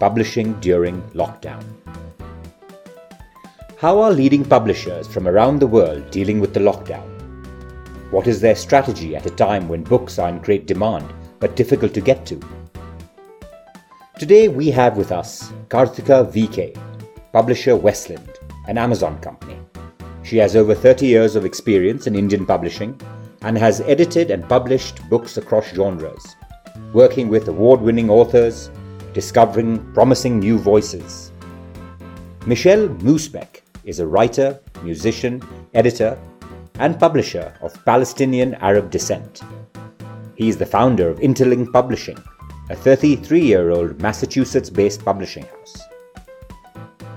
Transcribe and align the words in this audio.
Publishing 0.00 0.52
During 0.60 1.02
Lockdown. 1.10 1.64
How 3.78 4.00
are 4.00 4.12
leading 4.12 4.44
publishers 4.44 5.08
from 5.08 5.26
around 5.26 5.58
the 5.58 5.66
world 5.66 6.12
dealing 6.12 6.38
with 6.38 6.54
the 6.54 6.60
lockdown? 6.60 7.02
What 8.12 8.28
is 8.28 8.40
their 8.40 8.54
strategy 8.54 9.16
at 9.16 9.26
a 9.26 9.30
time 9.30 9.68
when 9.68 9.82
books 9.82 10.20
are 10.20 10.28
in 10.28 10.38
great 10.38 10.68
demand 10.68 11.12
but 11.40 11.56
difficult 11.56 11.94
to 11.94 12.00
get 12.00 12.24
to? 12.26 12.40
Today 14.20 14.46
we 14.46 14.70
have 14.70 14.96
with 14.96 15.10
us 15.10 15.52
Karthika 15.68 16.30
VK, 16.32 16.80
publisher 17.32 17.74
Westland, 17.74 18.38
an 18.68 18.78
Amazon 18.78 19.18
company. 19.20 19.58
She 20.22 20.36
has 20.36 20.54
over 20.54 20.76
30 20.76 21.06
years 21.06 21.34
of 21.34 21.44
experience 21.44 22.06
in 22.06 22.14
Indian 22.14 22.46
publishing 22.46 23.00
and 23.42 23.58
has 23.58 23.80
edited 23.80 24.30
and 24.30 24.48
published 24.48 25.08
books 25.10 25.38
across 25.38 25.66
genres, 25.70 26.36
working 26.92 27.28
with 27.28 27.48
award 27.48 27.80
winning 27.80 28.08
authors, 28.08 28.70
discovering 29.18 29.84
promising 29.94 30.38
new 30.38 30.56
voices. 30.56 31.32
Michel 32.46 32.86
Moushabeck 33.06 33.62
is 33.82 33.98
a 33.98 34.06
writer, 34.06 34.60
musician, 34.84 35.42
editor, 35.74 36.16
and 36.78 37.00
publisher 37.00 37.52
of 37.60 37.84
Palestinian 37.84 38.54
Arab 38.68 38.92
descent. 38.92 39.40
He 40.36 40.48
is 40.48 40.56
the 40.56 40.72
founder 40.76 41.08
of 41.08 41.18
Interlink 41.18 41.72
Publishing, 41.72 42.18
a 42.70 42.76
33 42.76 43.40
year 43.40 43.70
old 43.70 44.00
Massachusetts 44.00 44.70
based 44.70 45.04
publishing 45.04 45.46
house. 45.46 45.76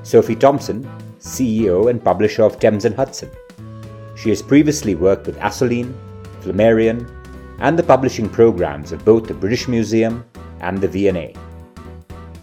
Sophie 0.01 0.35
Thompson, 0.35 0.81
CEO 1.19 1.87
and 1.87 2.03
publisher 2.03 2.41
of 2.41 2.59
Thames 2.59 2.85
and 2.85 2.95
Hudson. 2.95 3.29
She 4.15 4.29
has 4.29 4.41
previously 4.41 4.95
worked 4.95 5.27
with 5.27 5.37
Assouline, 5.37 5.93
Flammarion, 6.41 7.07
and 7.59 7.77
the 7.77 7.89
publishing 7.93 8.27
programs 8.27 8.91
of 8.91 9.05
both 9.05 9.27
the 9.27 9.35
British 9.35 9.67
Museum 9.67 10.25
and 10.61 10.81
the 10.81 10.87
V&A 10.87 11.35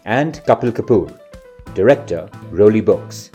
and 0.08 0.40
Kapil 0.46 0.72
Kapoor, 0.72 1.12
director, 1.74 2.30
Roli 2.50 2.82
Books, 2.82 3.30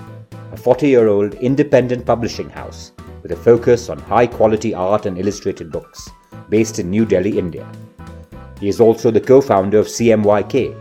a 0.51 0.57
40 0.57 0.87
year 0.87 1.07
old 1.07 1.35
independent 1.35 2.03
publishing 2.03 2.49
house 2.49 2.93
with 3.21 3.31
a 3.31 3.35
focus 3.35 3.89
on 3.89 3.99
high 3.99 4.25
quality 4.25 4.73
art 4.73 5.05
and 5.05 5.19
illustrated 5.19 5.71
books, 5.71 6.09
based 6.49 6.79
in 6.79 6.89
New 6.89 7.05
Delhi, 7.05 7.37
India. 7.37 7.71
He 8.59 8.69
is 8.69 8.79
also 8.79 9.11
the 9.11 9.21
co 9.21 9.39
founder 9.39 9.77
of 9.77 9.85
CMYK, 9.85 10.75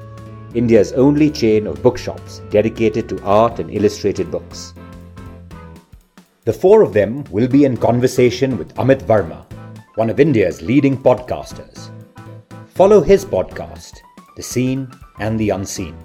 India's 0.54 0.94
only 0.94 1.30
chain 1.30 1.66
of 1.66 1.82
bookshops 1.82 2.40
dedicated 2.48 3.06
to 3.10 3.22
art 3.22 3.58
and 3.58 3.70
illustrated 3.70 4.30
books. 4.30 4.72
The 6.46 6.54
four 6.54 6.80
of 6.80 6.94
them 6.94 7.22
will 7.30 7.48
be 7.48 7.66
in 7.66 7.76
conversation 7.76 8.56
with 8.56 8.74
Amit 8.76 9.02
Verma, 9.02 9.44
one 9.96 10.08
of 10.08 10.20
India's 10.20 10.62
leading 10.62 10.96
podcasters. 10.96 11.90
Follow 12.68 13.02
his 13.02 13.26
podcast, 13.26 13.98
The 14.36 14.42
Seen 14.42 14.90
and 15.18 15.38
the 15.38 15.50
unseen. 15.50 15.96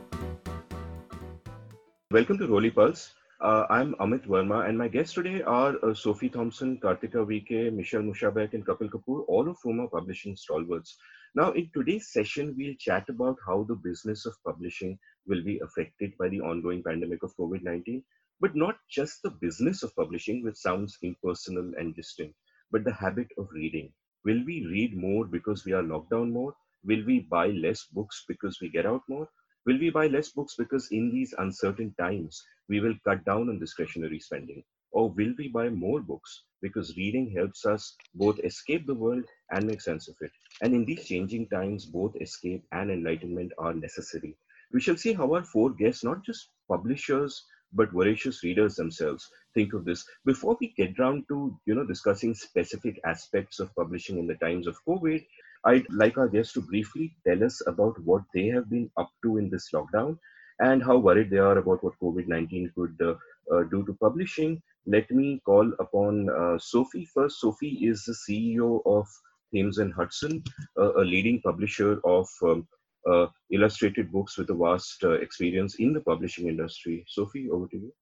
Welcome 2.12 2.38
to 2.40 2.48
Roli 2.48 2.74
Pulse. 2.74 3.14
Uh, 3.40 3.66
I'm 3.70 3.94
Amit 3.96 4.26
Verma, 4.28 4.68
and 4.68 4.78
my 4.78 4.88
guests 4.88 5.14
today 5.14 5.42
are 5.44 5.76
uh, 5.86 5.94
Sophie 5.94 6.30
Thompson, 6.30 6.80
Karthika 6.80 7.26
VK, 7.26 7.72
Michel 7.72 8.02
Moushabeck, 8.02 8.54
and 8.54 8.66
Kapil 8.66 8.90
Kapoor, 8.90 9.26
all 9.28 9.48
of 9.48 9.58
whom 9.64 9.80
are 9.80 9.88
publishing 9.88 10.36
stalwarts. 10.36 10.98
Now, 11.36 11.52
in 11.52 11.70
today's 11.74 12.08
session, 12.12 12.56
we'll 12.58 12.74
chat 12.80 13.08
about 13.10 13.38
how 13.46 13.64
the 13.64 13.76
business 13.76 14.26
of 14.26 14.34
publishing 14.44 14.98
will 15.28 15.44
be 15.44 15.60
affected 15.60 16.14
by 16.18 16.30
the 16.30 16.42
ongoing 16.42 16.82
pandemic 16.82 17.22
of 17.22 17.36
COVID 17.38 17.62
19, 17.64 18.04
but 18.42 18.56
not 18.56 18.78
just 18.90 19.22
the 19.22 19.32
business 19.32 19.84
of 19.84 19.96
publishing, 19.96 20.44
which 20.44 20.56
sounds 20.56 20.98
impersonal 21.04 21.72
and 21.78 21.96
distant, 21.96 22.34
but 22.72 22.84
the 22.84 22.94
habit 22.94 23.28
of 23.38 23.48
reading. 23.52 23.92
Will 24.26 24.44
we 24.46 24.66
read 24.66 24.98
more 24.98 25.26
because 25.26 25.64
we 25.64 25.74
are 25.74 25.84
locked 25.84 26.10
down 26.10 26.34
more? 26.34 26.56
Will 26.84 27.06
we 27.06 27.22
buy 27.22 27.48
less 27.48 27.86
books 27.92 28.26
because 28.28 28.60
we 28.62 28.70
get 28.70 28.86
out 28.86 29.02
more? 29.10 29.28
Will 29.66 29.78
we 29.80 29.90
buy 29.90 30.08
less 30.08 30.30
books 30.30 30.56
because 30.58 30.88
in 30.92 31.12
these 31.12 31.34
uncertain 31.38 31.94
times 32.00 32.44
we 32.70 32.80
will 32.80 32.96
cut 33.04 33.26
down 33.26 33.50
on 33.50 33.60
discretionary 33.60 34.20
spending? 34.20 34.64
Or 34.92 35.10
will 35.12 35.34
we 35.38 35.50
buy 35.50 35.70
more 35.70 36.02
books 36.02 36.44
because 36.62 36.96
reading 36.98 37.32
helps 37.32 37.66
us 37.66 37.96
both 38.16 38.40
escape 38.40 38.88
the 38.88 38.96
world 38.96 39.26
and 39.52 39.66
make 39.66 39.82
sense 39.82 40.08
of 40.08 40.16
it? 40.22 40.32
And 40.62 40.74
in 40.74 40.86
these 40.86 41.06
changing 41.06 41.50
times, 41.50 41.86
both 41.86 42.16
escape 42.22 42.66
and 42.72 42.90
enlightenment 42.90 43.52
are 43.58 43.74
necessary. 43.74 44.38
We 44.72 44.82
shall 44.82 44.98
see 44.98 45.14
how 45.14 45.34
our 45.34 45.44
four 45.44 45.72
guests, 45.72 46.04
not 46.04 46.24
just 46.24 46.50
publishers, 46.70 47.46
but 47.74 47.92
voracious 47.92 48.44
readers 48.44 48.76
themselves 48.76 49.30
think 49.54 49.74
of 49.74 49.84
this 49.86 50.06
before 50.26 50.58
we 50.60 50.74
get 50.78 50.96
down 50.96 51.26
to 51.28 51.60
you 51.66 51.76
know 51.76 51.86
discussing 51.86 52.34
specific 52.34 53.00
aspects 53.06 53.60
of 53.60 53.74
publishing 53.76 54.18
in 54.18 54.28
the 54.28 54.36
times 54.36 54.68
of 54.68 54.78
covid 54.88 55.26
I'd 55.66 55.86
like 55.90 56.18
our 56.18 56.28
guests 56.28 56.54
to 56.54 56.62
briefly 56.62 57.16
tell 57.28 57.44
us 57.44 57.62
about 57.68 58.02
what 58.04 58.24
they 58.34 58.48
have 58.48 58.70
been 58.70 58.90
up 58.98 59.10
to 59.24 59.38
in 59.38 59.50
this 59.50 59.70
lockdown 59.74 60.18
and 60.60 60.84
how 60.84 60.98
worried 60.98 61.30
they 61.30 61.38
are 61.38 61.58
about 61.58 61.84
what 61.84 62.00
COVID 62.02 62.28
19 62.28 62.72
could 62.76 62.96
uh, 63.02 63.16
uh, 63.54 63.64
do 63.64 63.86
to 63.86 63.94
publishing. 64.02 64.62
Let 64.86 65.10
me 65.12 65.42
call 65.46 65.72
upon 65.80 66.30
uh, 66.30 66.58
Sophie 66.58 67.08
first. 67.14 67.42
Sophie 67.42 67.80
is 67.86 68.04
the 68.06 68.14
CEO 68.14 68.82
of 68.86 69.08
Thames 69.54 69.78
and 69.78 69.94
Hudson, 69.94 70.44
a 70.78 71.02
leading 71.02 71.42
publisher 71.42 72.02
of 72.04 72.28
um, 72.44 72.68
uh, 73.10 73.28
illustrated 73.52 74.12
books 74.12 74.38
with 74.38 74.50
a 74.50 74.54
vast 74.54 75.04
uh, 75.04 75.12
experience 75.12 75.76
in 75.76 75.94
the 75.94 76.02
publishing 76.02 76.48
industry. 76.48 77.06
Sophie, 77.08 77.50
over 77.50 77.68
to 77.68 77.78
you. 77.78 77.94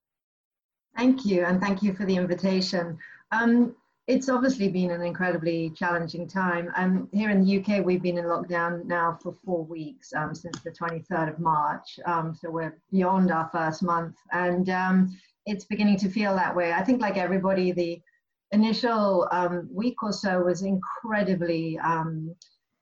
Thank 0.98 1.26
you, 1.26 1.44
and 1.44 1.62
thank 1.62 1.84
you 1.84 1.94
for 1.94 2.06
the 2.06 2.16
invitation. 2.16 2.98
Um, 3.32 3.76
it's 4.08 4.30
obviously 4.30 4.68
been 4.68 4.92
an 4.92 5.02
incredibly 5.02 5.72
challenging 5.72 6.28
time. 6.28 6.72
Um, 6.76 7.10
here 7.12 7.32
in 7.32 7.44
the 7.44 7.60
UK, 7.60 7.84
we've 7.84 8.04
been 8.04 8.20
in 8.20 8.26
lockdown 8.26 8.86
now 8.86 9.18
for 9.22 9.34
four 9.44 9.64
weeks 9.64 10.14
um, 10.14 10.36
since 10.36 10.60
the 10.62 10.70
23rd 10.70 11.34
of 11.34 11.40
March. 11.40 12.00
Um, 12.06 12.36
so 12.36 12.52
we're 12.52 12.78
beyond 12.92 13.32
our 13.32 13.50
first 13.52 13.82
month, 13.82 14.16
and 14.32 14.70
um, 14.70 15.18
it's 15.48 15.66
beginning 15.66 15.98
to 15.98 16.10
feel 16.10 16.36
that 16.36 16.56
way. 16.56 16.72
I 16.72 16.84
think, 16.84 17.02
like 17.02 17.18
everybody, 17.18 17.72
the 17.72 18.00
initial 18.52 19.28
um, 19.32 19.68
week 19.72 20.02
or 20.04 20.14
so 20.14 20.44
was 20.44 20.62
incredibly 20.62 21.80
um, 21.80 22.36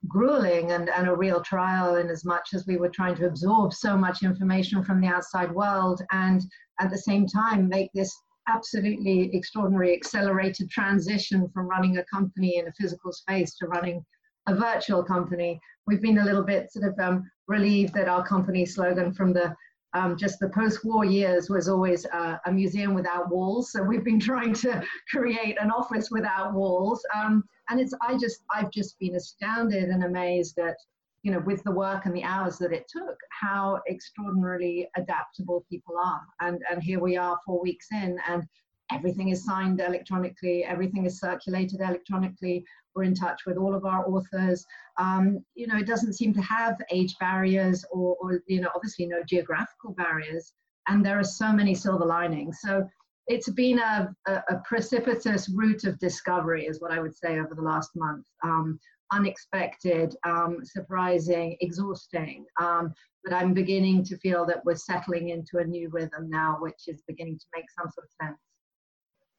grueling 0.09 0.73
and, 0.73 0.89
and 0.89 1.07
a 1.07 1.15
real 1.15 1.41
trial 1.41 1.95
in 1.95 2.09
as 2.09 2.25
much 2.25 2.49
as 2.53 2.67
we 2.67 2.75
were 2.75 2.89
trying 2.89 3.15
to 3.15 3.27
absorb 3.27 3.73
so 3.73 3.95
much 3.95 4.23
information 4.23 4.83
from 4.83 4.99
the 4.99 5.07
outside 5.07 5.51
world 5.51 6.01
and 6.11 6.41
at 6.81 6.89
the 6.89 6.97
same 6.97 7.25
time 7.25 7.69
make 7.69 7.89
this 7.93 8.13
absolutely 8.47 9.35
extraordinary 9.35 9.93
accelerated 9.93 10.69
transition 10.69 11.49
from 11.53 11.67
running 11.67 11.97
a 11.97 12.05
company 12.05 12.57
in 12.57 12.67
a 12.67 12.73
physical 12.73 13.11
space 13.11 13.55
to 13.55 13.67
running 13.67 14.03
a 14.47 14.55
virtual 14.55 15.03
company. 15.03 15.59
We've 15.87 16.01
been 16.01 16.19
a 16.19 16.25
little 16.25 16.43
bit 16.43 16.71
sort 16.71 16.91
of 16.91 16.99
um, 16.99 17.29
relieved 17.47 17.93
that 17.93 18.07
our 18.07 18.25
company 18.25 18.65
slogan 18.65 19.13
from 19.13 19.33
the 19.33 19.55
um, 19.95 20.17
just 20.17 20.39
the 20.39 20.49
post-war 20.49 21.05
years 21.05 21.51
was 21.51 21.69
always 21.69 22.05
uh, 22.07 22.37
a 22.47 22.51
museum 22.51 22.95
without 22.95 23.29
walls. 23.29 23.71
So 23.71 23.83
we've 23.83 24.03
been 24.03 24.19
trying 24.19 24.53
to 24.55 24.83
create 25.11 25.55
an 25.61 25.69
office 25.69 26.09
without 26.09 26.53
walls. 26.53 27.05
Um, 27.15 27.43
and 27.69 27.79
it's 27.79 27.93
I 28.01 28.17
just 28.17 28.43
I've 28.53 28.71
just 28.71 28.97
been 28.99 29.15
astounded 29.15 29.89
and 29.89 30.03
amazed 30.03 30.57
at 30.57 30.75
you 31.23 31.31
know, 31.31 31.39
with 31.39 31.63
the 31.63 31.71
work 31.71 32.05
and 32.05 32.15
the 32.15 32.23
hours 32.23 32.57
that 32.57 32.73
it 32.73 32.85
took, 32.87 33.17
how 33.41 33.81
extraordinarily 33.89 34.87
adaptable 34.97 35.65
people 35.69 35.95
are. 35.97 36.21
And, 36.41 36.61
and 36.69 36.83
here 36.83 36.99
we 36.99 37.15
are 37.17 37.39
four 37.45 37.61
weeks 37.61 37.87
in, 37.91 38.19
and 38.27 38.43
everything 38.91 39.29
is 39.29 39.45
signed 39.45 39.79
electronically, 39.79 40.65
everything 40.65 41.05
is 41.05 41.19
circulated 41.19 41.79
electronically. 41.79 42.65
We're 42.93 43.03
in 43.03 43.15
touch 43.15 43.41
with 43.47 43.57
all 43.57 43.73
of 43.73 43.85
our 43.85 44.07
authors. 44.07 44.65
Um, 44.99 45.43
you 45.55 45.65
know, 45.65 45.77
it 45.77 45.87
doesn't 45.87 46.13
seem 46.13 46.33
to 46.33 46.41
have 46.41 46.75
age 46.91 47.15
barriers 47.19 47.83
or, 47.91 48.17
or, 48.21 48.41
you 48.45 48.61
know, 48.61 48.69
obviously 48.75 49.07
no 49.07 49.23
geographical 49.27 49.93
barriers. 49.93 50.53
And 50.87 51.03
there 51.03 51.17
are 51.17 51.23
so 51.23 51.51
many 51.51 51.73
silver 51.73 52.05
linings. 52.05 52.59
So 52.61 52.87
it's 53.27 53.49
been 53.49 53.79
a, 53.79 54.13
a, 54.27 54.33
a 54.49 54.61
precipitous 54.65 55.49
route 55.49 55.85
of 55.85 55.97
discovery, 55.97 56.65
is 56.65 56.81
what 56.81 56.91
I 56.91 56.99
would 56.99 57.15
say 57.15 57.39
over 57.39 57.55
the 57.55 57.61
last 57.61 57.91
month. 57.95 58.25
Um, 58.43 58.77
unexpected, 59.13 60.15
um, 60.25 60.57
surprising, 60.63 61.55
exhausting. 61.61 62.45
Um, 62.59 62.93
but 63.23 63.33
I'm 63.33 63.53
beginning 63.53 64.03
to 64.05 64.17
feel 64.17 64.45
that 64.47 64.65
we're 64.65 64.75
settling 64.75 65.29
into 65.29 65.59
a 65.59 65.65
new 65.65 65.89
rhythm 65.89 66.29
now, 66.29 66.57
which 66.59 66.87
is 66.87 67.01
beginning 67.07 67.37
to 67.39 67.45
make 67.55 67.65
some 67.77 67.89
sort 67.91 68.07
of 68.07 68.27
sense. 68.27 68.39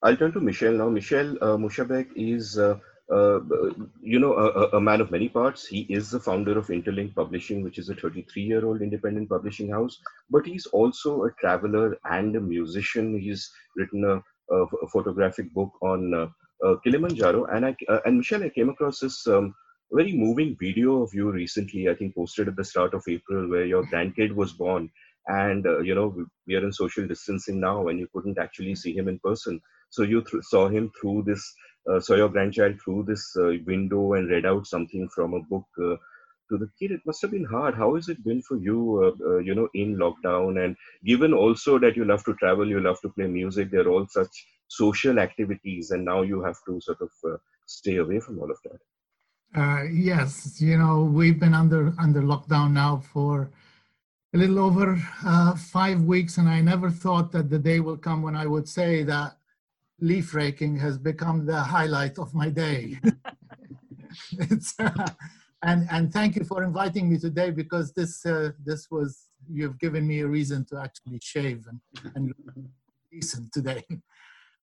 I'll 0.03 0.17
turn 0.17 0.33
to 0.33 0.41
Michel 0.41 0.73
now. 0.73 0.89
Michel 0.89 1.37
uh, 1.43 1.57
Moushabeck 1.57 2.09
is 2.15 2.59
uh, 2.59 2.79
uh, 3.13 3.41
you 4.01 4.19
know, 4.19 4.35
a, 4.35 4.77
a, 4.77 4.81
man 4.81 5.01
of 5.01 5.11
many 5.11 5.29
parts. 5.29 5.67
He 5.67 5.81
is 5.91 6.11
the 6.11 6.21
founder 6.21 6.57
of 6.59 6.69
Interlink 6.69 7.15
Publishing, 7.15 7.63
which 7.63 7.79
is 7.79 7.91
a 7.91 7.95
33-year-old 7.95 8.81
independent 8.81 9.29
publishing 9.29 9.71
house. 9.71 9.99
But 10.31 10.47
he's 10.47 10.67
also 10.67 11.25
a 11.25 11.33
traveler 11.33 11.99
and 12.11 12.35
a 12.37 12.41
musician. 12.41 13.19
He's 13.19 13.51
written 13.77 14.05
a, 14.05 14.55
a, 14.55 14.65
a 14.65 14.89
photographic 14.89 15.53
book 15.53 15.73
on 15.83 16.15
uh, 16.15 16.67
uh, 16.67 16.77
Kilimanjaro. 16.83 17.45
And 17.47 17.67
I 17.67 17.77
uh, 17.89 18.01
and 18.07 18.19
Michel, 18.19 18.43
I 18.43 18.49
came 18.49 18.71
across 18.71 19.01
this 19.01 19.27
um, 19.27 19.55
very 19.93 20.13
moving 20.13 20.57
video 20.59 21.03
of 21.03 21.15
you 21.15 21.31
recently. 21.31 21.89
I 21.89 21.95
think 21.95 22.15
posted 22.15 22.49
at 22.49 22.57
the 22.57 22.65
start 22.65 22.95
of 22.95 23.05
April, 23.09 23.49
where 23.49 23.65
your 23.65 23.85
grandkid 23.85 24.33
was 24.35 24.53
born. 24.53 24.91
And 25.27 25.67
uh, 25.67 25.81
you 25.81 25.95
know, 25.95 26.15
we 26.47 26.55
are 26.57 26.65
in 26.65 26.73
social 26.73 27.07
distancing 27.07 27.61
now, 27.61 27.89
and 27.89 27.99
you 27.99 28.09
couldn't 28.13 28.39
actually 28.39 28.75
see 28.75 28.95
him 28.95 29.09
in 29.09 29.19
person. 29.21 29.61
So 29.91 30.03
you 30.03 30.23
th- 30.23 30.43
saw 30.45 30.69
him 30.69 30.91
through 31.01 31.25
this 31.27 31.55
uh, 31.91 32.01
saw 32.01 32.15
your 32.15 32.29
grandchild 32.29 32.81
through 32.83 33.05
this 33.05 33.37
uh, 33.37 33.53
window 33.67 34.15
and 34.15 34.31
read 34.31 34.47
out 34.47 34.67
something 34.67 35.09
from 35.15 35.35
a 35.35 35.41
book 35.41 35.67
uh, 35.79 35.97
to 36.51 36.59
the 36.59 36.69
kid 36.79 36.91
it 36.91 37.01
must 37.07 37.23
have 37.23 37.31
been 37.31 37.45
hard 37.45 37.75
how 37.75 37.95
has 37.95 38.09
it 38.09 38.23
been 38.25 38.43
for 38.43 38.57
you 38.59 38.79
uh, 39.05 39.25
uh, 39.29 39.39
you 39.39 39.55
know 39.55 39.69
in 39.75 39.97
lockdown 39.97 40.63
and 40.63 40.77
given 41.05 41.33
also 41.33 41.79
that 41.79 41.97
you 41.97 42.05
love 42.05 42.25
to 42.25 42.35
travel 42.35 42.69
you 42.69 42.81
love 42.81 43.01
to 43.01 43.09
play 43.11 43.27
music 43.27 43.71
they're 43.71 43.89
all 43.89 44.07
such 44.09 44.47
social 44.69 45.19
activities 45.19 45.91
and 45.91 46.05
now 46.05 46.23
you 46.23 46.43
have 46.43 46.57
to 46.67 46.81
sort 46.81 47.01
of 47.01 47.11
stay 47.67 47.97
away 47.97 48.21
from 48.21 48.39
all 48.39 48.51
of 48.51 48.59
that 48.65 48.79
yes 49.91 50.61
you 50.61 50.77
know 50.77 51.03
we've 51.03 51.39
been 51.39 51.55
under 51.55 51.93
under 51.99 52.23
lockdown 52.23 52.73
now 52.73 53.03
for 53.13 53.51
a 54.35 54.37
little 54.37 54.59
over 54.59 54.97
five 55.57 56.01
weeks 56.03 56.39
and 56.39 56.49
i 56.49 56.61
never 56.61 56.91
thought 56.91 57.31
that 57.33 57.49
the 57.51 57.59
day 57.59 57.81
will 57.81 57.97
come 57.97 58.23
when 58.23 58.37
i 58.37 58.47
would 58.47 58.69
say 58.69 59.03
that 59.03 59.37
leaf 60.01 60.35
raking 60.35 60.77
has 60.79 60.99
become 60.99 61.47
the 61.47 61.61
highlight 61.61 62.19
of 62.19 62.35
my 62.35 62.49
day. 62.49 62.99
it's, 64.33 64.75
uh, 64.79 65.09
and, 65.63 65.87
and 65.91 66.13
thank 66.13 66.37
you 66.37 66.45
for 66.45 66.63
inviting 66.63 67.09
me 67.09 67.19
today 67.19 67.51
because 67.51 67.93
this, 67.93 68.25
uh, 68.27 68.51
this 68.65 68.91
was, 68.91 69.29
you've 69.51 69.79
given 69.79 70.07
me 70.07 70.21
a 70.21 70.27
reason 70.27 70.65
to 70.67 70.79
actually 70.79 71.19
shave 71.23 71.67
and, 71.69 72.13
and 72.15 72.35
decent 73.11 73.53
today. 73.53 73.85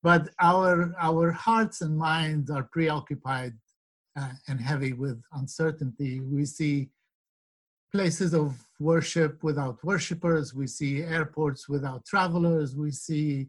But 0.01 0.29
our, 0.41 0.95
our 1.01 1.33
hearts 1.33 1.81
and 1.81 1.99
minds 1.99 2.53
are 2.53 2.63
preoccupied 2.63 3.55
uh, 4.19 4.31
and 4.49 4.61
heavy 4.61 4.93
with 4.93 5.23
uncertainty. 5.33 6.21
We 6.21 6.45
see 6.45 6.91
places 7.93 8.35
of 8.35 8.65
worship 8.81 9.43
without 9.43 9.83
worshippers. 9.85 10.55
We 10.55 10.67
see 10.67 11.03
airports 11.03 11.69
without 11.69 12.05
travelers. 12.05 12.77
We 12.77 12.91
see 12.91 13.49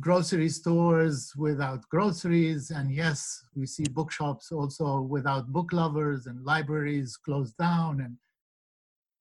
grocery 0.00 0.48
stores 0.48 1.32
without 1.36 1.88
groceries. 1.88 2.70
And 2.70 2.92
yes, 2.92 3.42
we 3.54 3.66
see 3.66 3.84
bookshops 3.84 4.52
also 4.52 5.00
without 5.00 5.48
book 5.48 5.72
lovers 5.72 6.26
and 6.26 6.44
libraries 6.44 7.16
closed 7.16 7.56
down. 7.56 8.00
And, 8.00 8.16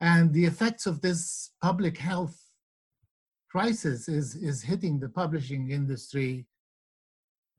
and 0.02 0.34
the 0.34 0.46
effects 0.46 0.86
of 0.86 1.02
this 1.02 1.52
public 1.62 1.98
health 1.98 2.38
crisis 3.50 4.10
is, 4.10 4.36
is 4.36 4.62
hitting 4.62 5.00
the 5.00 5.10
publishing 5.10 5.72
industry 5.72 6.46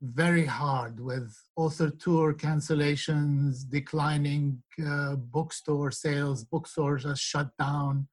very 0.01 0.45
hard 0.45 0.99
with 0.99 1.35
author 1.55 1.89
tour 1.89 2.33
cancellations, 2.33 3.67
declining 3.69 4.61
uh, 4.85 5.15
bookstore 5.15 5.91
sales, 5.91 6.43
bookstores 6.43 7.05
are 7.05 7.15
shut 7.15 7.49
down. 7.57 8.07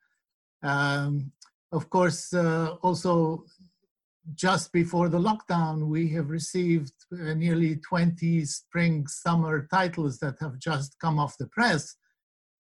Um, 0.62 1.32
of 1.72 1.90
course, 1.90 2.32
uh, 2.32 2.76
also 2.82 3.44
just 4.34 4.72
before 4.72 5.10
the 5.10 5.19
lockdown, 5.19 5.88
we 5.88 6.08
have 6.08 6.31
received 6.31 6.92
uh, 7.12 7.34
nearly 7.34 7.76
20 7.76 8.44
spring 8.46 9.06
summer 9.06 9.66
titles 9.70 10.19
that 10.20 10.36
have 10.40 10.58
just 10.58 10.98
come 10.98 11.19
off 11.19 11.36
the 11.36 11.48
press. 11.48 11.96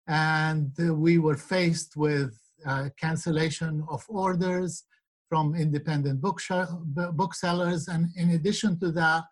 And 0.06 0.72
uh, 0.78 0.94
we 0.94 1.18
were 1.18 1.36
faced 1.36 1.96
with 1.96 2.38
uh, 2.66 2.90
cancellation 3.00 3.84
of 3.88 4.04
orders 4.08 4.84
from 5.28 5.55
independent 5.55 6.20
booksellers. 6.20 7.88
And 7.88 8.08
in 8.17 8.31
addition 8.31 8.78
to 8.81 8.93
that, 8.93 9.25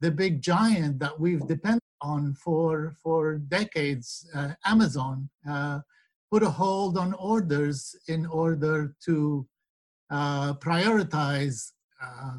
the 0.00 0.10
big 0.10 0.40
giant 0.40 0.98
that 1.00 1.18
we've 1.18 1.46
depended 1.46 1.82
on 2.00 2.34
for, 2.34 2.94
for 3.02 3.38
decades, 3.38 4.28
uh, 4.34 4.52
Amazon, 4.64 5.28
uh, 5.48 5.80
put 6.30 6.42
a 6.42 6.50
hold 6.50 6.96
on 6.98 7.14
orders 7.14 7.96
in 8.06 8.26
order 8.26 8.94
to 9.04 9.46
uh, 10.10 10.54
prioritize 10.54 11.72
uh, 12.02 12.36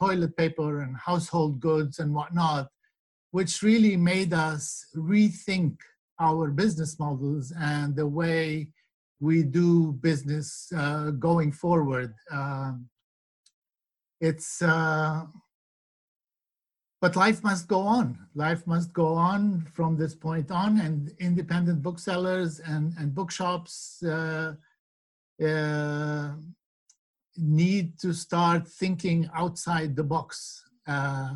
toilet 0.00 0.36
paper 0.36 0.80
and 0.80 0.96
household 0.96 1.60
goods 1.60 1.98
and 1.98 2.12
whatnot, 2.14 2.68
which 3.30 3.62
really 3.62 3.96
made 3.96 4.32
us 4.32 4.86
rethink 4.96 5.76
our 6.20 6.50
business 6.50 6.98
models 6.98 7.52
and 7.60 7.94
the 7.94 8.06
way 8.06 8.68
we 9.20 9.42
do 9.42 9.92
business 9.92 10.70
uh, 10.76 11.10
going 11.10 11.52
forward. 11.52 12.14
Um, 12.30 12.88
it's 14.20 14.62
uh, 14.62 15.24
but 17.00 17.14
life 17.16 17.42
must 17.44 17.68
go 17.68 17.80
on. 17.80 18.18
Life 18.34 18.66
must 18.66 18.92
go 18.92 19.08
on 19.14 19.66
from 19.74 19.96
this 19.96 20.14
point 20.14 20.50
on, 20.50 20.80
and 20.80 21.12
independent 21.20 21.82
booksellers 21.82 22.60
and 22.60 22.94
and 22.98 23.14
bookshops 23.14 24.02
uh, 24.02 24.54
uh, 25.44 26.32
need 27.36 27.98
to 27.98 28.12
start 28.12 28.66
thinking 28.66 29.28
outside 29.34 29.94
the 29.94 30.04
box 30.04 30.64
uh, 30.86 31.34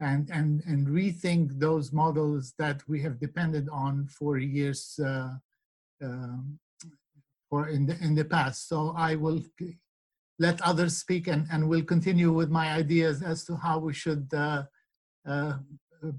and, 0.00 0.30
and, 0.30 0.62
and 0.66 0.86
rethink 0.86 1.58
those 1.58 1.92
models 1.92 2.54
that 2.58 2.82
we 2.88 3.02
have 3.02 3.18
depended 3.18 3.68
on 3.70 4.06
for 4.06 4.38
years 4.38 4.98
uh, 5.04 5.34
um, 6.02 6.58
or 7.50 7.68
in 7.68 7.86
the, 7.86 7.96
in 8.00 8.14
the 8.14 8.24
past. 8.24 8.68
So 8.68 8.94
I 8.96 9.16
will 9.16 9.42
let 10.38 10.60
others 10.62 10.96
speak 10.96 11.26
and, 11.26 11.46
and 11.52 11.68
will 11.68 11.82
continue 11.82 12.32
with 12.32 12.50
my 12.50 12.72
ideas 12.72 13.22
as 13.22 13.44
to 13.44 13.56
how 13.56 13.78
we 13.78 13.92
should 13.92 14.28
uh, 14.32 14.64
uh 15.26 15.54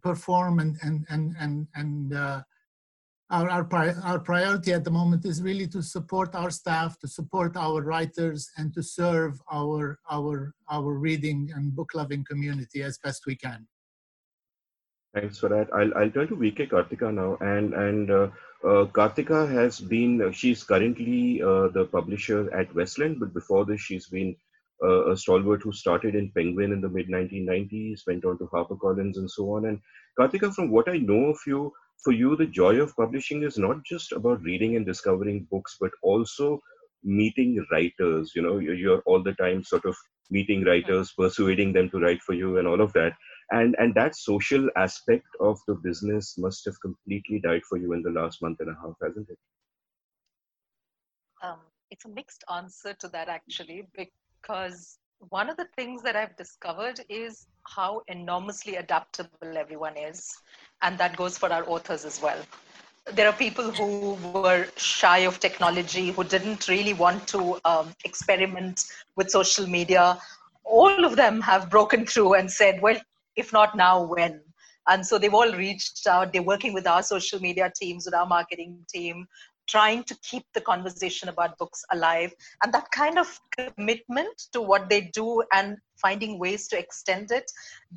perform 0.04 0.60
and, 0.60 0.78
and, 0.84 1.06
and, 1.10 1.36
and, 1.40 1.68
and 1.74 2.14
uh, 2.14 2.42
our, 3.32 3.50
our, 3.50 3.64
pri 3.64 3.94
our 4.04 4.20
priority 4.20 4.74
at 4.74 4.84
the 4.84 4.92
moment 4.92 5.26
is 5.26 5.42
really 5.42 5.68
to 5.68 5.82
support 5.82 6.36
our 6.36 6.52
staff, 6.52 7.00
to 7.00 7.08
support 7.08 7.56
our 7.56 7.82
writers, 7.82 8.50
and 8.58 8.74
to 8.74 8.84
serve 8.84 9.42
our, 9.52 9.98
our, 10.12 10.54
our 10.70 10.94
reading 10.94 11.50
and 11.56 11.76
book 11.76 11.92
loving 11.96 12.26
community 12.30 12.84
as 12.84 13.00
best 13.04 13.26
we 13.26 13.36
can. 13.36 13.68
Thanks 15.16 15.40
for 15.40 15.50
that. 15.50 15.68
I'll, 15.74 15.94
I'll 15.98 16.12
turn 16.12 16.28
to 16.28 16.36
VK 16.36 16.70
Karthika 16.70 17.14
now. 17.14 17.38
And, 17.42 17.74
and 17.74 18.32
uh, 18.64 18.86
Karthika 18.86 19.50
has 19.52 19.80
been, 19.80 20.22
uh, 20.22 20.32
she's 20.32 20.64
currently 20.64 21.42
uh, 21.42 21.68
the 21.70 21.88
publisher 21.92 22.54
at 22.54 22.74
Westland, 22.76 23.20
but 23.20 23.34
before 23.34 23.66
this, 23.66 23.82
she's 23.82 24.08
been 24.08 24.36
uh, 24.84 25.12
a 25.12 25.18
stalwart 25.18 25.62
who 25.62 25.72
started 25.72 26.16
in 26.16 26.32
Penguin 26.32 26.72
in 26.72 26.82
the 26.82 26.90
mid 26.90 27.08
1990s, 27.08 28.02
went 28.08 28.26
on 28.26 28.38
to 28.40 28.46
HarperCollins 28.46 29.18
and 29.18 29.30
so 29.30 29.56
on. 29.56 29.66
And 29.66 29.80
Karthika, 30.20 30.54
from 30.54 30.70
what 30.72 30.90
I 30.90 30.98
know 30.98 31.26
of 31.26 31.40
you, 31.46 31.72
for 32.04 32.12
you, 32.12 32.36
the 32.36 32.48
joy 32.48 32.76
of 32.78 32.96
publishing 32.96 33.44
is 33.44 33.58
not 33.58 33.84
just 33.84 34.12
about 34.12 34.42
reading 34.42 34.76
and 34.76 34.86
discovering 34.86 35.48
books, 35.52 35.78
but 35.80 35.92
also 36.02 36.62
meeting 37.04 37.64
writers. 37.72 38.32
You 38.36 38.42
know, 38.42 38.58
you're 38.58 39.02
all 39.02 39.22
the 39.22 39.34
time 39.34 39.64
sort 39.64 39.86
of 39.86 39.96
meeting 40.32 40.64
writers, 40.64 41.12
persuading 41.12 41.74
them 41.74 41.90
to 41.92 42.00
write 42.00 42.22
for 42.22 42.34
you, 42.34 42.58
and 42.58 42.68
all 42.68 42.82
of 42.82 42.94
that. 42.94 43.14
And 43.52 43.76
and 43.80 43.94
that 43.96 44.16
social 44.16 44.70
aspect 44.78 45.28
of 45.40 45.60
the 45.68 45.76
business 45.76 46.38
must 46.38 46.64
have 46.66 46.80
completely 46.82 47.40
died 47.40 47.64
for 47.68 47.78
you 47.78 47.94
in 47.94 48.02
the 48.02 48.10
last 48.10 48.42
month 48.42 48.60
and 48.62 48.70
a 48.70 48.78
half, 48.82 48.96
hasn't 49.02 49.30
it? 49.30 49.38
Um, 51.44 51.60
it's 51.90 52.06
a 52.06 52.10
mixed 52.10 52.44
answer 52.54 52.94
to 52.94 53.10
that 53.10 53.28
actually, 53.28 53.88
because 53.96 54.98
one 55.30 55.50
of 55.50 55.58
the 55.58 55.68
things 55.76 56.02
that 56.04 56.16
I've 56.16 56.36
discovered 56.38 57.02
is 57.10 57.48
how 57.68 58.02
enormously 58.08 58.78
adaptable 58.78 59.58
everyone 59.58 59.98
is. 59.98 60.32
And 60.82 60.98
that 60.98 61.16
goes 61.18 61.38
for 61.38 61.52
our 61.52 61.68
authors 61.70 62.06
as 62.06 62.22
well. 62.22 62.42
There 63.14 63.28
are 63.28 63.34
people 63.34 63.72
who 63.72 64.18
were 64.32 64.68
shy 64.78 65.20
of 65.20 65.40
technology, 65.40 66.12
who 66.12 66.24
didn't 66.24 66.68
really 66.68 66.94
want 66.94 67.28
to 67.30 67.60
um, 67.66 67.94
experiment 68.06 68.86
with 69.16 69.30
social 69.30 69.68
media. 69.68 70.18
All 70.64 71.04
of 71.04 71.16
them 71.16 71.42
have 71.42 71.70
broken 71.70 72.06
through 72.06 72.36
and 72.36 72.50
said, 72.50 72.82
well, 72.82 72.98
if 73.42 73.52
not 73.52 73.76
now, 73.76 74.04
when? 74.04 74.42
And 74.88 75.06
so 75.06 75.18
they've 75.18 75.34
all 75.34 75.52
reached 75.54 76.08
out. 76.08 76.34
They're 76.34 76.42
working 76.42 76.74
with 76.74 76.88
our 76.88 77.04
social 77.04 77.40
media 77.40 77.72
teams, 77.76 78.06
with 78.06 78.16
our 78.16 78.26
marketing 78.26 78.86
team, 78.92 79.28
trying 79.72 80.04
to 80.04 80.18
keep 80.22 80.44
the 80.54 80.62
conversation 80.62 81.30
about 81.30 81.58
books 81.58 81.84
alive 81.92 82.34
and 82.64 82.74
that 82.74 82.90
kind 82.92 83.18
of 83.18 83.40
commitment 83.58 84.36
to 84.52 84.62
what 84.62 84.90
they 84.90 85.02
do 85.14 85.44
and 85.54 85.78
finding 85.96 86.40
ways 86.40 86.68
to 86.68 86.78
extend 86.78 87.32
it 87.32 87.50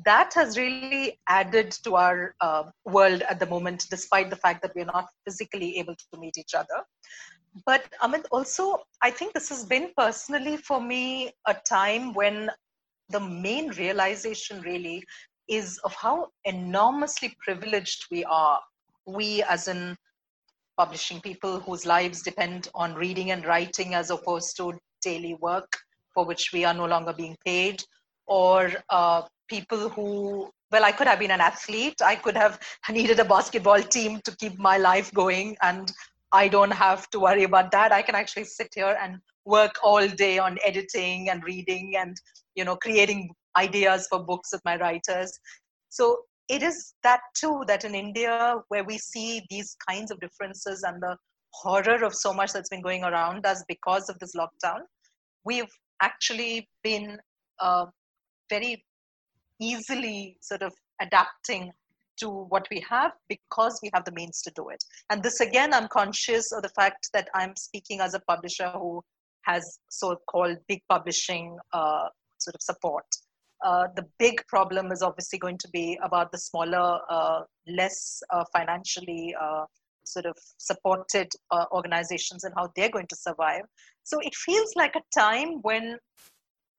that 0.05 0.31
has 0.33 0.57
really 0.57 1.19
added 1.27 1.71
to 1.71 1.95
our 1.95 2.35
uh, 2.41 2.63
world 2.85 3.23
at 3.23 3.39
the 3.39 3.45
moment 3.45 3.87
despite 3.89 4.29
the 4.29 4.35
fact 4.35 4.61
that 4.61 4.71
we're 4.75 4.85
not 4.85 5.09
physically 5.25 5.77
able 5.77 5.95
to 5.95 6.19
meet 6.19 6.37
each 6.37 6.53
other 6.53 6.79
but 7.65 7.83
Amit, 8.01 8.25
also 8.31 8.77
i 9.01 9.09
think 9.09 9.33
this 9.33 9.49
has 9.49 9.65
been 9.65 9.91
personally 9.97 10.57
for 10.57 10.79
me 10.79 11.31
a 11.47 11.53
time 11.53 12.13
when 12.13 12.49
the 13.09 13.19
main 13.19 13.69
realization 13.71 14.61
really 14.61 15.03
is 15.47 15.77
of 15.79 15.93
how 15.93 16.27
enormously 16.45 17.35
privileged 17.43 18.05
we 18.11 18.23
are. 18.25 18.59
We, 19.05 19.43
as 19.43 19.67
in 19.67 19.95
publishing 20.77 21.21
people 21.21 21.59
whose 21.59 21.85
lives 21.85 22.21
depend 22.21 22.69
on 22.73 22.95
reading 22.95 23.31
and 23.31 23.45
writing 23.45 23.93
as 23.93 24.09
opposed 24.09 24.57
to 24.57 24.77
daily 25.01 25.35
work 25.35 25.77
for 26.13 26.25
which 26.25 26.51
we 26.51 26.65
are 26.65 26.73
no 26.73 26.85
longer 26.85 27.13
being 27.13 27.37
paid, 27.45 27.83
or 28.25 28.71
uh, 28.89 29.21
people 29.47 29.89
who, 29.89 30.49
well, 30.71 30.83
I 30.83 30.91
could 30.91 31.07
have 31.07 31.19
been 31.19 31.31
an 31.31 31.41
athlete. 31.41 32.01
I 32.03 32.15
could 32.15 32.37
have 32.37 32.59
needed 32.89 33.19
a 33.19 33.25
basketball 33.25 33.81
team 33.81 34.21
to 34.23 34.35
keep 34.37 34.57
my 34.57 34.77
life 34.77 35.13
going, 35.13 35.57
and 35.61 35.91
I 36.31 36.47
don't 36.47 36.71
have 36.71 37.09
to 37.11 37.19
worry 37.19 37.43
about 37.43 37.71
that. 37.71 37.91
I 37.91 38.01
can 38.01 38.15
actually 38.15 38.45
sit 38.45 38.69
here 38.73 38.97
and 39.01 39.19
work 39.45 39.75
all 39.83 40.07
day 40.07 40.39
on 40.39 40.57
editing 40.65 41.29
and 41.29 41.43
reading 41.43 41.95
and 41.97 42.19
you 42.55 42.65
know 42.65 42.75
creating 42.75 43.29
ideas 43.57 44.07
for 44.09 44.23
books 44.23 44.49
with 44.51 44.61
my 44.65 44.77
writers. 44.77 45.31
So 45.89 46.19
it 46.47 46.61
is 46.61 46.93
that 47.03 47.21
too 47.35 47.63
that 47.67 47.85
in 47.85 47.95
India, 47.95 48.57
where 48.67 48.83
we 48.83 48.97
see 48.97 49.41
these 49.49 49.75
kinds 49.87 50.11
of 50.11 50.19
differences 50.19 50.83
and 50.83 51.01
the 51.01 51.17
horror 51.51 52.03
of 52.03 52.13
so 52.13 52.33
much 52.33 52.51
that's 52.51 52.69
been 52.69 52.81
going 52.81 53.03
around 53.03 53.45
us 53.45 53.63
because 53.67 54.09
of 54.09 54.19
this 54.19 54.35
lockdown, 54.35 54.81
we've 55.43 55.71
actually 56.01 56.67
been 56.83 57.17
uh, 57.59 57.85
very 58.49 58.83
easily 59.59 60.37
sort 60.41 60.61
of 60.61 60.73
adapting 61.01 61.71
to 62.17 62.29
what 62.29 62.67
we 62.71 62.83
have 62.89 63.11
because 63.27 63.79
we 63.83 63.89
have 63.93 64.05
the 64.05 64.11
means 64.11 64.41
to 64.41 64.51
do 64.55 64.69
it. 64.69 64.83
And 65.09 65.21
this 65.21 65.39
again, 65.39 65.73
I'm 65.73 65.87
conscious 65.87 66.51
of 66.51 66.61
the 66.61 66.69
fact 66.69 67.09
that 67.13 67.29
I'm 67.33 67.55
speaking 67.55 67.99
as 67.99 68.13
a 68.13 68.19
publisher 68.21 68.69
who 68.69 69.03
has 69.43 69.79
so-called 69.89 70.57
big 70.67 70.81
publishing 70.89 71.57
uh, 71.73 72.07
sort 72.37 72.55
of 72.55 72.61
support. 72.61 73.05
Uh, 73.63 73.87
the 73.95 74.05
big 74.19 74.45
problem 74.47 74.91
is 74.91 75.01
obviously 75.01 75.39
going 75.39 75.57
to 75.57 75.69
be 75.69 75.97
about 76.03 76.31
the 76.31 76.37
smaller, 76.37 76.99
uh, 77.09 77.41
less 77.67 78.21
uh, 78.31 78.43
financially 78.55 79.35
uh, 79.41 79.65
sort 80.03 80.25
of 80.25 80.37
supported 80.57 81.27
uh, 81.51 81.65
organizations 81.71 82.43
and 82.43 82.53
how 82.55 82.69
they're 82.75 82.89
going 82.89 83.07
to 83.07 83.15
survive. 83.15 83.63
So 84.03 84.19
it 84.19 84.35
feels 84.35 84.71
like 84.75 84.95
a 84.95 85.19
time 85.19 85.61
when, 85.61 85.97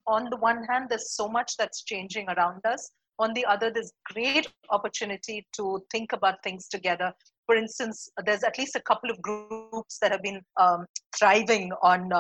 on 0.06 0.28
the 0.30 0.36
one 0.36 0.64
hand, 0.64 0.86
there's 0.88 1.12
so 1.12 1.28
much 1.28 1.56
that's 1.56 1.82
changing 1.82 2.28
around 2.28 2.60
us. 2.64 2.90
On 3.18 3.32
the 3.32 3.44
other, 3.46 3.70
there's 3.70 3.92
great 4.12 4.52
opportunity 4.70 5.46
to 5.54 5.82
think 5.90 6.12
about 6.12 6.42
things 6.44 6.68
together. 6.68 7.12
For 7.46 7.56
instance, 7.56 8.08
there's 8.24 8.44
at 8.44 8.58
least 8.58 8.76
a 8.76 8.82
couple 8.82 9.10
of 9.10 9.20
groups 9.22 9.98
that 10.00 10.12
have 10.12 10.22
been 10.22 10.42
um, 10.58 10.84
thriving 11.16 11.72
on 11.82 12.12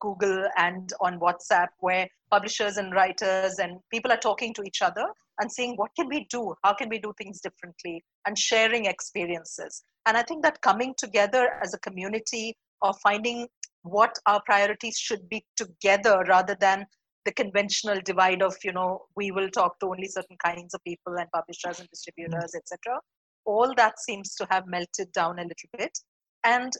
Google 0.00 0.44
and 0.56 0.92
on 1.00 1.20
WhatsApp, 1.20 1.68
where 1.80 2.08
publishers 2.30 2.76
and 2.76 2.92
writers 2.92 3.58
and 3.58 3.78
people 3.92 4.12
are 4.12 4.18
talking 4.18 4.52
to 4.54 4.62
each 4.62 4.82
other 4.82 5.06
and 5.40 5.50
saying, 5.50 5.74
what 5.76 5.90
can 5.96 6.08
we 6.08 6.26
do? 6.30 6.54
How 6.64 6.74
can 6.74 6.88
we 6.88 6.98
do 6.98 7.12
things 7.18 7.40
differently? 7.40 8.04
And 8.26 8.38
sharing 8.38 8.86
experiences. 8.86 9.82
And 10.06 10.16
I 10.16 10.22
think 10.22 10.42
that 10.42 10.60
coming 10.62 10.94
together 10.96 11.50
as 11.62 11.74
a 11.74 11.78
community 11.78 12.56
of 12.82 12.98
finding 13.00 13.48
what 13.82 14.18
our 14.26 14.40
priorities 14.44 14.98
should 14.98 15.28
be 15.28 15.44
together 15.56 16.24
rather 16.26 16.56
than 16.60 16.86
the 17.24 17.32
conventional 17.32 18.00
divide 18.04 18.42
of, 18.42 18.56
you 18.64 18.72
know, 18.72 19.02
we 19.16 19.30
will 19.30 19.50
talk 19.50 19.78
to 19.80 19.86
only 19.86 20.08
certain 20.08 20.36
kinds 20.44 20.74
of 20.74 20.82
people 20.84 21.16
and 21.18 21.30
publishers 21.32 21.80
and 21.80 21.88
distributors, 21.90 22.52
mm. 22.54 22.58
etc. 22.58 22.98
All 23.44 23.74
that 23.76 23.98
seems 24.00 24.34
to 24.36 24.46
have 24.50 24.66
melted 24.66 25.12
down 25.12 25.38
a 25.38 25.42
little 25.42 25.70
bit. 25.76 25.98
And 26.44 26.72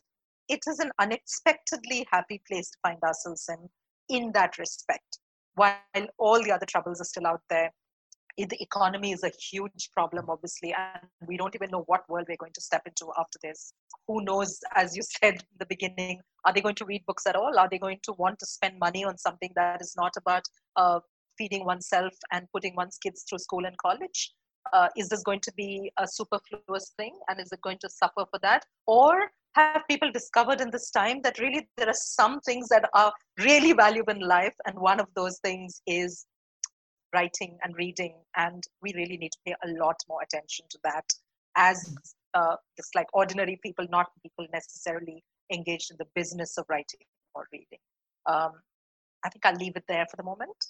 it 0.49 0.61
is 0.69 0.79
an 0.79 0.91
unexpectedly 0.99 2.07
happy 2.11 2.41
place 2.47 2.71
to 2.71 2.79
find 2.83 3.03
ourselves 3.03 3.49
in, 3.49 3.69
in 4.09 4.33
that 4.33 4.59
respect. 4.59 5.19
While 5.55 5.79
all 6.19 6.43
the 6.43 6.53
other 6.53 6.67
troubles 6.67 7.01
are 7.01 7.05
still 7.05 7.27
out 7.27 7.41
there, 7.49 7.73
the 8.37 8.63
economy 8.63 9.13
is 9.13 9.25
a 9.25 9.31
huge 9.51 9.89
problem, 9.93 10.27
obviously, 10.29 10.75
and 10.75 11.09
we 11.27 11.39
don't 11.39 11.55
even 11.55 11.71
know 11.71 11.85
what 11.87 12.09
world 12.09 12.27
we're 12.29 12.37
going 12.37 12.53
to 12.53 12.61
step 12.61 12.83
into 12.87 13.11
after 13.19 13.39
this. 13.43 13.73
Who 14.07 14.23
knows, 14.23 14.61
as 14.75 14.95
you 14.95 15.03
said 15.03 15.35
in 15.35 15.59
the 15.59 15.67
beginning, 15.67 16.21
are 16.45 16.53
they 16.53 16.61
going 16.61 16.75
to 16.77 16.85
read 16.85 17.05
books 17.07 17.27
at 17.27 17.35
all? 17.35 17.59
Are 17.59 17.69
they 17.71 17.79
going 17.79 17.99
to 18.03 18.13
want 18.13 18.39
to 18.41 18.47
spend 18.47 18.79
money 18.79 19.05
on 19.05 19.17
something 19.17 19.51
that 19.57 19.81
is 19.81 19.95
not 19.97 20.13
about 20.19 20.43
uh, 20.77 21.01
feeding 21.39 21.65
oneself 21.65 22.13
and 22.31 22.47
putting 22.53 22.77
one's 22.77 22.99
kids 22.99 23.25
through 23.29 23.39
school 23.39 23.65
and 23.65 23.77
college? 23.79 24.35
Uh, 24.73 24.89
is 24.97 25.09
this 25.09 25.23
going 25.23 25.41
to 25.41 25.53
be 25.53 25.91
a 25.99 26.07
superfluous 26.07 26.93
thing 26.97 27.15
and 27.29 27.41
is 27.41 27.53
it 27.53 27.61
going 27.63 27.79
to 27.79 27.89
suffer 27.89 28.25
for 28.31 28.39
that? 28.43 28.65
Or 28.87 29.31
have 29.57 29.83
people 29.89 30.11
discovered 30.13 30.61
in 30.61 30.71
this 30.71 30.91
time 30.91 31.21
that 31.23 31.39
really 31.39 31.67
there 31.77 31.89
are 31.89 31.95
some 31.95 32.41
things 32.41 32.69
that 32.69 32.89
are 32.93 33.13
really 33.39 33.73
valuable 33.73 34.13
in 34.13 34.21
life 34.21 34.55
and 34.67 34.79
one 34.79 35.01
of 35.01 35.09
those 35.17 35.39
things 35.39 35.81
is 35.87 36.27
writing 37.15 37.57
and 37.63 37.75
reading 37.77 38.15
and 38.37 38.63
we 38.83 38.93
really 38.95 39.17
need 39.17 39.33
to 39.33 39.39
pay 39.47 39.55
a 39.65 39.69
lot 39.83 39.97
more 40.09 40.21
attention 40.23 40.67
to 40.69 40.79
that 40.85 41.05
as 41.57 41.95
uh, 42.35 42.57
just 42.77 42.95
like 42.95 43.07
ordinary 43.15 43.59
people 43.63 43.87
not 43.91 44.09
people 44.23 44.47
necessarily 44.53 45.23
engaged 45.53 45.91
in 45.91 45.97
the 45.99 46.07
business 46.15 46.59
of 46.59 46.67
writing 46.69 47.07
or 47.35 47.47
reading 47.53 47.79
um, 48.27 48.53
i 49.25 49.29
think 49.31 49.47
i'll 49.47 49.57
leave 49.65 49.77
it 49.77 49.85
there 49.89 50.07
for 50.11 50.17
the 50.17 50.23
moment 50.23 50.67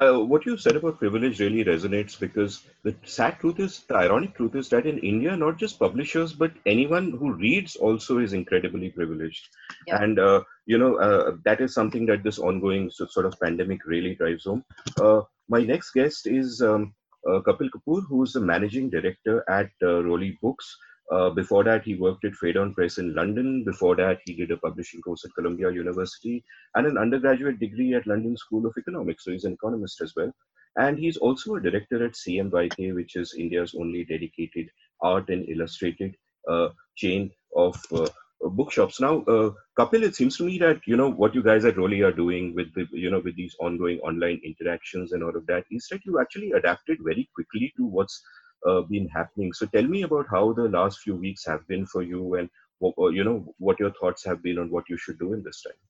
uh, 0.00 0.18
what 0.18 0.46
you 0.46 0.56
said 0.56 0.76
about 0.76 0.98
privilege 0.98 1.40
really 1.40 1.64
resonates 1.64 2.18
because 2.18 2.62
the 2.84 2.94
sad 3.04 3.38
truth 3.38 3.60
is, 3.60 3.80
the 3.88 3.96
ironic 3.96 4.34
truth 4.34 4.54
is 4.54 4.68
that 4.70 4.86
in 4.86 4.98
India, 4.98 5.36
not 5.36 5.58
just 5.58 5.78
publishers, 5.78 6.32
but 6.32 6.52
anyone 6.64 7.12
who 7.12 7.32
reads 7.32 7.76
also 7.76 8.18
is 8.18 8.32
incredibly 8.32 8.90
privileged. 8.90 9.48
Yeah. 9.86 10.02
And, 10.02 10.18
uh, 10.18 10.42
you 10.66 10.78
know, 10.78 10.96
uh, 10.96 11.36
that 11.44 11.60
is 11.60 11.74
something 11.74 12.06
that 12.06 12.22
this 12.22 12.38
ongoing 12.38 12.90
sort 12.90 13.26
of 13.26 13.38
pandemic 13.40 13.84
really 13.84 14.14
drives 14.14 14.44
home. 14.44 14.64
Uh, 14.98 15.22
my 15.48 15.62
next 15.62 15.90
guest 15.92 16.26
is 16.26 16.62
um, 16.62 16.94
uh, 17.28 17.40
Kapil 17.40 17.68
Kapoor, 17.70 18.02
who 18.08 18.22
is 18.22 18.32
the 18.32 18.40
managing 18.40 18.88
director 18.88 19.44
at 19.50 19.70
uh, 19.82 20.00
Roli 20.02 20.38
Books. 20.40 20.76
Uh, 21.10 21.28
before 21.30 21.64
that, 21.64 21.82
he 21.84 21.96
worked 21.96 22.24
at 22.24 22.32
Phaidon 22.32 22.72
Press 22.72 22.98
in 22.98 23.14
London. 23.14 23.64
Before 23.64 23.96
that, 23.96 24.20
he 24.24 24.34
did 24.34 24.52
a 24.52 24.56
publishing 24.56 25.00
course 25.02 25.24
at 25.24 25.34
Columbia 25.34 25.70
University 25.72 26.44
and 26.76 26.86
an 26.86 26.96
undergraduate 26.96 27.58
degree 27.58 27.94
at 27.94 28.06
London 28.06 28.36
School 28.36 28.66
of 28.66 28.74
Economics. 28.78 29.24
So 29.24 29.32
he's 29.32 29.44
an 29.44 29.54
economist 29.54 30.00
as 30.02 30.12
well. 30.16 30.32
And 30.76 30.98
he's 30.98 31.16
also 31.16 31.56
a 31.56 31.60
director 31.60 32.04
at 32.04 32.12
CMYK, 32.12 32.94
which 32.94 33.16
is 33.16 33.34
India's 33.36 33.74
only 33.74 34.04
dedicated 34.04 34.70
art 35.02 35.28
and 35.30 35.48
illustrated 35.48 36.14
uh, 36.48 36.68
chain 36.96 37.32
of 37.56 37.76
uh, 37.92 38.06
bookshops. 38.50 39.00
Now, 39.00 39.22
uh, 39.22 39.50
Kapil, 39.78 40.02
it 40.02 40.14
seems 40.14 40.36
to 40.36 40.44
me 40.44 40.58
that 40.58 40.80
you 40.86 40.96
know 40.96 41.10
what 41.10 41.34
you 41.34 41.42
guys 41.42 41.64
at 41.64 41.76
Roli 41.76 42.06
are 42.06 42.12
doing 42.12 42.54
with 42.54 42.72
the 42.74 42.86
you 42.92 43.10
know 43.10 43.20
with 43.20 43.36
these 43.36 43.56
ongoing 43.60 43.98
online 44.00 44.40
interactions 44.44 45.12
and 45.12 45.22
all 45.22 45.36
of 45.36 45.46
that 45.46 45.64
is 45.70 45.86
that 45.90 46.04
you 46.04 46.20
actually 46.20 46.52
adapted 46.52 46.98
very 47.02 47.28
quickly 47.34 47.72
to 47.76 47.84
what's 47.84 48.22
uh, 48.66 48.82
been 48.82 49.08
happening. 49.08 49.52
So 49.52 49.66
tell 49.66 49.84
me 49.84 50.02
about 50.02 50.26
how 50.30 50.52
the 50.52 50.68
last 50.68 51.00
few 51.00 51.16
weeks 51.16 51.44
have 51.46 51.66
been 51.68 51.86
for 51.86 52.02
you, 52.02 52.34
and 52.34 52.48
what, 52.78 53.14
you 53.14 53.24
know 53.24 53.54
what 53.58 53.78
your 53.78 53.92
thoughts 53.92 54.24
have 54.24 54.42
been 54.42 54.58
on 54.58 54.70
what 54.70 54.88
you 54.88 54.96
should 54.96 55.18
do 55.18 55.32
in 55.32 55.42
this 55.42 55.62
time. 55.62 55.80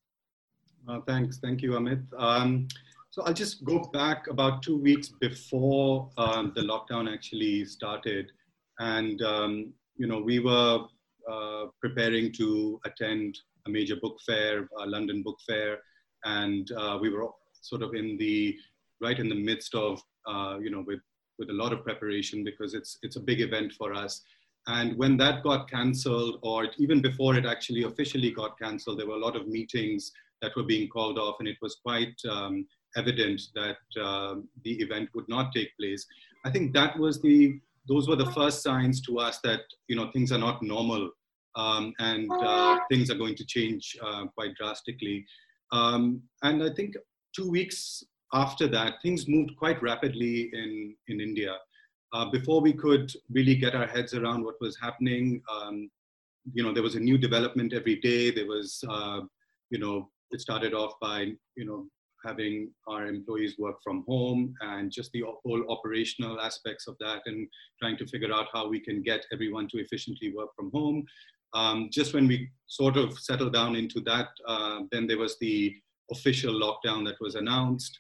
Uh, 0.89 1.01
thanks, 1.07 1.39
thank 1.39 1.63
you, 1.63 1.73
Amit. 1.73 2.03
Um, 2.17 2.69
so 3.11 3.23
I'll 3.23 3.35
just 3.35 3.65
go 3.65 3.81
back 3.93 4.29
about 4.29 4.63
two 4.63 4.79
weeks 4.79 5.09
before 5.09 6.11
um, 6.17 6.53
the 6.55 6.63
lockdown 6.63 7.13
actually 7.13 7.65
started, 7.65 8.31
and 8.79 9.21
um, 9.23 9.73
you 9.97 10.07
know 10.07 10.21
we 10.21 10.39
were 10.39 10.81
uh, 11.31 11.67
preparing 11.81 12.33
to 12.33 12.81
attend 12.85 13.39
a 13.67 13.71
major 13.71 13.97
book 13.97 14.17
fair, 14.27 14.69
a 14.79 14.87
London 14.87 15.23
book 15.23 15.39
fair, 15.47 15.79
and 16.25 16.71
uh, 16.73 16.99
we 17.01 17.11
were 17.11 17.29
sort 17.61 17.83
of 17.83 17.95
in 17.95 18.17
the 18.19 18.57
right 19.01 19.19
in 19.19 19.29
the 19.29 19.35
midst 19.35 19.75
of 19.75 20.01
uh, 20.27 20.59
you 20.61 20.71
know 20.71 20.85
with 20.87 21.01
with 21.41 21.51
a 21.51 21.61
lot 21.63 21.73
of 21.73 21.83
preparation 21.83 22.45
because 22.45 22.75
it's 22.75 22.99
it's 23.03 23.17
a 23.17 23.27
big 23.31 23.41
event 23.41 23.73
for 23.73 23.93
us. 23.93 24.23
And 24.67 24.97
when 24.97 25.17
that 25.17 25.43
got 25.43 25.71
cancelled, 25.71 26.39
or 26.43 26.69
even 26.79 27.01
before 27.01 27.35
it 27.35 27.47
actually 27.47 27.85
officially 27.85 28.31
got 28.31 28.59
cancelled, 28.59 29.01
there 29.01 29.07
were 29.09 29.15
a 29.15 29.27
lot 29.27 29.35
of 29.35 29.49
meetings 29.49 30.13
that 30.43 30.55
were 30.55 30.63
being 30.63 30.89
called 30.89 31.19
off, 31.19 31.37
and 31.41 31.49
it 31.49 31.57
was 31.63 31.79
quite 31.83 32.15
um, 32.31 32.67
evident 32.97 33.41
that 33.55 33.79
uh, 34.01 34.35
the 34.65 34.73
event 34.83 35.09
would 35.15 35.29
not 35.29 35.53
take 35.53 35.77
place. 35.79 36.07
I 36.45 36.51
think 36.51 36.73
that 36.75 36.99
was 36.99 37.21
the 37.21 37.59
those 37.89 38.07
were 38.09 38.17
the 38.17 38.31
first 38.33 38.63
signs 38.63 39.01
to 39.03 39.19
us 39.19 39.41
that 39.43 39.63
you 39.89 39.97
know 39.97 40.11
things 40.13 40.31
are 40.31 40.39
not 40.39 40.63
normal 40.63 41.11
um, 41.57 41.93
and 41.99 42.31
uh, 42.31 42.79
things 42.91 43.11
are 43.11 43.17
going 43.17 43.35
to 43.35 43.45
change 43.45 43.97
uh, 44.03 44.27
quite 44.37 44.55
drastically. 44.55 45.25
Um, 45.73 46.23
and 46.43 46.63
I 46.63 46.71
think 46.71 46.97
two 47.35 47.51
weeks 47.51 48.05
after 48.33 48.67
that, 48.69 48.95
things 49.03 49.29
moved 49.29 49.57
quite 49.57 49.83
rapidly 49.83 50.51
in, 50.53 50.95
in 51.09 51.21
India. 51.21 51.57
Uh, 52.13 52.31
before 52.31 52.61
we 52.61 52.73
could 52.73 53.11
really 53.31 53.55
get 53.55 53.75
our 53.75 53.87
heads 53.87 54.15
around 54.15 54.45
what 54.45 54.55
was 54.61 54.77
happening, 54.81 55.43
um, 55.51 55.89
you 56.53 56.63
know, 56.63 56.73
there 56.73 56.83
was 56.83 56.97
a 56.97 57.01
new 57.01 57.19
development 57.19 57.73
every 57.73 57.97
day. 57.97 58.31
There 58.31 58.47
was, 58.47 58.83
uh, 58.89 59.21
you 59.71 59.79
know, 59.79 60.11
it 60.31 60.41
started 60.41 60.75
off 60.75 60.95
by, 61.01 61.33
you 61.57 61.65
know, 61.65 61.87
having 62.25 62.71
our 62.87 63.07
employees 63.07 63.57
work 63.59 63.77
from 63.83 64.05
home 64.07 64.55
and 64.61 64.91
just 64.91 65.11
the 65.13 65.25
whole 65.45 65.65
operational 65.71 66.41
aspects 66.41 66.87
of 66.87 66.97
that 67.01 67.23
and 67.27 67.49
trying 67.81 67.97
to 67.97 68.07
figure 68.07 68.33
out 68.33 68.49
how 68.53 68.69
we 68.69 68.81
can 68.81 69.03
get 69.03 69.25
everyone 69.33 69.69
to 69.69 69.79
efficiently 69.79 70.33
work 70.35 70.51
from 70.55 70.71
home. 70.73 71.05
Um, 71.55 71.89
just 71.91 72.15
when 72.15 72.29
we 72.29 72.51
sort 72.67 72.97
of 72.97 73.19
settled 73.19 73.55
down 73.55 73.75
into 73.75 74.01
that, 74.01 74.29
uh, 74.47 74.81
then 74.93 75.07
there 75.07 75.19
was 75.19 75.37
the 75.41 75.75
official 76.11 76.55
lockdown 76.55 77.05
that 77.07 77.21
was 77.21 77.35
announced. 77.35 77.99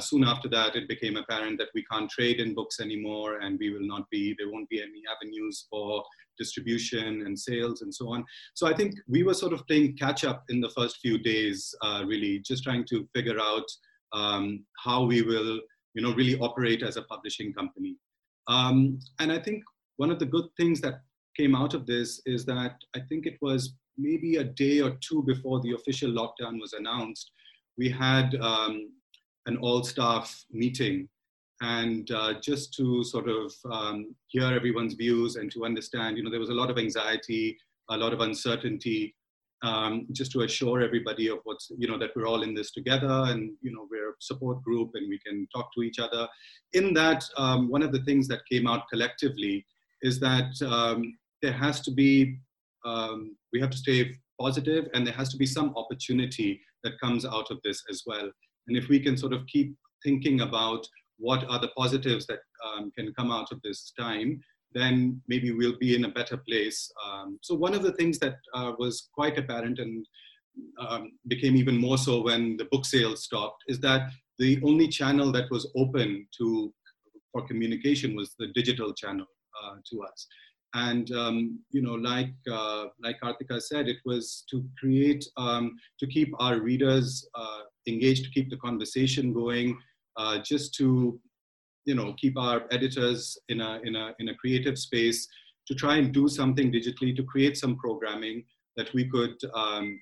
Soon 0.00 0.24
after 0.24 0.48
that, 0.48 0.76
it 0.76 0.88
became 0.88 1.16
apparent 1.16 1.58
that 1.58 1.68
we 1.74 1.84
can't 1.90 2.10
trade 2.10 2.40
in 2.40 2.54
books 2.54 2.80
anymore, 2.80 3.38
and 3.38 3.58
we 3.58 3.70
will 3.70 3.86
not 3.86 4.08
be. 4.10 4.34
There 4.38 4.50
won't 4.50 4.68
be 4.68 4.82
any 4.82 5.02
avenues 5.14 5.66
for 5.70 6.04
distribution 6.38 7.22
and 7.26 7.38
sales 7.38 7.82
and 7.82 7.94
so 7.94 8.08
on. 8.12 8.24
So 8.54 8.66
I 8.66 8.74
think 8.74 8.94
we 9.08 9.22
were 9.22 9.34
sort 9.34 9.52
of 9.52 9.66
playing 9.66 9.96
catch 9.96 10.24
up 10.24 10.44
in 10.48 10.60
the 10.60 10.70
first 10.70 10.98
few 10.98 11.18
days, 11.18 11.74
uh, 11.82 12.02
really, 12.06 12.40
just 12.40 12.64
trying 12.64 12.84
to 12.86 13.08
figure 13.14 13.38
out 13.40 13.66
um, 14.12 14.64
how 14.84 15.04
we 15.04 15.22
will, 15.22 15.60
you 15.94 16.02
know, 16.02 16.14
really 16.14 16.38
operate 16.38 16.82
as 16.82 16.96
a 16.96 17.02
publishing 17.02 17.52
company. 17.52 17.96
Um, 18.48 18.98
and 19.20 19.32
I 19.32 19.38
think 19.38 19.62
one 19.96 20.10
of 20.10 20.18
the 20.18 20.26
good 20.26 20.46
things 20.56 20.80
that 20.80 21.00
came 21.36 21.54
out 21.54 21.74
of 21.74 21.86
this 21.86 22.20
is 22.26 22.44
that 22.46 22.76
I 22.94 23.00
think 23.08 23.26
it 23.26 23.38
was 23.40 23.74
maybe 23.96 24.36
a 24.36 24.44
day 24.44 24.80
or 24.80 24.96
two 25.00 25.22
before 25.22 25.60
the 25.60 25.74
official 25.74 26.10
lockdown 26.10 26.60
was 26.60 26.72
announced, 26.72 27.30
we 27.78 27.88
had 27.88 28.34
um, 28.36 28.90
an 29.46 29.56
all-staff 29.58 30.44
meeting 30.50 31.08
and 31.60 32.10
uh, 32.10 32.34
just 32.40 32.74
to 32.74 33.04
sort 33.04 33.28
of 33.28 33.52
um, 33.70 34.14
hear 34.26 34.52
everyone's 34.52 34.94
views 34.94 35.36
and 35.36 35.50
to 35.52 35.64
understand, 35.64 36.16
you 36.16 36.22
know, 36.22 36.30
there 36.30 36.40
was 36.40 36.50
a 36.50 36.54
lot 36.54 36.70
of 36.70 36.78
anxiety, 36.78 37.56
a 37.90 37.96
lot 37.96 38.12
of 38.12 38.20
uncertainty, 38.20 39.14
um, 39.62 40.06
just 40.12 40.30
to 40.32 40.42
assure 40.42 40.82
everybody 40.82 41.28
of 41.28 41.38
what's, 41.44 41.70
you 41.78 41.88
know, 41.88 41.98
that 41.98 42.10
we're 42.14 42.26
all 42.26 42.42
in 42.42 42.54
this 42.54 42.70
together 42.72 43.24
and, 43.28 43.52
you 43.62 43.72
know, 43.72 43.86
we're 43.90 44.10
a 44.10 44.14
support 44.20 44.62
group 44.62 44.90
and 44.94 45.08
we 45.08 45.18
can 45.18 45.46
talk 45.54 45.70
to 45.74 45.82
each 45.82 45.98
other. 45.98 46.28
In 46.72 46.92
that, 46.94 47.24
um, 47.38 47.70
one 47.70 47.82
of 47.82 47.92
the 47.92 48.02
things 48.02 48.28
that 48.28 48.40
came 48.50 48.66
out 48.66 48.88
collectively 48.90 49.64
is 50.02 50.20
that 50.20 50.52
um, 50.66 51.16
there 51.40 51.52
has 51.52 51.80
to 51.82 51.90
be, 51.90 52.36
um, 52.84 53.36
we 53.52 53.60
have 53.60 53.70
to 53.70 53.78
stay 53.78 54.14
positive 54.38 54.88
and 54.92 55.06
there 55.06 55.14
has 55.14 55.30
to 55.30 55.36
be 55.36 55.46
some 55.46 55.72
opportunity 55.76 56.60
that 56.82 57.00
comes 57.00 57.24
out 57.24 57.50
of 57.50 57.58
this 57.64 57.82
as 57.88 58.02
well. 58.06 58.30
And 58.68 58.76
if 58.76 58.88
we 58.88 59.00
can 59.00 59.16
sort 59.16 59.32
of 59.32 59.46
keep 59.46 59.74
thinking 60.02 60.40
about 60.40 60.86
what 61.18 61.48
are 61.48 61.60
the 61.60 61.72
positives 61.76 62.26
that 62.26 62.40
um, 62.66 62.90
can 62.96 63.12
come 63.14 63.30
out 63.30 63.52
of 63.52 63.60
this 63.62 63.92
time, 63.98 64.40
then 64.72 65.20
maybe 65.28 65.52
we'll 65.52 65.78
be 65.78 65.94
in 65.94 66.04
a 66.04 66.10
better 66.10 66.36
place. 66.36 66.90
Um, 67.06 67.38
so 67.42 67.54
one 67.54 67.74
of 67.74 67.82
the 67.82 67.92
things 67.92 68.18
that 68.18 68.36
uh, 68.54 68.72
was 68.78 69.08
quite 69.14 69.38
apparent 69.38 69.78
and 69.78 70.04
um, 70.80 71.12
became 71.28 71.56
even 71.56 71.76
more 71.76 71.98
so 71.98 72.22
when 72.22 72.56
the 72.56 72.66
book 72.66 72.84
sales 72.84 73.24
stopped 73.24 73.62
is 73.68 73.80
that 73.80 74.10
the 74.38 74.60
only 74.64 74.88
channel 74.88 75.30
that 75.32 75.50
was 75.50 75.70
open 75.76 76.26
to 76.38 76.72
for 77.32 77.46
communication 77.46 78.14
was 78.14 78.34
the 78.38 78.48
digital 78.54 78.92
channel 78.92 79.26
uh, 79.62 79.74
to 79.90 80.02
us. 80.02 80.26
And 80.74 81.10
um, 81.12 81.60
you 81.70 81.82
know, 81.82 81.94
like 81.94 82.34
uh, 82.50 82.86
like 83.00 83.20
Karthika 83.22 83.62
said, 83.62 83.88
it 83.88 83.98
was 84.04 84.44
to 84.50 84.64
create 84.78 85.24
um, 85.36 85.76
to 86.00 86.06
keep 86.06 86.32
our 86.40 86.58
readers 86.58 87.26
uh, 87.34 87.60
engaged, 87.86 88.24
to 88.24 88.30
keep 88.30 88.50
the 88.50 88.56
conversation 88.56 89.32
going, 89.32 89.78
uh, 90.16 90.38
just 90.38 90.74
to 90.76 91.18
you 91.84 91.94
know 91.94 92.14
keep 92.20 92.36
our 92.36 92.64
editors 92.72 93.38
in 93.48 93.60
a 93.60 93.80
in 93.84 93.94
a 93.94 94.14
in 94.18 94.28
a 94.30 94.34
creative 94.34 94.76
space 94.76 95.28
to 95.66 95.74
try 95.74 95.96
and 95.96 96.12
do 96.12 96.28
something 96.28 96.72
digitally 96.72 97.14
to 97.16 97.22
create 97.22 97.56
some 97.56 97.76
programming 97.76 98.44
that 98.76 98.92
we 98.94 99.08
could 99.08 99.36
um, 99.54 99.98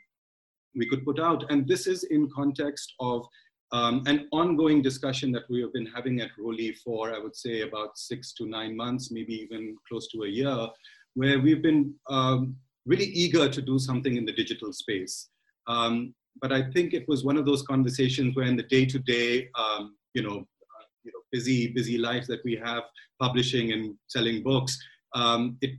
we 0.74 0.88
could 0.88 1.04
put 1.04 1.20
out. 1.20 1.44
And 1.50 1.68
this 1.68 1.86
is 1.86 2.04
in 2.04 2.30
context 2.34 2.94
of 3.00 3.26
um, 3.72 4.02
an 4.06 4.28
ongoing 4.32 4.82
discussion 4.82 5.32
that 5.32 5.44
we 5.48 5.60
have 5.62 5.72
been 5.72 5.86
having 5.86 6.20
at 6.20 6.30
Roli 6.38 6.76
for 6.76 7.14
I 7.14 7.18
would 7.18 7.36
say 7.36 7.62
about 7.62 7.98
six 7.98 8.32
to 8.34 8.46
nine 8.46 8.76
months 8.76 9.10
maybe 9.10 9.34
even 9.34 9.76
close 9.88 10.08
to 10.08 10.22
a 10.22 10.28
year 10.28 10.68
where 11.14 11.40
we've 11.40 11.62
been 11.62 11.94
um, 12.08 12.56
really 12.86 13.06
eager 13.06 13.48
to 13.48 13.62
do 13.62 13.78
something 13.78 14.16
in 14.16 14.24
the 14.24 14.32
digital 14.32 14.72
space 14.72 15.28
um, 15.66 16.14
but 16.40 16.52
I 16.52 16.70
think 16.70 16.94
it 16.94 17.06
was 17.08 17.24
one 17.24 17.36
of 17.36 17.46
those 17.46 17.62
conversations 17.62 18.34
where 18.34 18.46
in 18.46 18.56
the 18.56 18.62
day 18.64 18.86
to 18.86 18.98
day 18.98 19.48
you 20.14 20.22
know 20.22 20.46
you 21.04 21.12
know, 21.12 21.20
busy, 21.30 21.68
busy 21.68 21.98
life 21.98 22.26
that 22.26 22.44
we 22.44 22.56
have 22.56 22.84
publishing 23.20 23.72
and 23.72 23.94
selling 24.08 24.42
books, 24.42 24.78
um, 25.14 25.56
it 25.60 25.72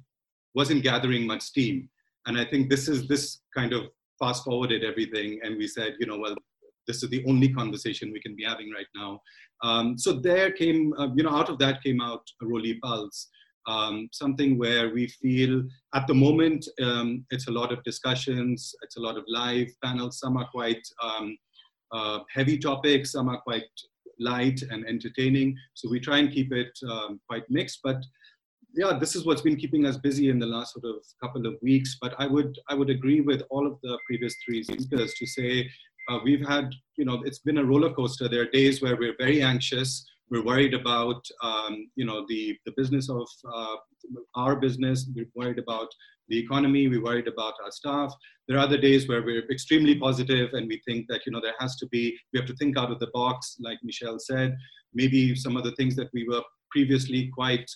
wasn't 0.56 0.84
gathering 0.84 1.26
much 1.26 1.42
steam. 1.42 1.90
And 2.26 2.38
I 2.38 2.46
think 2.46 2.70
this 2.70 2.88
is 2.88 3.08
this 3.08 3.40
kind 3.56 3.74
of 3.74 3.88
fast 4.20 4.44
forwarded 4.44 4.84
everything. 4.84 5.40
And 5.44 5.58
we 5.58 5.68
said, 5.68 5.96
you 6.00 6.06
know, 6.06 6.18
well, 6.18 6.36
this 6.88 7.04
is 7.04 7.10
the 7.10 7.24
only 7.28 7.50
conversation 7.50 8.12
we 8.12 8.22
can 8.22 8.36
be 8.36 8.44
having 8.44 8.72
right 8.72 8.88
now. 8.96 9.20
Um, 9.64 9.98
so 9.98 10.14
there 10.14 10.52
came, 10.52 10.94
uh, 10.98 11.10
you 11.16 11.24
know, 11.24 11.36
out 11.36 11.50
of 11.50 11.58
that 11.60 11.84
came 11.84 12.02
out 12.02 12.24
a 12.42 12.46
Roli 12.46 12.80
Pulse, 12.82 13.30
um, 13.68 14.10
something 14.12 14.58
where 14.58 14.94
we 14.94 15.08
feel 15.08 15.64
at 15.96 16.06
the 16.08 16.14
moment 16.14 16.68
um, 16.82 17.26
it's 17.30 17.48
a 17.48 17.52
lot 17.52 17.72
of 17.72 17.84
discussions, 17.84 18.74
it's 18.82 18.98
a 18.98 19.02
lot 19.02 19.18
of 19.18 19.24
live 19.28 19.70
panels. 19.84 20.20
Some 20.20 20.38
are 20.38 20.50
quite 20.52 20.86
um, 21.02 21.38
uh, 21.92 22.20
heavy 22.34 22.58
topics, 22.58 23.14
some 23.14 23.30
are 23.30 23.40
quite 23.42 23.64
light 24.20 24.62
and 24.70 24.86
entertaining. 24.86 25.56
So 25.74 25.90
we 25.90 26.00
try 26.00 26.18
and 26.18 26.32
keep 26.32 26.52
it 26.52 26.78
um, 26.90 27.20
quite 27.28 27.44
mixed. 27.50 27.80
But 27.84 28.04
yeah, 28.76 28.98
this 29.00 29.16
is 29.16 29.26
what's 29.26 29.42
been 29.42 29.56
keeping 29.56 29.86
us 29.86 29.98
busy 29.98 30.30
in 30.30 30.40
the 30.40 30.48
last 30.48 30.74
sort 30.74 30.86
of 30.86 31.04
couple 31.22 31.46
of 31.46 31.56
weeks. 31.62 31.98
But 32.02 32.16
I 32.18 32.28
would 32.28 32.58
I 32.70 32.74
would 32.74 32.90
agree 32.90 33.22
with 33.22 33.44
all 33.50 33.68
of 33.68 33.78
the 33.84 33.98
previous 34.08 34.36
three 34.46 34.64
speakers 34.64 35.14
to 35.14 35.26
say 35.26 35.70
uh, 36.10 36.20
we've 36.24 36.46
had 36.46 36.70
you 36.98 37.06
know 37.06 37.22
it's 37.26 37.40
been 37.40 37.58
a 37.58 37.66
roller 37.66 37.94
coaster. 37.94 38.28
There 38.28 38.42
are 38.42 38.50
days 38.50 38.82
where 38.82 38.96
we're 38.96 39.16
very 39.18 39.42
anxious. 39.42 40.06
We're 40.30 40.44
worried 40.44 40.74
about 40.74 41.26
um, 41.42 41.90
you 41.96 42.06
know 42.06 42.26
the 42.28 42.58
the 42.66 42.74
business 42.76 43.10
of 43.10 43.28
uh, 43.54 43.76
our 44.36 44.56
business. 44.56 45.10
We're 45.16 45.30
worried 45.36 45.60
about 45.60 45.90
the 46.30 46.40
economy. 46.40 46.88
We're 46.88 47.04
worried 47.04 47.28
about 47.28 47.54
our 47.64 47.72
staff. 47.72 48.14
There 48.48 48.58
are 48.58 48.62
other 48.62 48.78
days 48.78 49.08
where 49.08 49.24
we're 49.24 49.50
extremely 49.50 49.96
positive 49.96 50.54
and 50.54 50.68
we 50.68 50.82
think 50.86 51.08
that, 51.10 51.22
you 51.26 51.32
know, 51.32 51.42
there 51.42 51.54
has 51.60 51.76
to 51.78 51.88
be, 51.88 52.18
we 52.32 52.40
have 52.40 52.48
to 52.48 52.56
think 52.56 52.78
out 52.78 52.92
of 52.92 53.00
the 53.00 53.12
box, 53.14 53.58
like 53.60 53.80
Michel 53.84 54.18
said. 54.20 54.56
Maybe 54.94 55.36
some 55.36 55.58
of 55.58 55.64
the 55.64 55.74
things 55.74 55.96
that 55.96 56.10
we 56.14 56.28
were 56.28 56.42
previously 56.72 57.30
quite 57.34 57.70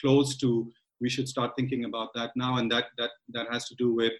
close 0.00 0.36
to, 0.38 0.70
we 1.00 1.08
should 1.08 1.28
start 1.28 1.52
thinking 1.56 1.84
about 1.84 2.08
that 2.14 2.30
now. 2.36 2.56
And 2.56 2.70
that, 2.72 2.86
that, 2.98 3.10
that 3.30 3.46
has 3.50 3.66
to 3.68 3.74
do 3.76 3.94
with 3.94 4.12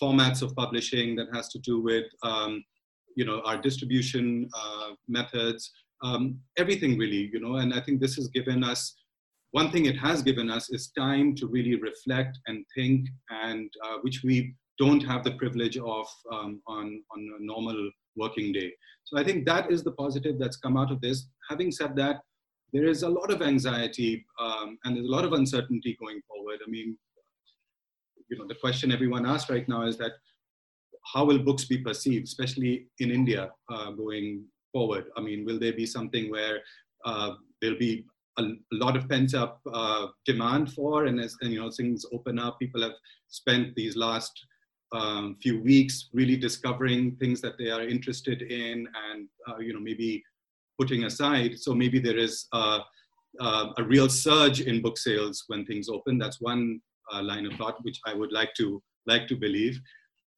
formats 0.00 0.42
of 0.42 0.54
publishing, 0.54 1.16
that 1.16 1.28
has 1.32 1.48
to 1.48 1.58
do 1.60 1.80
with, 1.80 2.06
um, 2.22 2.64
you 3.18 3.24
know, 3.28 3.38
our 3.48 3.58
distribution 3.68 4.48
uh, 4.62 4.90
methods, 5.08 5.72
um, 6.04 6.38
everything 6.56 6.96
really, 6.96 7.22
you 7.32 7.40
know, 7.40 7.54
and 7.56 7.74
I 7.74 7.80
think 7.80 8.00
this 8.00 8.14
has 8.14 8.28
given 8.28 8.62
us 8.62 8.80
one 9.50 9.70
thing 9.72 9.86
it 9.86 9.98
has 9.98 10.22
given 10.22 10.50
us 10.50 10.70
is 10.70 10.92
time 10.96 11.34
to 11.36 11.46
really 11.46 11.76
reflect 11.76 12.38
and 12.46 12.64
think, 12.76 13.08
and 13.30 13.70
uh, 13.84 13.96
which 14.02 14.22
we 14.22 14.54
don't 14.78 15.00
have 15.00 15.24
the 15.24 15.32
privilege 15.32 15.78
of 15.78 16.06
um, 16.30 16.60
on, 16.66 17.02
on 17.12 17.20
a 17.40 17.44
normal 17.52 17.90
working 18.16 18.52
day. 18.52 18.70
So 19.04 19.18
I 19.18 19.24
think 19.24 19.46
that 19.46 19.72
is 19.72 19.82
the 19.82 19.92
positive 19.92 20.38
that's 20.38 20.58
come 20.58 20.76
out 20.76 20.92
of 20.92 21.00
this. 21.00 21.28
Having 21.48 21.72
said 21.72 21.96
that, 21.96 22.16
there 22.74 22.86
is 22.86 23.02
a 23.02 23.08
lot 23.08 23.30
of 23.32 23.40
anxiety 23.40 24.24
um, 24.38 24.78
and 24.84 24.94
there's 24.94 25.08
a 25.08 25.16
lot 25.18 25.24
of 25.24 25.32
uncertainty 25.32 25.96
going 25.98 26.20
forward. 26.28 26.58
I 26.66 26.70
mean, 26.70 26.98
you 28.28 28.36
know, 28.38 28.46
the 28.46 28.56
question 28.56 28.92
everyone 28.92 29.24
asks 29.24 29.50
right 29.50 29.66
now 29.66 29.86
is 29.86 29.96
that 29.96 30.12
how 31.12 31.24
will 31.24 31.38
books 31.38 31.64
be 31.64 31.78
perceived, 31.78 32.26
especially 32.26 32.88
in 32.98 33.10
India 33.10 33.50
uh, 33.72 33.90
going 33.92 34.44
forward? 34.72 35.06
I 35.16 35.20
mean, 35.20 35.44
will 35.44 35.58
there 35.58 35.72
be 35.72 35.86
something 35.86 36.30
where 36.30 36.60
uh, 37.04 37.32
there'll 37.60 37.78
be 37.78 38.04
a, 38.38 38.42
a 38.42 38.76
lot 38.84 38.96
of 38.96 39.08
pent 39.08 39.34
up 39.34 39.60
uh, 39.72 40.08
demand 40.26 40.72
for, 40.72 41.06
and 41.06 41.20
as 41.20 41.36
and, 41.40 41.52
you 41.52 41.60
know 41.60 41.70
things 41.70 42.04
open 42.12 42.38
up, 42.38 42.58
people 42.58 42.82
have 42.82 42.96
spent 43.28 43.74
these 43.74 43.96
last 43.96 44.32
um, 44.92 45.36
few 45.42 45.62
weeks 45.62 46.08
really 46.12 46.36
discovering 46.36 47.16
things 47.16 47.40
that 47.40 47.58
they 47.58 47.70
are 47.70 47.82
interested 47.82 48.42
in, 48.42 48.86
and 49.10 49.28
uh, 49.48 49.58
you 49.58 49.72
know 49.72 49.80
maybe 49.80 50.22
putting 50.78 51.04
aside. 51.04 51.58
So 51.58 51.74
maybe 51.74 51.98
there 51.98 52.18
is 52.18 52.46
uh, 52.52 52.80
a 53.40 53.82
real 53.82 54.08
surge 54.08 54.60
in 54.60 54.82
book 54.82 54.98
sales 54.98 55.44
when 55.48 55.64
things 55.64 55.88
open. 55.88 56.18
That's 56.18 56.40
one 56.40 56.80
uh, 57.12 57.22
line 57.22 57.46
of 57.46 57.54
thought 57.54 57.82
which 57.82 58.00
I 58.06 58.14
would 58.14 58.32
like 58.32 58.54
to 58.58 58.82
like 59.06 59.26
to 59.28 59.36
believe. 59.36 59.80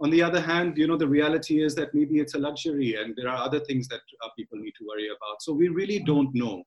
On 0.02 0.08
the 0.08 0.22
other 0.22 0.40
hand, 0.40 0.78
you 0.78 0.86
know, 0.86 0.96
the 0.96 1.06
reality 1.06 1.62
is 1.62 1.74
that 1.74 1.94
maybe 1.94 2.20
it's 2.20 2.34
a 2.34 2.38
luxury 2.38 2.96
and 2.96 3.14
there 3.16 3.28
are 3.28 3.36
other 3.36 3.60
things 3.60 3.86
that 3.88 4.00
uh, 4.24 4.28
people 4.36 4.58
need 4.58 4.72
to 4.78 4.86
worry 4.86 5.08
about. 5.08 5.42
So 5.42 5.52
we 5.52 5.68
really 5.68 5.98
don't 5.98 6.34
know. 6.34 6.64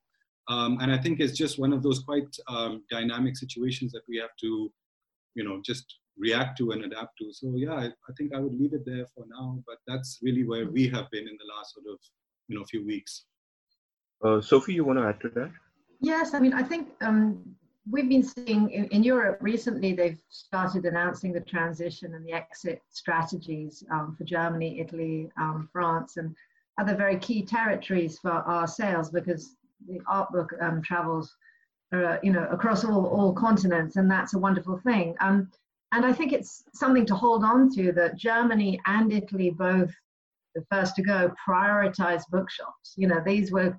Um, 0.50 0.78
and 0.82 0.92
I 0.92 0.98
think 0.98 1.20
it's 1.20 1.38
just 1.38 1.58
one 1.58 1.74
of 1.74 1.82
those 1.82 2.00
quite 2.00 2.28
um, 2.48 2.84
dynamic 2.92 3.36
situations 3.36 3.92
that 3.94 4.04
we 4.08 4.18
have 4.18 4.36
to, 4.42 4.72
you 5.36 5.44
know, 5.44 5.62
just 5.66 5.86
react 6.18 6.58
to 6.60 6.72
and 6.72 6.84
adapt 6.84 7.18
to. 7.20 7.34
So 7.34 7.54
yeah, 7.56 7.74
I, 7.74 7.86
I, 7.86 8.14
think 8.18 8.36
I 8.36 8.40
would 8.40 8.54
leave 8.54 8.74
it 8.74 8.86
there 8.86 9.06
for 9.16 9.26
now. 9.28 9.64
But 9.66 9.78
that's 9.88 10.20
really 10.22 10.44
where 10.44 10.70
we 10.70 10.88
have 10.90 11.10
been 11.10 11.28
in 11.28 11.38
the 11.38 11.54
last 11.56 11.74
sort 11.74 11.86
of, 11.92 12.00
you 12.48 12.60
know, 12.60 12.66
few 12.66 12.86
weeks. 12.86 13.26
Uh, 14.24 14.42
Sophie, 14.42 14.74
you 14.74 14.86
want 14.86 15.00
to 15.00 15.06
add 15.06 15.20
to 15.22 15.30
that? 15.30 15.52
Yes, 16.02 16.34
I 16.34 16.40
mean, 16.40 16.54
I 16.54 16.62
think 16.62 16.90
um, 17.02 17.56
we've 17.90 18.10
been 18.10 18.24
seeing 18.24 18.70
in, 18.72 18.86
in, 18.86 19.04
Europe 19.04 19.38
recently. 19.42 19.94
They've 19.94 20.22
started 20.30 20.86
announcing 20.86 21.34
the 21.34 21.42
transition 21.42 22.16
and 22.16 22.26
the 22.26 22.32
exit 22.32 22.82
strategies 22.90 23.84
um, 23.92 24.16
for 24.18 24.24
Germany, 24.24 24.80
Italy, 24.80 25.30
um, 25.38 25.70
France, 25.72 26.18
and 26.18 26.36
other 26.80 26.96
very 26.96 27.18
key 27.18 27.44
territories 27.44 28.20
for 28.20 28.32
our 28.32 28.68
sales 28.68 29.10
because 29.10 29.56
the 29.88 30.00
art 30.08 30.32
book 30.32 30.52
um, 30.62 30.82
travels, 30.82 31.36
uh, 31.94 32.18
you 32.24 32.32
know, 32.32 32.48
across 32.52 32.86
all, 32.86 33.06
all 33.06 33.34
continents, 33.34 33.98
and 33.98 34.10
that's 34.10 34.34
a 34.34 34.40
wonderful 34.40 34.80
thing. 34.80 35.16
Um, 35.20 35.52
and 35.92 36.06
I 36.06 36.14
think 36.14 36.34
it's 36.34 36.64
something 36.74 37.06
to 37.06 37.16
hold 37.16 37.44
on 37.44 37.70
to 37.76 37.92
that 37.92 38.16
Germany 38.16 38.80
and 38.88 39.12
Italy 39.12 39.52
both 39.52 39.94
the 40.56 40.66
first 40.72 40.96
to 40.96 41.04
go, 41.04 41.34
prioritized 41.48 42.30
bookshops. 42.32 42.94
You 42.96 43.08
know, 43.08 43.22
these 43.26 43.52
were 43.52 43.78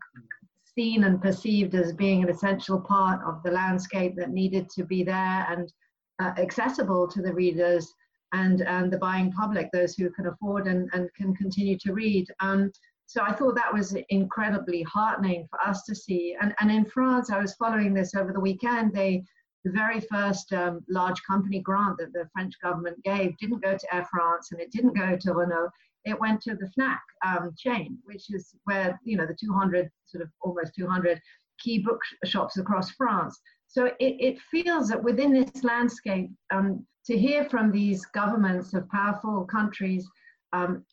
seen 0.75 1.05
and 1.05 1.23
perceived 1.23 1.75
as 1.75 1.93
being 1.93 2.23
an 2.23 2.29
essential 2.29 2.81
part 2.81 3.21
of 3.25 3.43
the 3.43 3.51
landscape 3.51 4.15
that 4.17 4.31
needed 4.31 4.69
to 4.71 4.85
be 4.85 5.03
there 5.03 5.47
and 5.49 5.73
uh, 6.21 6.33
accessible 6.39 7.09
to 7.09 7.23
the 7.23 7.33
readers 7.33 7.93
and, 8.33 8.63
and 8.63 8.93
the 8.93 8.99
buying 8.99 9.33
public, 9.33 9.71
those 9.73 9.95
who 9.95 10.11
can 10.11 10.27
afford 10.27 10.67
and, 10.67 10.91
and 10.93 11.09
can 11.15 11.35
continue 11.35 11.79
to 11.79 11.93
read. 11.93 12.27
Um, 12.41 12.71
so 13.07 13.23
I 13.23 13.33
thought 13.33 13.55
that 13.55 13.73
was 13.73 13.97
incredibly 14.09 14.83
heartening 14.83 15.47
for 15.51 15.61
us 15.65 15.83
to 15.85 15.95
see. 15.95 16.37
And, 16.41 16.55
and 16.61 16.71
in 16.71 16.85
France, 16.85 17.31
I 17.31 17.39
was 17.39 17.55
following 17.55 17.95
this 17.95 18.15
over 18.15 18.33
the 18.33 18.41
weekend. 18.41 18.93
They, 18.93 19.23
the 19.65 19.71
very 19.71 20.01
first 20.01 20.53
um, 20.53 20.81
large 20.89 21.23
company 21.23 21.61
grant 21.61 21.99
that 21.99 22.13
the 22.13 22.29
French 22.33 22.55
government 22.63 23.03
gave 23.05 23.37
didn't 23.39 23.63
go 23.63 23.77
to 23.77 23.95
Air 23.95 24.07
France 24.11 24.49
and 24.53 24.61
it 24.61 24.73
didn't 24.73 24.97
go 24.97 25.17
to 25.17 25.33
Renault. 25.33 25.71
It 26.05 26.19
went 26.21 26.41
to 26.43 26.55
the 26.55 26.71
Fnac 26.79 26.99
um, 27.27 27.53
chain, 27.57 27.99
which 28.05 28.33
is 28.33 28.55
where 28.65 28.99
you 29.05 29.17
know 29.17 29.27
the 29.27 29.37
200 29.39 29.91
sort 30.07 30.23
of 30.23 30.31
almost 30.43 30.75
200 30.77 31.21
key 31.59 31.79
bookshops 31.79 32.59
across 32.59 32.91
France. 32.91 33.39
So 33.67 33.87
it, 33.87 33.97
it 33.99 34.41
feels 34.51 34.89
that 34.89 35.03
within 35.03 35.33
this 35.33 35.65
landscape, 35.65 36.31
um, 36.53 36.87
to 37.07 37.19
hear 37.19 37.45
from 37.45 37.73
these 37.73 38.07
governments 38.07 38.73
of 38.75 38.89
powerful 38.89 39.45
countries 39.45 40.07
um, 40.53 40.85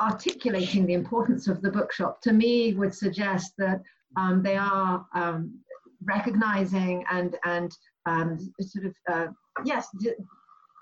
articulating 0.00 0.86
the 0.86 0.94
importance 0.94 1.48
of 1.48 1.60
the 1.62 1.70
bookshop, 1.70 2.20
to 2.22 2.32
me 2.32 2.74
would 2.74 2.94
suggest 2.94 3.52
that 3.58 3.80
um, 4.16 4.42
they 4.42 4.56
are 4.56 5.04
um, 5.14 5.58
recognizing 6.04 7.04
and 7.10 7.36
and 7.44 7.72
um, 8.06 8.38
sort 8.60 8.86
of 8.86 8.94
uh, 9.12 9.26
yes 9.64 9.88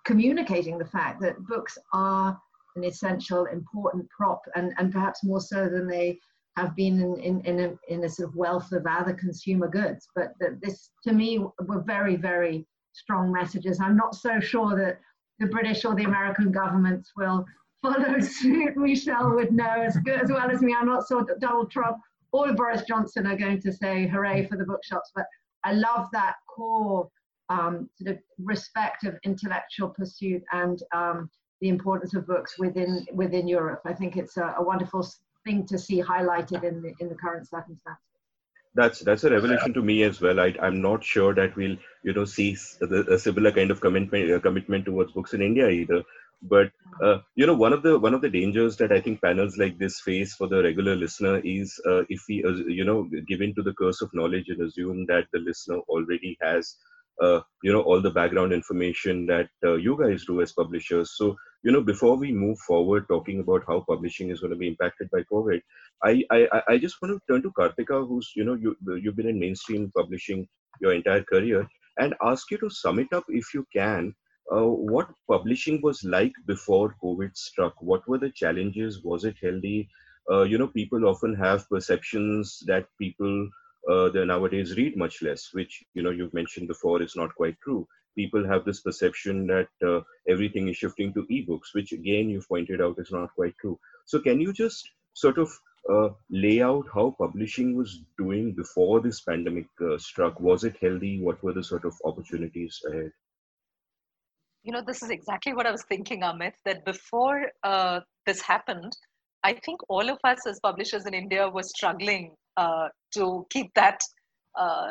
communicating 0.05 0.79
the 0.79 0.85
fact 0.85 1.21
that 1.21 1.39
books 1.47 1.77
are 1.93 2.41
an 2.77 2.85
essential 2.85 3.47
important 3.47 4.09
prop 4.11 4.43
and 4.55 4.73
and 4.79 4.93
perhaps 4.93 5.25
more 5.25 5.41
so 5.41 5.69
than 5.69 5.89
they 5.89 6.19
have 6.57 6.75
been 6.75 7.01
in, 7.01 7.17
in, 7.19 7.41
in, 7.43 7.61
a, 7.61 7.93
in 7.93 8.05
a 8.05 8.09
sort 8.09 8.31
of 8.31 8.35
wealth 8.35 8.73
of 8.73 8.87
other 8.87 9.13
consumer 9.13 9.69
goods. 9.69 10.09
But 10.15 10.33
that 10.41 10.61
this, 10.63 10.91
to 11.05 11.13
me, 11.13 11.39
were 11.67 11.83
very, 11.83 12.17
very 12.17 12.67
strong 12.95 13.31
messages. 13.31 13.79
I'm 13.79 13.97
not 13.97 14.15
so 14.15 14.41
sure 14.41 14.75
that 14.77 14.99
the 15.39 15.47
British 15.47 15.85
or 15.85 15.95
the 15.95 16.05
American 16.05 16.51
governments 16.51 17.13
will 17.17 17.45
follow 17.83 18.19
suit. 18.21 18.77
Michel 18.77 19.35
would 19.35 19.53
know 19.53 19.83
as 19.83 19.97
good 19.99 20.23
as 20.23 20.31
well 20.31 20.51
as 20.51 20.63
me. 20.63 20.75
I'm 20.75 20.87
not 20.87 21.07
sure 21.07 21.25
that 21.27 21.41
Donald 21.41 21.71
Trump 21.71 21.99
or 22.33 22.53
Boris 22.55 22.83
Johnson 22.89 23.27
are 23.27 23.37
going 23.37 23.61
to 23.61 23.73
say 23.73 24.07
hooray 24.07 24.47
for 24.47 24.57
the 24.57 24.65
bookshops, 24.65 25.13
but 25.15 25.27
I 25.65 25.73
love 25.73 26.09
that 26.13 26.37
core 26.49 27.09
um, 27.49 27.89
sort 27.97 28.17
of 28.17 28.23
respect 28.39 29.05
of 29.05 29.17
intellectual 29.25 29.91
pursuit 29.91 30.43
and 30.53 30.83
um, 30.95 31.31
the 31.61 31.69
importance 31.69 32.15
of 32.15 32.27
books 32.27 32.59
within 32.59 33.07
within 33.13 33.49
Europe. 33.49 33.83
I 33.85 33.95
think 33.95 34.17
it's 34.17 34.37
a, 34.37 34.55
a 34.59 34.63
wonderful 34.63 35.07
thing 35.45 35.67
to 35.67 35.79
see 35.79 36.03
highlighted 36.03 36.65
in 36.65 36.83
the 36.83 36.95
in 37.01 37.09
the 37.09 37.15
current 37.15 37.49
circumstances 37.49 38.07
that's 38.77 39.01
that's 39.01 39.25
a 39.25 39.31
revelation 39.31 39.73
to 39.73 39.83
me 39.83 40.03
as 40.03 40.21
well. 40.21 40.39
I, 40.39 40.55
I'm 40.61 40.81
not 40.83 41.03
sure 41.03 41.35
that 41.35 41.57
we'll 41.57 41.77
you 42.03 42.13
know 42.13 42.25
see 42.25 42.57
the, 42.81 43.07
a 43.11 43.19
similar 43.19 43.51
kind 43.51 43.71
of 43.71 43.81
commitment 43.81 44.31
uh, 44.31 44.39
commitment 44.39 44.85
towards 44.85 45.13
books 45.13 45.33
in 45.33 45.43
India 45.43 45.69
either. 45.69 46.03
But 46.43 46.71
uh, 47.03 47.19
you 47.35 47.47
know 47.47 47.55
one 47.55 47.73
of 47.73 47.83
the 47.83 47.99
one 47.99 48.13
of 48.13 48.21
the 48.21 48.29
dangers 48.29 48.77
that 48.77 48.93
I 48.93 49.01
think 49.01 49.23
panels 49.23 49.57
like 49.57 49.79
this 49.79 50.01
face 50.01 50.35
for 50.35 50.47
the 50.47 50.63
regular 50.63 50.95
listener 50.95 51.39
is 51.39 51.81
uh, 51.87 52.03
if 52.11 52.25
we 52.29 52.45
uh, 52.45 52.51
you 52.81 52.85
know 52.85 53.09
give 53.27 53.41
in 53.41 53.55
to 53.55 53.63
the 53.63 53.73
curse 53.73 54.03
of 54.03 54.13
knowledge 54.13 54.49
and 54.49 54.61
assume 54.61 55.07
that 55.07 55.27
the 55.33 55.39
listener 55.39 55.79
already 55.89 56.37
has 56.43 56.77
uh, 57.21 57.41
you 57.63 57.73
know 57.73 57.83
all 57.83 58.01
the 58.01 58.11
background 58.11 58.53
information 58.53 59.27
that 59.27 59.49
uh, 59.65 59.75
you 59.75 59.97
guys 60.01 60.25
do 60.27 60.41
as 60.41 60.53
publishers. 60.53 61.13
So 61.17 61.37
you 61.67 61.73
know, 61.73 61.83
before 61.83 62.17
we 62.17 62.31
move 62.31 62.59
forward 62.61 63.09
talking 63.09 63.41
about 63.41 63.65
how 63.67 63.81
publishing 63.89 64.31
is 64.31 64.39
going 64.39 64.53
to 64.53 64.57
be 64.57 64.69
impacted 64.69 65.11
by 65.11 65.23
COVID, 65.33 65.61
I, 66.05 66.23
I, 66.31 66.63
I 66.69 66.79
just 66.79 67.03
want 67.03 67.15
to 67.15 67.33
turn 67.33 67.43
to 67.43 67.51
Karthika, 67.51 68.07
who's, 68.07 68.31
you 68.37 68.45
know, 68.45 68.55
you, 68.55 68.77
you've 69.03 69.17
been 69.17 69.29
in 69.29 69.41
mainstream 69.41 69.91
publishing 69.97 70.47
your 70.81 70.93
entire 70.93 71.25
career, 71.25 71.67
and 71.99 72.15
ask 72.23 72.53
you 72.53 72.59
to 72.59 72.71
sum 72.71 73.01
it 73.01 73.13
up 73.13 73.25
if 73.29 73.53
you 73.53 73.67
can. 73.75 74.15
Uh, 74.53 74.67
what 74.67 75.11
publishing 75.29 75.81
was 75.83 76.05
like 76.05 76.33
before 76.47 76.95
COVID 77.03 77.37
struck? 77.37 77.75
What 77.81 78.07
were 78.07 78.19
the 78.19 78.31
challenges? 78.31 79.03
Was 79.03 79.25
it 79.25 79.35
healthy? 79.43 79.89
Uh, 80.31 80.43
you 80.43 80.59
know, 80.59 80.69
people 80.69 81.09
often 81.09 81.35
have 81.35 81.69
perceptions 81.69 82.63
that 82.67 82.87
people 83.01 83.49
uh, 83.91 84.09
they 84.11 84.25
nowadays 84.25 84.77
read 84.77 84.97
much 84.97 85.23
less, 85.23 85.51
which 85.53 85.85
you 85.95 86.03
know 86.03 86.11
you've 86.11 86.35
mentioned 86.35 86.69
before 86.69 87.03
is 87.03 87.17
not 87.17 87.35
quite 87.35 87.57
true 87.63 87.87
people 88.17 88.47
have 88.49 88.65
this 88.65 88.81
perception 88.81 89.47
that 89.47 89.69
uh, 89.87 90.01
everything 90.29 90.69
is 90.69 90.77
shifting 90.77 91.13
to 91.13 91.27
ebooks, 91.31 91.75
which 91.75 91.93
again 91.93 92.29
you've 92.29 92.49
pointed 92.49 92.81
out 92.81 92.99
is 92.99 93.13
not 93.13 93.33
quite 93.35 93.55
true. 93.61 93.79
So 94.07 94.19
can 94.19 94.41
you 94.41 94.53
just 94.53 94.91
sort 95.13 95.39
of 95.39 95.49
uh, 95.89 96.09
lay 96.31 96.63
out 96.63 96.87
how 96.93 97.15
publishing 97.19 97.77
was 97.77 98.03
doing 98.19 98.55
before 98.55 99.01
this 99.01 99.21
pandemic 99.21 99.67
uh, 99.81 99.99
struck? 99.99 100.41
Was 100.41 100.65
it 100.65 100.77
healthy? 100.81 101.21
What 101.23 101.43
were 101.45 101.53
the 101.53 101.63
sort 101.63 101.85
of 101.85 101.95
opportunities 102.05 102.81
ahead? 102.91 103.13
You 104.65 104.73
know, 104.73 104.83
this 104.85 105.03
is 105.03 105.11
exactly 105.11 105.55
what 105.55 105.67
I 105.67 105.71
was 105.71 105.85
thinking, 105.89 106.23
Amit, 106.23 106.55
that 106.65 106.85
before 106.85 107.53
uh, 107.63 108.01
this 108.25 108.41
happened, 108.41 108.97
I 109.45 109.53
think 109.53 109.81
all 109.89 110.09
of 110.11 110.19
us 110.25 110.45
as 110.49 110.59
publishers 110.61 111.07
in 111.07 111.15
India 111.15 111.49
were 111.49 111.63
struggling 111.63 112.35
uh, 112.57 112.89
to 113.15 113.47
keep 113.51 113.73
that 113.75 114.01
uh, 114.59 114.91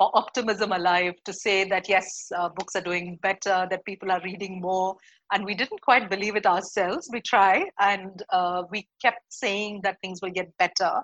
optimism 0.00 0.72
alive 0.72 1.14
to 1.24 1.32
say 1.32 1.64
that 1.64 1.88
yes, 1.88 2.32
uh, 2.36 2.48
books 2.48 2.74
are 2.74 2.80
doing 2.80 3.18
better, 3.22 3.66
that 3.70 3.84
people 3.84 4.10
are 4.10 4.20
reading 4.24 4.60
more. 4.60 4.96
And 5.32 5.44
we 5.44 5.54
didn't 5.54 5.80
quite 5.82 6.10
believe 6.10 6.36
it 6.36 6.46
ourselves. 6.46 7.08
We 7.12 7.20
try 7.20 7.66
and 7.78 8.22
uh, 8.30 8.64
we 8.70 8.88
kept 9.00 9.20
saying 9.28 9.80
that 9.84 9.98
things 10.00 10.20
will 10.22 10.30
get 10.30 10.56
better. 10.58 11.02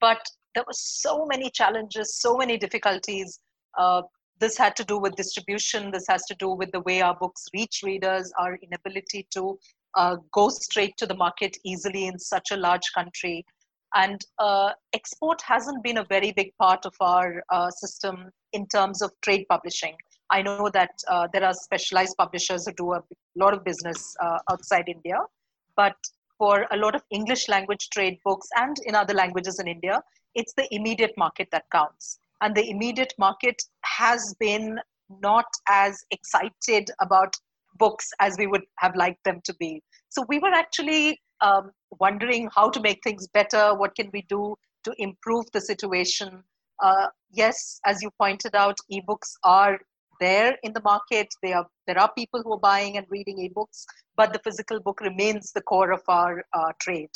But 0.00 0.24
there 0.54 0.64
were 0.66 0.72
so 0.72 1.26
many 1.26 1.50
challenges, 1.50 2.16
so 2.16 2.36
many 2.36 2.56
difficulties. 2.56 3.38
Uh, 3.78 4.02
this 4.40 4.58
had 4.58 4.74
to 4.76 4.84
do 4.84 4.98
with 4.98 5.14
distribution, 5.14 5.92
this 5.92 6.06
has 6.08 6.24
to 6.24 6.34
do 6.34 6.50
with 6.50 6.72
the 6.72 6.80
way 6.80 7.00
our 7.00 7.16
books 7.16 7.46
reach 7.54 7.82
readers, 7.84 8.32
our 8.38 8.56
inability 8.56 9.26
to 9.30 9.58
uh, 9.94 10.16
go 10.32 10.48
straight 10.48 10.96
to 10.96 11.06
the 11.06 11.14
market 11.14 11.56
easily 11.64 12.06
in 12.06 12.18
such 12.18 12.50
a 12.50 12.56
large 12.56 12.92
country. 12.92 13.44
And 13.94 14.24
uh, 14.38 14.70
export 14.92 15.42
hasn't 15.42 15.82
been 15.82 15.98
a 15.98 16.04
very 16.04 16.32
big 16.32 16.52
part 16.58 16.86
of 16.86 16.94
our 17.00 17.42
uh, 17.50 17.70
system 17.70 18.30
in 18.52 18.66
terms 18.66 19.02
of 19.02 19.10
trade 19.22 19.46
publishing. 19.48 19.94
I 20.30 20.40
know 20.42 20.70
that 20.72 20.90
uh, 21.08 21.28
there 21.32 21.44
are 21.44 21.52
specialized 21.52 22.16
publishers 22.16 22.66
who 22.66 22.72
do 22.72 22.94
a 22.94 23.02
lot 23.36 23.52
of 23.52 23.64
business 23.64 24.16
uh, 24.20 24.38
outside 24.50 24.88
India, 24.88 25.18
but 25.76 25.96
for 26.38 26.66
a 26.70 26.76
lot 26.76 26.94
of 26.94 27.02
English 27.10 27.48
language 27.48 27.90
trade 27.90 28.18
books 28.24 28.48
and 28.56 28.76
in 28.86 28.94
other 28.94 29.14
languages 29.14 29.60
in 29.60 29.68
India, 29.68 30.02
it's 30.34 30.54
the 30.54 30.66
immediate 30.74 31.12
market 31.16 31.48
that 31.52 31.64
counts. 31.70 32.18
And 32.40 32.54
the 32.54 32.68
immediate 32.68 33.12
market 33.18 33.62
has 33.82 34.34
been 34.40 34.80
not 35.20 35.46
as 35.68 36.04
excited 36.10 36.90
about 37.00 37.36
books 37.78 38.10
as 38.20 38.36
we 38.38 38.46
would 38.46 38.62
have 38.78 38.96
liked 38.96 39.22
them 39.24 39.40
to 39.44 39.54
be. 39.54 39.82
So 40.08 40.24
we 40.28 40.38
were 40.38 40.54
actually 40.54 41.20
um, 41.40 41.70
wondering 42.00 42.48
how 42.54 42.70
to 42.70 42.80
make 42.80 43.02
things 43.02 43.28
better, 43.28 43.74
what 43.74 43.94
can 43.94 44.10
we 44.12 44.22
do 44.28 44.56
to 44.84 44.94
improve 44.98 45.46
the 45.52 45.60
situation. 45.60 46.42
Uh, 46.82 47.08
yes, 47.30 47.80
as 47.86 48.02
you 48.02 48.10
pointed 48.18 48.54
out, 48.54 48.76
ebooks 48.92 49.32
are 49.44 49.78
there 50.20 50.56
in 50.62 50.72
the 50.72 50.82
market. 50.82 51.28
They 51.42 51.52
are, 51.52 51.66
there 51.86 51.98
are 51.98 52.10
people 52.16 52.42
who 52.42 52.54
are 52.54 52.58
buying 52.58 52.96
and 52.96 53.06
reading 53.10 53.38
ebooks, 53.38 53.84
but 54.16 54.32
the 54.32 54.40
physical 54.40 54.80
book 54.80 55.00
remains 55.00 55.52
the 55.52 55.62
core 55.62 55.92
of 55.92 56.02
our 56.08 56.44
uh, 56.52 56.72
trade. 56.80 57.10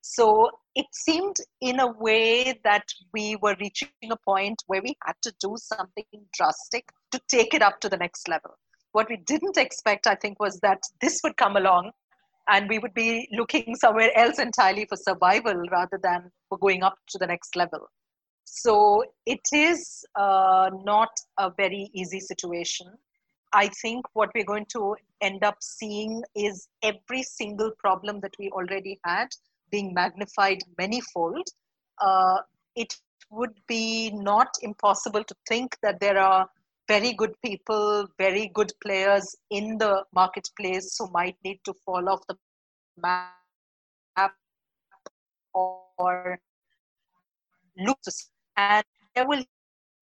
So 0.00 0.50
it 0.74 0.86
seemed 0.92 1.36
in 1.60 1.80
a 1.80 1.92
way 1.92 2.58
that 2.64 2.84
we 3.12 3.36
were 3.42 3.56
reaching 3.60 3.88
a 4.10 4.16
point 4.16 4.62
where 4.66 4.82
we 4.82 4.96
had 5.04 5.16
to 5.22 5.34
do 5.40 5.56
something 5.56 6.04
drastic 6.32 6.88
to 7.12 7.20
take 7.28 7.52
it 7.52 7.62
up 7.62 7.80
to 7.80 7.88
the 7.88 7.96
next 7.96 8.28
level. 8.28 8.52
What 8.92 9.08
we 9.10 9.16
didn't 9.18 9.58
expect, 9.58 10.06
I 10.06 10.14
think, 10.14 10.40
was 10.40 10.60
that 10.60 10.82
this 11.00 11.20
would 11.22 11.36
come 11.36 11.56
along 11.56 11.92
and 12.48 12.68
we 12.68 12.78
would 12.78 12.94
be 12.94 13.28
looking 13.32 13.74
somewhere 13.76 14.10
else 14.16 14.38
entirely 14.38 14.86
for 14.86 14.96
survival 14.96 15.54
rather 15.70 15.98
than 16.02 16.30
for 16.48 16.58
going 16.58 16.82
up 16.82 16.96
to 17.08 17.18
the 17.18 17.26
next 17.26 17.56
level. 17.56 17.88
So 18.44 19.04
it 19.26 19.40
is 19.52 20.04
uh, 20.16 20.70
not 20.84 21.10
a 21.38 21.50
very 21.54 21.90
easy 21.94 22.20
situation. 22.20 22.86
I 23.52 23.68
think 23.82 24.06
what 24.14 24.30
we're 24.34 24.44
going 24.44 24.66
to 24.72 24.96
end 25.20 25.44
up 25.44 25.56
seeing 25.60 26.22
is 26.34 26.68
every 26.82 27.22
single 27.22 27.72
problem 27.78 28.20
that 28.20 28.34
we 28.38 28.50
already 28.50 28.98
had 29.04 29.28
being 29.70 29.92
magnified 29.92 30.58
manyfold. 30.80 31.44
Uh, 32.00 32.38
it 32.74 32.96
would 33.30 33.54
be 33.66 34.10
not 34.12 34.48
impossible 34.62 35.24
to 35.24 35.34
think 35.46 35.76
that 35.82 36.00
there 36.00 36.18
are 36.18 36.48
very 36.88 37.12
good 37.12 37.34
people, 37.44 38.06
very 38.18 38.50
good 38.54 38.72
players 38.82 39.36
in 39.50 39.76
the 39.78 40.04
marketplace 40.14 40.96
who 40.98 41.08
might 41.12 41.36
need 41.44 41.60
to 41.64 41.74
fall 41.84 42.08
off 42.08 42.20
the 42.28 42.36
map 42.96 43.34
or 45.54 46.40
look 47.78 47.98
and 48.56 48.84
there 49.14 49.26
will 49.26 49.44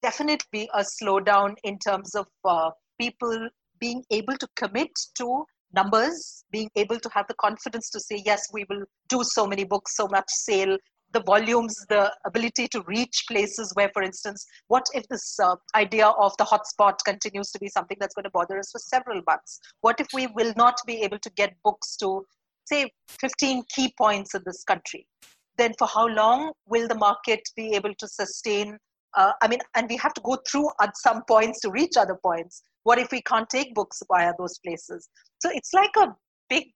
definitely 0.02 0.46
be 0.52 0.70
a 0.74 0.84
slowdown 0.84 1.54
in 1.64 1.78
terms 1.78 2.14
of 2.14 2.26
uh, 2.44 2.70
people 3.00 3.48
being 3.80 4.02
able 4.10 4.36
to 4.36 4.48
commit 4.56 4.90
to 5.14 5.44
numbers, 5.74 6.44
being 6.50 6.70
able 6.76 6.98
to 6.98 7.10
have 7.12 7.26
the 7.28 7.34
confidence 7.34 7.90
to 7.90 8.00
say, 8.00 8.22
yes, 8.24 8.48
we 8.52 8.64
will 8.70 8.84
do 9.08 9.22
so 9.22 9.46
many 9.46 9.64
books, 9.64 9.96
so 9.96 10.06
much 10.08 10.28
sale, 10.28 10.76
the 11.12 11.22
volumes, 11.22 11.74
the 11.88 12.12
ability 12.24 12.68
to 12.68 12.82
reach 12.86 13.24
places 13.28 13.72
where, 13.74 13.90
for 13.92 14.02
instance, 14.02 14.44
what 14.68 14.86
if 14.94 15.06
this 15.08 15.38
uh, 15.40 15.56
idea 15.74 16.08
of 16.08 16.32
the 16.38 16.44
hotspot 16.44 16.94
continues 17.04 17.50
to 17.52 17.58
be 17.58 17.68
something 17.68 17.96
that's 18.00 18.14
going 18.14 18.24
to 18.24 18.30
bother 18.30 18.58
us 18.58 18.70
for 18.70 18.78
several 18.78 19.22
months? 19.26 19.60
What 19.80 20.00
if 20.00 20.08
we 20.12 20.26
will 20.28 20.52
not 20.56 20.78
be 20.86 21.02
able 21.02 21.18
to 21.20 21.30
get 21.30 21.54
books 21.64 21.96
to, 21.98 22.26
say, 22.66 22.90
15 23.20 23.64
key 23.74 23.94
points 23.96 24.34
in 24.34 24.42
this 24.44 24.64
country? 24.64 25.06
Then 25.56 25.72
for 25.78 25.88
how 25.88 26.06
long 26.06 26.52
will 26.66 26.86
the 26.86 26.94
market 26.94 27.40
be 27.56 27.74
able 27.74 27.94
to 27.94 28.08
sustain? 28.08 28.76
Uh, 29.16 29.32
I 29.40 29.48
mean, 29.48 29.60
and 29.74 29.88
we 29.88 29.96
have 29.96 30.12
to 30.14 30.20
go 30.22 30.38
through 30.50 30.68
at 30.82 30.96
some 30.98 31.22
points 31.26 31.60
to 31.60 31.70
reach 31.70 31.96
other 31.96 32.18
points. 32.22 32.62
What 32.82 32.98
if 32.98 33.10
we 33.10 33.22
can't 33.22 33.48
take 33.48 33.74
books 33.74 34.02
via 34.08 34.32
those 34.38 34.58
places? 34.58 35.08
So 35.38 35.50
it's 35.52 35.72
like 35.72 35.96
a 35.96 36.14
big 36.50 36.68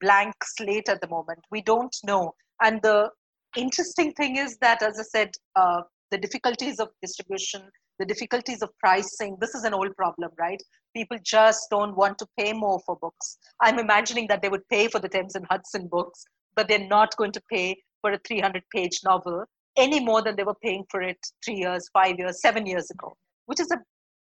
blank 0.00 0.34
slate 0.44 0.88
at 0.88 1.00
the 1.00 1.08
moment. 1.08 1.40
We 1.50 1.62
don't 1.62 1.94
know. 2.04 2.34
And 2.60 2.82
the 2.82 3.10
interesting 3.56 4.12
thing 4.12 4.36
is 4.36 4.56
that, 4.60 4.82
as 4.82 4.98
I 4.98 5.02
said, 5.02 5.30
uh, 5.56 5.82
the 6.10 6.18
difficulties 6.18 6.78
of 6.80 6.88
distribution, 7.02 7.62
the 7.98 8.06
difficulties 8.06 8.62
of 8.62 8.70
pricing, 8.78 9.36
this 9.40 9.54
is 9.54 9.64
an 9.64 9.74
old 9.74 9.94
problem, 9.96 10.30
right? 10.38 10.62
People 10.94 11.18
just 11.22 11.68
don't 11.70 11.96
want 11.96 12.18
to 12.18 12.26
pay 12.38 12.52
more 12.52 12.80
for 12.86 12.96
books. 12.96 13.38
I'm 13.60 13.78
imagining 13.78 14.26
that 14.28 14.42
they 14.42 14.48
would 14.48 14.66
pay 14.68 14.88
for 14.88 14.98
the 14.98 15.08
Thames 15.08 15.34
and 15.34 15.46
Hudson 15.50 15.88
books, 15.88 16.24
but 16.54 16.68
they're 16.68 16.86
not 16.88 17.16
going 17.16 17.32
to 17.32 17.42
pay 17.50 17.76
for 18.00 18.12
a 18.12 18.18
300 18.26 18.62
page 18.74 19.00
novel 19.04 19.44
any 19.76 19.98
more 19.98 20.22
than 20.22 20.36
they 20.36 20.44
were 20.44 20.56
paying 20.62 20.84
for 20.90 21.02
it 21.02 21.18
three 21.44 21.56
years, 21.56 21.88
five 21.92 22.16
years, 22.18 22.40
seven 22.40 22.66
years 22.66 22.90
ago, 22.90 23.16
which 23.46 23.60
is 23.60 23.70
a 23.72 23.78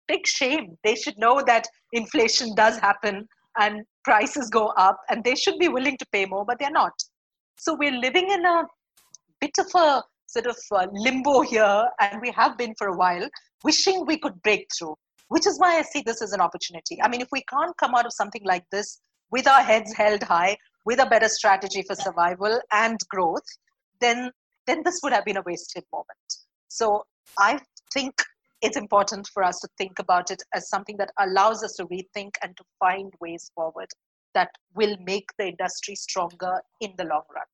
big 0.08 0.28
shame. 0.28 0.78
They 0.84 0.96
should 0.96 1.18
know 1.18 1.42
that 1.46 1.66
inflation 1.94 2.54
does 2.56 2.78
happen 2.78 3.28
and 3.60 3.82
prices 4.04 4.50
go 4.50 4.68
up, 4.78 5.00
and 5.10 5.24
they 5.24 5.36
should 5.36 5.58
be 5.60 5.68
willing 5.68 5.98
to 5.98 6.06
pay 6.12 6.26
more, 6.26 6.46
but 6.46 6.60
they're 6.60 6.72
not. 6.72 6.94
So 7.58 7.76
we're 7.76 8.00
living 8.00 8.30
in 8.30 8.46
a 8.46 8.64
bit 9.42 9.58
of 9.60 9.68
a 9.76 10.04
sort 10.28 10.46
of 10.46 10.58
limbo 10.94 11.42
here, 11.42 11.86
and 12.00 12.22
we 12.22 12.32
have 12.32 12.58
been 12.58 12.74
for 12.78 12.88
a 12.88 12.98
while, 12.98 13.28
wishing 13.64 14.06
we 14.06 14.18
could 14.18 14.42
break 14.44 14.68
through, 14.78 14.96
which 15.30 15.48
is 15.48 15.60
why 15.60 15.78
I 15.78 15.82
see 15.82 16.04
this 16.06 16.22
as 16.22 16.34
an 16.34 16.42
opportunity. 16.42 17.02
I 17.02 17.10
mean, 17.10 17.22
if 17.22 17.30
we 17.32 17.44
can't 17.44 17.76
come 17.78 17.96
out 17.96 18.06
of 18.06 18.14
something 18.14 18.44
like 18.46 18.64
this 18.72 19.00
with 19.32 19.48
our 19.48 19.62
heads 19.62 19.94
held 19.94 20.24
high, 20.24 20.58
with 20.86 21.00
a 21.00 21.06
better 21.06 21.28
strategy 21.28 21.84
for 21.84 21.96
survival 21.96 22.60
and 22.72 23.00
growth, 23.10 23.46
then 24.02 24.32
then 24.66 24.82
this 24.84 25.00
would 25.02 25.14
have 25.14 25.26
been 25.26 25.38
a 25.38 25.44
wasted 25.46 25.84
moment. 25.92 26.30
So 26.68 27.04
I 27.40 27.60
think 27.92 28.14
it's 28.62 28.78
important 28.78 29.28
for 29.34 29.44
us 29.44 29.60
to 29.62 29.68
think 29.80 29.98
about 29.98 30.30
it 30.30 30.44
as 30.54 30.70
something 30.70 30.96
that 30.98 31.12
allows 31.20 31.64
us 31.64 31.74
to 31.78 31.86
rethink 31.86 32.32
and 32.44 32.56
to 32.56 32.64
find 32.80 33.12
ways 33.20 33.50
forward 33.56 33.88
that 34.36 34.50
will 34.76 34.96
make 35.04 35.28
the 35.40 35.48
industry 35.48 35.96
stronger 35.96 36.62
in 36.82 36.94
the 36.98 37.06
long 37.06 37.24
run 37.34 37.46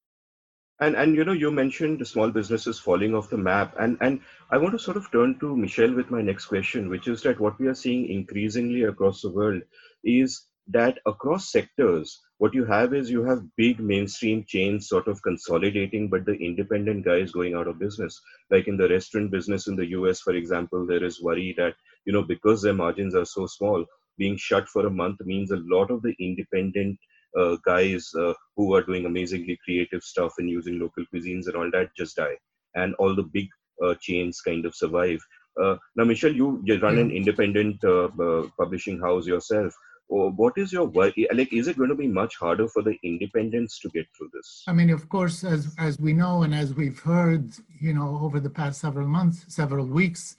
and 0.79 0.95
and 0.95 1.15
you 1.15 1.23
know 1.23 1.33
you 1.33 1.51
mentioned 1.51 1.99
the 1.99 2.05
small 2.05 2.31
businesses 2.31 2.79
falling 2.79 3.15
off 3.15 3.29
the 3.29 3.37
map. 3.37 3.75
And 3.79 3.97
and 4.01 4.19
i 4.51 4.57
want 4.57 4.73
to 4.73 4.79
sort 4.79 4.97
of 4.97 5.11
turn 5.11 5.39
to 5.39 5.55
michel 5.55 5.93
with 5.93 6.11
my 6.11 6.21
next 6.21 6.45
question 6.45 6.89
which 6.89 7.07
is 7.07 7.21
that 7.23 7.39
what 7.39 7.59
we 7.59 7.67
are 7.67 7.75
seeing 7.83 8.07
increasingly 8.09 8.83
across 8.83 9.21
the 9.21 9.31
world 9.31 9.61
is 10.03 10.45
that 10.67 10.99
across 11.05 11.51
sectors 11.51 12.21
what 12.37 12.53
you 12.53 12.65
have 12.65 12.93
is 12.93 13.09
you 13.09 13.23
have 13.23 13.55
big 13.55 13.79
mainstream 13.79 14.43
chains 14.45 14.89
sort 14.89 15.07
of 15.07 15.21
consolidating 15.21 16.09
but 16.09 16.25
the 16.25 16.33
independent 16.33 17.05
guys 17.05 17.31
going 17.31 17.53
out 17.53 17.67
of 17.67 17.79
business. 17.79 18.21
Like 18.51 18.67
in 18.67 18.75
the 18.77 18.89
restaurant 18.89 19.31
business 19.31 19.67
in 19.67 19.75
the 19.77 19.85
us 19.85 20.19
for 20.21 20.33
example 20.33 20.85
there 20.85 21.03
is 21.03 21.21
worry 21.21 21.53
that 21.57 21.75
you 22.05 22.11
know 22.13 22.23
because 22.23 22.61
their 22.61 22.73
margins 22.73 23.15
are 23.15 23.25
so 23.25 23.45
small 23.47 23.85
being 24.17 24.37
shut 24.37 24.67
for 24.67 24.85
a 24.85 24.89
month 24.89 25.19
means 25.21 25.51
a 25.51 25.63
lot 25.75 25.91
of 25.91 26.01
the 26.01 26.15
independent 26.19 26.97
uh, 27.39 27.57
guys 27.65 28.09
uh, 28.19 28.33
who 28.55 28.73
are 28.75 28.83
doing 28.83 29.05
amazingly 29.05 29.57
creative 29.63 30.03
stuff 30.03 30.33
and 30.37 30.49
using 30.49 30.79
local 30.79 31.03
cuisines 31.13 31.47
and 31.47 31.55
all 31.55 31.69
that 31.71 31.89
just 31.95 32.15
die. 32.15 32.35
And 32.75 32.93
all 32.95 33.15
the 33.15 33.23
big 33.23 33.47
uh, 33.83 33.95
chains 33.99 34.41
kind 34.41 34.65
of 34.65 34.75
survive. 34.75 35.19
Uh, 35.61 35.75
now 35.95 36.03
michel 36.03 36.33
you, 36.33 36.61
you 36.65 36.79
run 36.79 36.97
an 36.97 37.11
independent 37.11 37.83
uh, 37.83 38.05
uh, 38.05 38.47
publishing 38.59 38.99
house 38.99 39.25
yourself. 39.25 39.73
What 40.07 40.53
is 40.57 40.71
your 40.71 40.85
work 40.85 41.15
like 41.33 41.51
is 41.51 41.67
it 41.67 41.77
going 41.77 41.89
to 41.89 41.95
be 41.95 42.07
much 42.07 42.35
harder 42.37 42.67
for 42.67 42.83
the 42.83 42.95
independents 43.03 43.79
to 43.79 43.89
get 43.89 44.05
through 44.15 44.29
this? 44.33 44.63
I 44.67 44.73
mean 44.73 44.91
of 44.91 45.09
course 45.09 45.43
as 45.43 45.73
as 45.79 45.99
we 45.99 46.13
know 46.13 46.43
and 46.43 46.53
as 46.53 46.75
we've 46.75 46.99
heard 46.99 47.49
you 47.79 47.93
know 47.93 48.19
over 48.21 48.39
the 48.39 48.49
past 48.49 48.79
several 48.81 49.07
months 49.07 49.45
several 49.47 49.85
weeks 49.85 50.35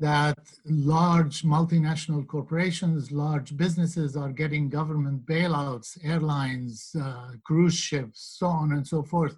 that 0.00 0.38
large 0.64 1.42
multinational 1.42 2.26
corporations, 2.26 3.10
large 3.10 3.56
businesses 3.56 4.16
are 4.16 4.30
getting 4.30 4.68
government 4.68 5.26
bailouts, 5.26 5.98
airlines, 6.04 6.94
uh, 7.00 7.32
cruise 7.44 7.74
ships, 7.74 8.36
so 8.38 8.46
on 8.46 8.72
and 8.72 8.86
so 8.86 9.02
forth. 9.02 9.36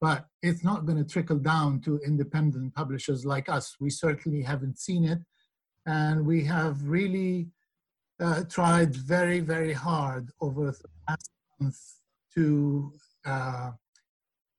But 0.00 0.26
it's 0.42 0.64
not 0.64 0.86
going 0.86 0.98
to 0.98 1.10
trickle 1.10 1.38
down 1.38 1.80
to 1.82 2.00
independent 2.06 2.74
publishers 2.74 3.26
like 3.26 3.48
us. 3.48 3.76
We 3.80 3.90
certainly 3.90 4.42
haven't 4.42 4.78
seen 4.78 5.04
it. 5.04 5.18
And 5.84 6.26
we 6.26 6.44
have 6.44 6.88
really 6.88 7.48
uh, 8.20 8.44
tried 8.48 8.94
very, 8.94 9.40
very 9.40 9.72
hard 9.72 10.30
over 10.40 10.70
the 10.70 10.88
past 11.06 11.30
month 11.60 11.80
to 12.34 12.92
uh, 13.26 13.72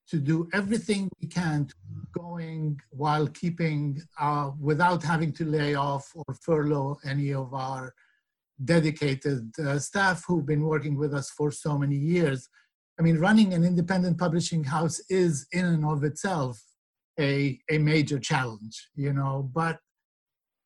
to 0.09 0.17
do 0.17 0.47
everything 0.53 1.09
we 1.21 1.27
can 1.27 1.67
going 2.17 2.79
while 2.89 3.27
keeping, 3.27 4.01
uh, 4.19 4.51
without 4.59 5.03
having 5.03 5.31
to 5.33 5.45
lay 5.45 5.75
off 5.75 6.11
or 6.15 6.33
furlough 6.41 6.97
any 7.05 7.33
of 7.33 7.53
our 7.53 7.93
dedicated 8.65 9.51
uh, 9.59 9.79
staff 9.79 10.23
who've 10.25 10.45
been 10.45 10.63
working 10.63 10.97
with 10.97 11.13
us 11.13 11.29
for 11.29 11.51
so 11.51 11.77
many 11.77 11.95
years. 11.95 12.49
I 12.99 13.01
mean, 13.01 13.17
running 13.17 13.53
an 13.53 13.63
independent 13.63 14.17
publishing 14.17 14.63
house 14.63 14.99
is 15.09 15.47
in 15.51 15.65
and 15.65 15.85
of 15.85 16.03
itself 16.03 16.61
a, 17.19 17.59
a 17.69 17.77
major 17.77 18.19
challenge, 18.19 18.89
you 18.95 19.13
know, 19.13 19.49
but 19.53 19.79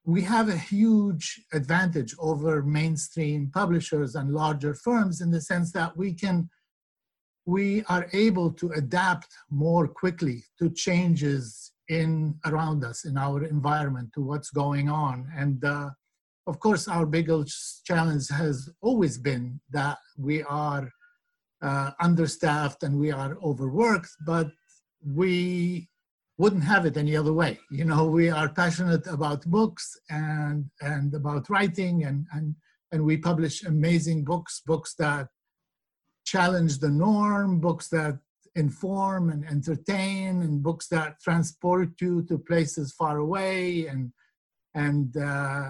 we 0.06 0.22
have 0.22 0.50
a 0.50 0.58
huge 0.58 1.42
advantage 1.54 2.14
over 2.20 2.62
mainstream 2.62 3.50
publishers 3.54 4.16
and 4.16 4.34
larger 4.34 4.74
firms 4.74 5.22
in 5.22 5.32
the 5.32 5.42
sense 5.42 5.72
that 5.72 5.96
we 5.96 6.14
can 6.14 6.50
we 7.46 7.84
are 7.90 8.08
able 8.14 8.52
to 8.52 8.72
adapt 8.72 9.28
more 9.50 9.88
quickly 9.88 10.44
to 10.60 10.70
changes 10.70 11.72
in 11.90 12.36
around 12.46 12.84
us 12.84 13.06
in 13.06 13.18
our 13.18 13.44
environment 13.44 14.10
to 14.14 14.22
what's 14.22 14.50
going 14.50 14.90
on. 14.90 15.28
And 15.36 15.64
uh, 15.64 15.90
of 16.48 16.60
course 16.60 16.88
our 16.88 17.06
biggest 17.06 17.86
challenge 17.86 18.30
has 18.30 18.70
always 18.82 19.18
been 19.18 19.60
that 19.72 19.98
we 20.18 20.44
are 20.44 20.90
uh, 21.62 21.92
understaffed 22.02 22.84
and 22.84 22.98
we 22.98 23.12
are 23.12 23.38
overworked 23.44 24.12
but 24.26 24.48
we 25.06 25.88
wouldn't 26.38 26.64
have 26.64 26.86
it 26.86 26.98
any 26.98 27.16
other 27.16 27.34
way. 27.34 27.60
You 27.72 27.86
know 27.86 28.06
we 28.06 28.30
are 28.30 28.50
passionate 28.50 29.06
about 29.08 29.46
books 29.46 29.98
and 30.10 30.66
and 30.82 31.14
about 31.14 31.50
writing 31.50 32.06
and 32.06 32.26
and 32.34 32.56
and 32.92 33.04
we 33.04 33.18
publish 33.18 33.64
amazing 33.64 34.24
books 34.24 34.62
books 34.66 34.96
that 34.96 35.28
challenge 36.26 36.80
the 36.80 36.90
norm, 36.90 37.60
books 37.60 37.88
that 37.90 38.20
inform 38.56 39.30
and 39.30 39.46
entertain, 39.46 40.42
and 40.42 40.62
books 40.62 40.88
that 40.88 41.20
transport 41.22 41.90
you 42.00 42.24
to 42.24 42.38
places 42.38 42.92
far 42.94 43.18
away 43.18 43.88
and 43.88 44.12
and 44.76 45.18
uh, 45.18 45.70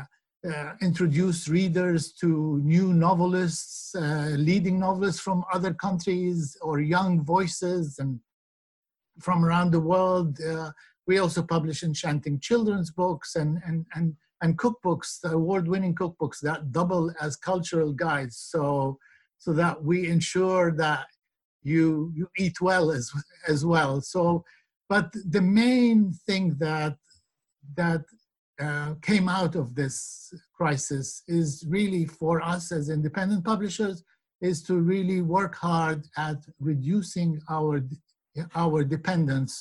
uh, 0.50 0.74
introduce 0.82 1.48
readers 1.48 2.12
to 2.14 2.60
new 2.64 2.94
novelists, 2.94 3.96
uh, 3.96 4.34
leading 4.38 4.80
novelists 4.80 5.22
from 5.22 5.44
other 5.54 5.74
countries 5.74 6.58
or 6.62 6.80
young 6.80 7.24
voices 7.24 8.00
and 8.00 8.20
from 9.20 9.46
around 9.46 9.72
the 9.72 9.80
world. 9.80 10.40
Uh, 10.42 10.72
we 11.06 11.18
also 11.18 11.42
publish 11.42 11.84
enchanting 11.84 12.40
children's 12.40 12.92
books 12.92 13.36
and 13.36 13.62
and 13.66 13.86
and 13.96 14.16
and 14.42 14.58
cookbooks, 14.58 15.24
award-winning 15.24 15.96
cookbooks 15.96 16.42
that 16.42 16.74
double 16.74 17.14
as 17.22 17.38
cultural 17.38 17.94
guides. 17.94 18.36
So 18.38 19.00
so 19.44 19.52
that 19.52 19.84
we 19.84 20.08
ensure 20.08 20.72
that 20.72 21.06
you 21.64 22.12
you 22.16 22.26
eat 22.38 22.62
well 22.62 22.92
as 22.92 23.12
as 23.48 23.66
well. 23.66 24.00
So, 24.00 24.46
but 24.88 25.08
the 25.36 25.42
main 25.42 26.14
thing 26.28 26.56
that 26.60 26.96
that 27.76 28.04
uh, 28.66 28.94
came 29.02 29.28
out 29.28 29.56
of 29.56 29.76
this 29.76 30.34
crisis 30.58 31.24
is 31.28 31.66
really 31.68 32.06
for 32.06 32.42
us 32.42 32.72
as 32.72 32.90
independent 32.90 33.44
publishers 33.44 34.04
is 34.40 34.64
to 34.64 34.76
really 34.94 35.22
work 35.22 35.56
hard 35.56 36.00
at 36.18 36.38
reducing 36.60 37.42
our 37.50 37.82
our 38.56 38.84
dependence 38.96 39.54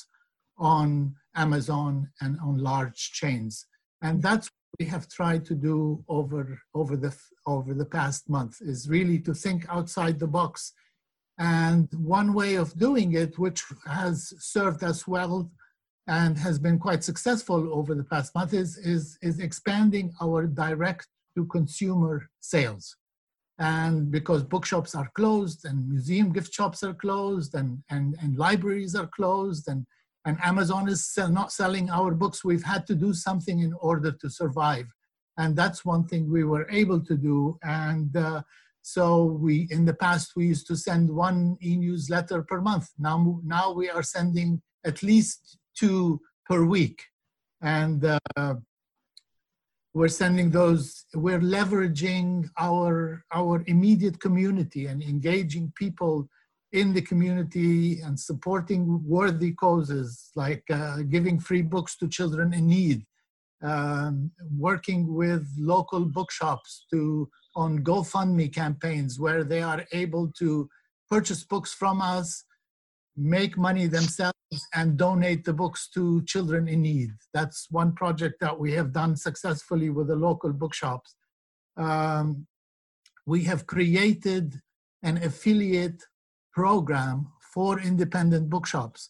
on 0.57 1.13
Amazon 1.35 2.09
and 2.21 2.39
on 2.39 2.57
large 2.57 3.01
chains. 3.19 3.65
And 4.01 4.21
that's 4.21 4.49
we 4.79 4.85
have 4.85 5.07
tried 5.07 5.45
to 5.45 5.55
do 5.55 6.03
over 6.07 6.59
over 6.73 6.95
the 6.97 7.15
over 7.45 7.73
the 7.73 7.85
past 7.85 8.29
month 8.29 8.61
is 8.61 8.89
really 8.89 9.19
to 9.19 9.33
think 9.33 9.65
outside 9.69 10.19
the 10.19 10.27
box. 10.27 10.73
And 11.39 11.87
one 11.93 12.33
way 12.33 12.55
of 12.55 12.77
doing 12.77 13.13
it 13.13 13.37
which 13.39 13.63
has 13.85 14.33
served 14.39 14.83
us 14.83 15.07
well 15.07 15.51
and 16.07 16.37
has 16.37 16.59
been 16.59 16.77
quite 16.79 17.03
successful 17.03 17.73
over 17.73 17.95
the 17.95 18.03
past 18.03 18.33
month 18.35 18.53
is 18.53 18.77
is, 18.77 19.17
is 19.21 19.39
expanding 19.39 20.13
our 20.21 20.47
direct 20.47 21.07
to 21.35 21.45
consumer 21.45 22.29
sales. 22.39 22.95
And 23.59 24.11
because 24.11 24.43
bookshops 24.43 24.95
are 24.95 25.09
closed 25.15 25.65
and 25.65 25.87
museum 25.87 26.31
gift 26.33 26.53
shops 26.53 26.83
are 26.83 26.95
closed 26.95 27.53
and, 27.53 27.83
and, 27.91 28.15
and 28.21 28.35
libraries 28.35 28.95
are 28.95 29.09
closed 29.15 29.67
and, 29.67 29.85
and 30.25 30.37
Amazon 30.43 30.87
is 30.87 31.05
sell, 31.05 31.29
not 31.29 31.51
selling 31.51 31.89
our 31.89 32.11
books, 32.13 32.43
we've 32.43 32.63
had 32.63 32.87
to 32.87 32.95
do 32.95 33.13
something 33.13 33.59
in 33.59 33.73
order 33.73 34.11
to 34.11 34.29
survive. 34.29 34.87
And 35.37 35.55
that's 35.55 35.83
one 35.83 36.05
thing 36.07 36.31
we 36.31 36.43
were 36.43 36.67
able 36.69 37.01
to 37.01 37.17
do. 37.17 37.57
And 37.63 38.15
uh, 38.15 38.43
so 38.81 39.25
we, 39.25 39.67
in 39.71 39.85
the 39.85 39.93
past, 39.93 40.35
we 40.35 40.47
used 40.47 40.67
to 40.67 40.75
send 40.75 41.09
one 41.09 41.57
e-newsletter 41.61 42.43
per 42.43 42.61
month. 42.61 42.89
Now, 42.97 43.41
now 43.43 43.73
we 43.73 43.89
are 43.89 44.03
sending 44.03 44.61
at 44.85 45.03
least 45.03 45.57
two 45.75 46.21
per 46.45 46.63
week. 46.63 47.01
And 47.61 48.05
uh, 48.37 48.55
we're 49.93 50.09
sending 50.09 50.51
those, 50.51 51.05
we're 51.13 51.39
leveraging 51.39 52.49
our, 52.59 53.23
our 53.33 53.63
immediate 53.67 54.19
community 54.19 54.87
and 54.87 55.03
engaging 55.03 55.73
people 55.75 56.27
in 56.73 56.91
the 56.91 57.01
community 57.01 58.01
and 58.01 58.19
supporting 58.19 59.01
worthy 59.07 59.53
causes 59.53 60.31
like 60.35 60.63
uh, 60.71 60.97
giving 61.09 61.39
free 61.39 61.61
books 61.61 61.95
to 61.95 62.09
children 62.09 62.51
in 62.51 62.67
need, 62.67 63.05
um, 63.61 64.31
working 64.57 65.13
with 65.13 65.47
local 65.57 66.03
bookshops 66.03 66.85
to 66.91 67.29
on 67.55 67.83
GoFundMe 67.83 68.51
campaigns 68.51 69.19
where 69.19 69.43
they 69.43 69.61
are 69.61 69.85
able 69.91 70.31
to 70.39 70.67
purchase 71.09 71.43
books 71.43 71.71
from 71.71 72.01
us, 72.01 72.43
make 73.15 73.55
money 73.55 73.85
themselves, 73.85 74.33
and 74.73 74.97
donate 74.97 75.45
the 75.45 75.53
books 75.53 75.87
to 75.89 76.23
children 76.23 76.67
in 76.67 76.81
need. 76.81 77.11
That's 77.35 77.67
one 77.69 77.93
project 77.93 78.39
that 78.41 78.59
we 78.59 78.71
have 78.73 78.91
done 78.91 79.15
successfully 79.15 79.91
with 79.91 80.07
the 80.07 80.15
local 80.15 80.51
bookshops. 80.51 81.15
Um, 81.77 82.47
we 83.27 83.43
have 83.43 83.67
created 83.67 84.59
an 85.03 85.17
affiliate 85.17 86.03
program 86.53 87.27
for 87.53 87.79
independent 87.79 88.49
bookshops 88.49 89.09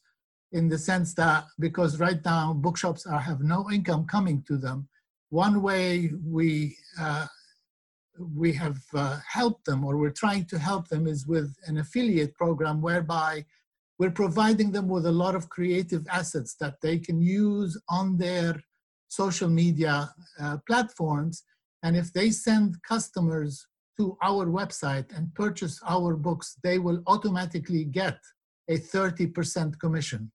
in 0.52 0.70
the 0.70 0.78
sense 0.78 1.14
that 1.16 1.46
because 1.60 2.00
right 2.00 2.24
now 2.24 2.54
bookshops 2.54 3.06
are, 3.06 3.20
have 3.20 3.42
no 3.42 3.70
income 3.72 4.06
coming 4.06 4.44
to 4.48 4.58
them, 4.58 4.88
one 5.30 5.62
way 5.62 6.12
we 6.26 6.78
uh, 7.00 7.26
we 8.36 8.54
have 8.54 8.80
uh, 8.94 9.20
helped 9.28 9.66
them 9.66 9.84
or 9.84 9.98
we're 9.98 10.12
trying 10.12 10.46
to 10.46 10.60
help 10.60 10.88
them 10.88 11.08
is 11.08 11.26
with 11.26 11.56
an 11.66 11.78
affiliate 11.78 12.36
program 12.36 12.82
whereby 12.82 13.44
we're 13.98 14.12
providing 14.12 14.72
them 14.72 14.88
with 14.88 15.06
a 15.06 15.12
lot 15.12 15.36
of 15.36 15.50
creative 15.50 16.06
assets 16.12 16.56
that 16.60 16.76
they 16.82 17.00
can 17.00 17.20
use 17.22 17.80
on 17.90 18.18
their 18.18 18.62
social 19.08 19.50
media 19.50 20.14
uh, 20.40 20.58
platforms. 20.68 21.44
And 21.84 21.96
if 21.96 22.14
they 22.14 22.30
send 22.30 22.82
customers 22.84 23.66
to 23.98 24.18
our 24.22 24.46
website 24.46 25.16
and 25.16 25.34
purchase 25.36 25.80
our 25.88 26.16
books, 26.16 26.58
they 26.64 26.80
will 26.80 27.02
automatically 27.08 27.84
get 27.86 28.18
a 28.70 28.78
30% 28.78 29.80
commission. 29.80 30.32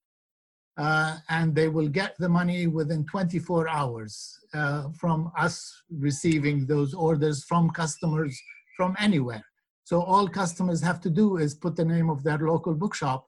Uh, 0.77 1.17
and 1.29 1.57
they 1.57 1.67
will 1.69 1.89
get 1.89 2.15
the 2.19 2.29
money 2.29 2.69
within 2.69 3.05
24 3.07 3.69
hours 3.69 4.39
uh, 4.55 4.85
from 4.97 5.33
us 5.37 5.83
receiving 5.91 6.67
those 6.67 6.95
orders 6.95 7.45
from 7.45 7.69
customers 7.71 8.41
from 8.77 8.95
anywhere. 9.01 9.45
So 9.83 10.01
all 10.03 10.29
customers 10.29 10.81
have 10.83 11.01
to 11.01 11.11
do 11.11 11.39
is 11.39 11.55
put 11.55 11.75
the 11.75 11.85
name 11.85 12.09
of 12.11 12.23
their 12.23 12.39
local 12.39 12.75
bookshop 12.75 13.27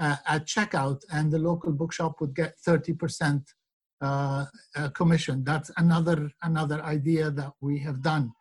uh, 0.00 0.16
at 0.26 0.46
checkout 0.46 1.02
and 1.12 1.30
the 1.30 1.38
local 1.38 1.72
bookshop 1.72 2.20
would 2.20 2.34
get 2.34 2.54
30% 2.66 3.42
uh, 4.00 4.44
uh, 4.76 4.88
commission. 4.90 5.44
That's 5.44 5.70
another, 5.76 6.30
another 6.42 6.82
idea 6.82 7.30
that 7.30 7.52
we 7.60 7.78
have 7.80 8.02
done. 8.02 8.32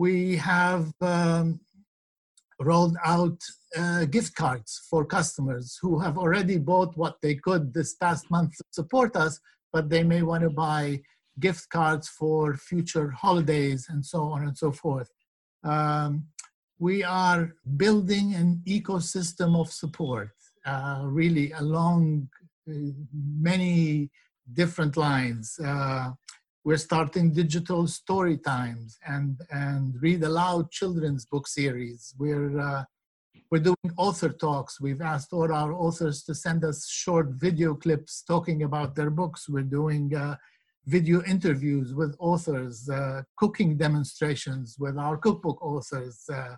We 0.00 0.36
have 0.36 0.94
um, 1.02 1.60
rolled 2.58 2.96
out 3.04 3.38
uh, 3.76 4.06
gift 4.06 4.34
cards 4.34 4.80
for 4.88 5.04
customers 5.04 5.78
who 5.82 5.98
have 5.98 6.16
already 6.16 6.56
bought 6.56 6.96
what 6.96 7.16
they 7.20 7.34
could 7.34 7.74
this 7.74 7.96
past 7.96 8.30
month 8.30 8.56
to 8.56 8.64
support 8.70 9.14
us, 9.14 9.38
but 9.74 9.90
they 9.90 10.02
may 10.02 10.22
want 10.22 10.42
to 10.44 10.48
buy 10.48 11.02
gift 11.38 11.68
cards 11.68 12.08
for 12.08 12.54
future 12.54 13.10
holidays 13.10 13.88
and 13.90 14.02
so 14.02 14.22
on 14.22 14.44
and 14.44 14.56
so 14.56 14.72
forth. 14.72 15.10
Um, 15.64 16.28
we 16.78 17.04
are 17.04 17.52
building 17.76 18.34
an 18.34 18.62
ecosystem 18.66 19.54
of 19.54 19.70
support, 19.70 20.32
uh, 20.64 21.02
really 21.04 21.52
along 21.52 22.30
uh, 22.66 22.72
many 23.38 24.08
different 24.54 24.96
lines. 24.96 25.60
Uh, 25.62 26.12
we're 26.64 26.76
starting 26.76 27.32
digital 27.32 27.86
story 27.86 28.36
times 28.36 28.98
and, 29.06 29.40
and 29.50 29.94
read 30.00 30.22
aloud 30.22 30.70
children's 30.70 31.24
book 31.24 31.48
series. 31.48 32.14
We're, 32.18 32.58
uh, 32.60 32.84
we're 33.50 33.60
doing 33.60 33.94
author 33.96 34.28
talks. 34.28 34.80
We've 34.80 35.00
asked 35.00 35.32
all 35.32 35.50
our 35.52 35.72
authors 35.72 36.22
to 36.24 36.34
send 36.34 36.64
us 36.64 36.86
short 36.88 37.28
video 37.30 37.74
clips 37.74 38.22
talking 38.22 38.62
about 38.62 38.94
their 38.94 39.10
books. 39.10 39.48
We're 39.48 39.62
doing 39.62 40.14
uh, 40.14 40.36
video 40.86 41.22
interviews 41.24 41.94
with 41.94 42.14
authors, 42.18 42.88
uh, 42.90 43.22
cooking 43.36 43.76
demonstrations 43.76 44.76
with 44.78 44.98
our 44.98 45.16
cookbook 45.16 45.62
authors. 45.62 46.24
Uh, 46.30 46.56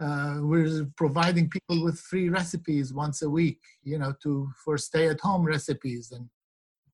uh, 0.00 0.38
we're 0.42 0.86
providing 0.96 1.48
people 1.48 1.84
with 1.84 1.98
free 1.98 2.28
recipes 2.28 2.92
once 2.92 3.22
a 3.22 3.30
week, 3.30 3.60
you 3.82 3.98
know, 3.98 4.14
to 4.22 4.48
for 4.64 4.78
stay-at-home 4.78 5.44
recipes 5.44 6.12
and 6.12 6.28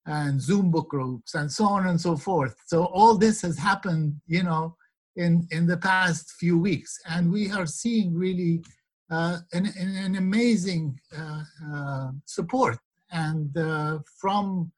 and 0.07 0.40
Zoom 0.40 0.71
book 0.71 0.88
groups 0.88 1.35
and 1.35 1.51
so 1.51 1.64
on 1.64 1.87
and 1.87 2.01
so 2.01 2.17
forth. 2.17 2.57
So 2.67 2.85
all 2.87 3.17
this 3.17 3.43
has 3.43 3.59
happened, 3.59 4.21
you 4.27 4.43
know, 4.43 4.77
in, 5.17 5.47
in 5.51 5.67
the 5.67 5.77
past 5.77 6.33
few 6.33 6.59
weeks. 6.59 6.99
And 7.09 7.33
we 7.33 7.51
are 7.51 7.67
seeing 7.67 8.14
really 8.14 8.62
uh, 9.11 9.38
an, 9.53 9.73
an, 9.79 10.17
amazing 10.17 10.99
uh, 11.17 11.43
uh, 11.73 12.11
support 12.25 12.79
and 13.12 13.57
uh, 13.57 13.99
from, 14.21 14.73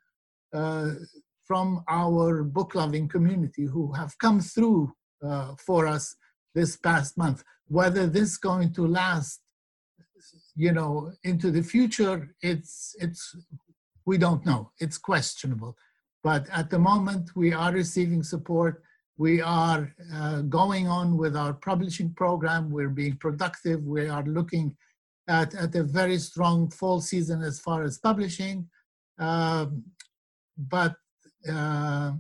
uh, 0.53 0.91
from 1.45 1.83
our 1.89 2.43
book 2.43 2.75
loving 2.75 3.09
community 3.09 3.65
who 3.65 3.93
have 3.93 4.17
come 4.19 4.41
through 4.41 4.93
uh, 5.25 5.55
for 5.65 5.87
us 5.87 6.15
this 6.55 6.77
past 6.77 7.17
month. 7.17 7.43
Whether 7.69 8.07
this 8.07 8.31
is 8.31 8.37
going 8.37 8.73
to 8.75 8.87
last 8.87 9.41
you 10.57 10.73
know 10.73 11.13
into 11.25 11.51
the 11.51 11.63
future 11.63 12.35
it's 12.41 12.97
it's 12.99 13.37
we 14.07 14.17
don't 14.17 14.47
know. 14.47 14.71
It's 14.79 14.99
questionable. 14.99 15.77
But 16.23 16.49
at 16.51 16.71
the 16.71 16.79
moment, 16.79 17.37
we 17.37 17.53
are 17.53 17.73
receiving 17.73 18.23
support. 18.23 18.83
We 19.19 19.41
are 19.43 19.93
uh, 20.15 20.43
going 20.43 20.89
on 20.89 21.17
with 21.17 21.37
our 21.37 21.55
publishing 21.55 22.13
program. 22.15 22.71
We're 22.71 22.89
being 22.89 23.17
productive. 23.17 23.83
We 23.85 24.09
are 24.09 24.25
looking 24.25 24.77
at, 25.29 25.55
at 25.55 25.75
a 25.75 25.83
very 25.83 26.19
strong 26.19 26.71
fall 26.71 27.01
season 27.01 27.43
as 27.43 27.61
far 27.61 27.83
as 27.83 27.99
publishing. 27.99 28.69
Um, 29.19 29.85
but 30.57 30.95
uh, 31.51 32.13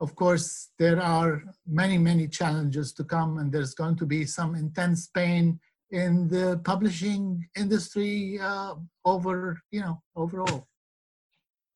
of 0.00 0.14
course, 0.14 0.70
there 0.78 1.00
are 1.00 1.42
many, 1.66 1.98
many 1.98 2.26
challenges 2.28 2.92
to 2.94 3.04
come, 3.04 3.38
and 3.38 3.52
there's 3.52 3.74
going 3.74 3.96
to 3.96 4.06
be 4.06 4.24
some 4.24 4.54
intense 4.54 5.08
pain 5.08 5.60
in 5.90 6.28
the 6.28 6.60
publishing 6.64 7.46
industry 7.56 8.38
uh, 8.40 8.74
over, 9.04 9.60
you 9.70 9.80
know, 9.80 10.00
overall. 10.16 10.66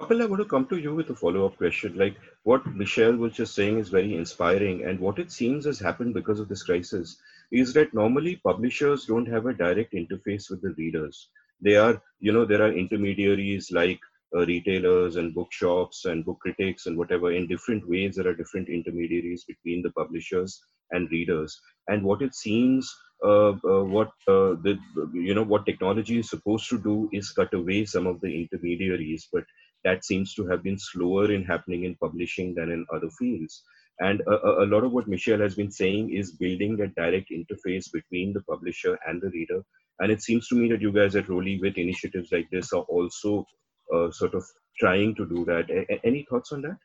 Kapil, 0.05 0.21
I 0.21 0.27
want 0.27 0.43
to 0.43 0.49
come 0.49 0.67
to 0.67 0.77
you 0.77 0.95
with 0.95 1.09
a 1.09 1.15
follow-up 1.15 1.57
question. 1.57 1.97
Like 1.97 2.17
what 2.43 2.67
Michel 2.67 3.17
was 3.17 3.33
just 3.33 3.55
saying 3.55 3.79
is 3.79 3.89
very 3.89 4.15
inspiring, 4.15 4.85
and 4.85 5.01
what 5.01 5.19
it 5.19 5.33
seems 5.33 5.65
has 5.65 5.81
happened 5.81 6.13
because 6.13 6.41
of 6.41 6.49
this 6.49 6.63
crisis 6.63 7.17
is 7.51 7.73
that 7.73 7.95
normally 7.95 8.37
publishers 8.37 9.07
don't 9.07 9.27
have 9.27 9.47
a 9.47 9.55
direct 9.55 9.95
interface 9.95 10.51
with 10.51 10.61
the 10.61 10.75
readers. 10.77 11.31
They 11.63 11.77
are, 11.77 12.03
you 12.21 12.33
know, 12.33 12.45
there 12.45 12.61
are 12.61 12.73
intermediaries 12.73 13.73
like 13.73 14.01
uh, 14.37 14.45
retailers 14.45 15.17
and 15.17 15.35
bookshops 15.35 16.05
and 16.05 16.23
book 16.23 16.41
critics 16.41 16.85
and 16.85 16.99
whatever. 16.99 17.33
In 17.33 17.47
different 17.47 17.89
ways, 17.89 18.17
there 18.17 18.29
are 18.29 18.35
different 18.35 18.69
intermediaries 18.69 19.45
between 19.45 19.81
the 19.81 19.93
publishers 19.93 20.61
and 20.91 21.11
readers. 21.11 21.59
And 21.89 22.03
what 22.03 22.21
it 22.21 22.35
seems 22.35 22.95
uh, 23.25 23.53
uh, 23.65 23.85
what 23.85 24.09
uh, 24.29 24.53
the 24.65 24.79
you 25.15 25.35
know 25.35 25.45
what 25.45 25.65
technology 25.65 26.19
is 26.19 26.29
supposed 26.29 26.69
to 26.69 26.79
do 26.79 27.09
is 27.11 27.31
cut 27.31 27.55
away 27.55 27.85
some 27.87 28.07
of 28.07 28.21
the 28.21 28.27
intermediaries 28.27 29.29
but 29.33 29.45
that 29.85 30.05
seems 30.05 30.35
to 30.35 30.47
have 30.49 30.63
been 30.63 30.79
slower 30.79 31.31
in 31.31 31.45
happening 31.45 31.85
in 31.85 31.95
publishing 31.97 32.55
than 32.55 32.71
in 32.71 32.87
other 32.93 33.11
fields. 33.19 33.63
And 34.01 34.23
a, 34.23 34.65
a, 34.65 34.67
lot 34.67 34.83
of 34.83 34.93
what 34.93 35.07
Michel 35.07 35.39
has 35.39 35.55
been 35.55 35.71
saying 35.71 36.13
is 36.13 36.33
building 36.33 36.81
a 36.81 36.89
direct 36.89 37.31
interface 37.31 37.93
between 37.93 38.33
the 38.33 38.43
publisher 38.43 38.99
and 39.07 39.23
the 39.23 39.31
reader. 39.31 39.63
And 40.01 40.11
it 40.11 40.23
seems 40.23 40.49
to 40.49 40.57
me 40.57 40.69
that 40.71 40.81
you 40.81 40.91
guys 40.91 41.15
at 41.15 41.27
Roli 41.27 41.61
with 41.61 41.79
initiatives 41.79 42.33
like 42.33 42.49
this 42.51 42.73
are 42.73 42.83
also 42.83 43.47
uh, 43.95 44.11
sort 44.11 44.35
of 44.35 44.45
trying 44.81 45.15
to 45.15 45.27
do 45.27 45.45
that. 45.45 45.71
A- 45.71 46.05
any 46.05 46.27
thoughts 46.29 46.51
on 46.51 46.63
that? 46.63 46.77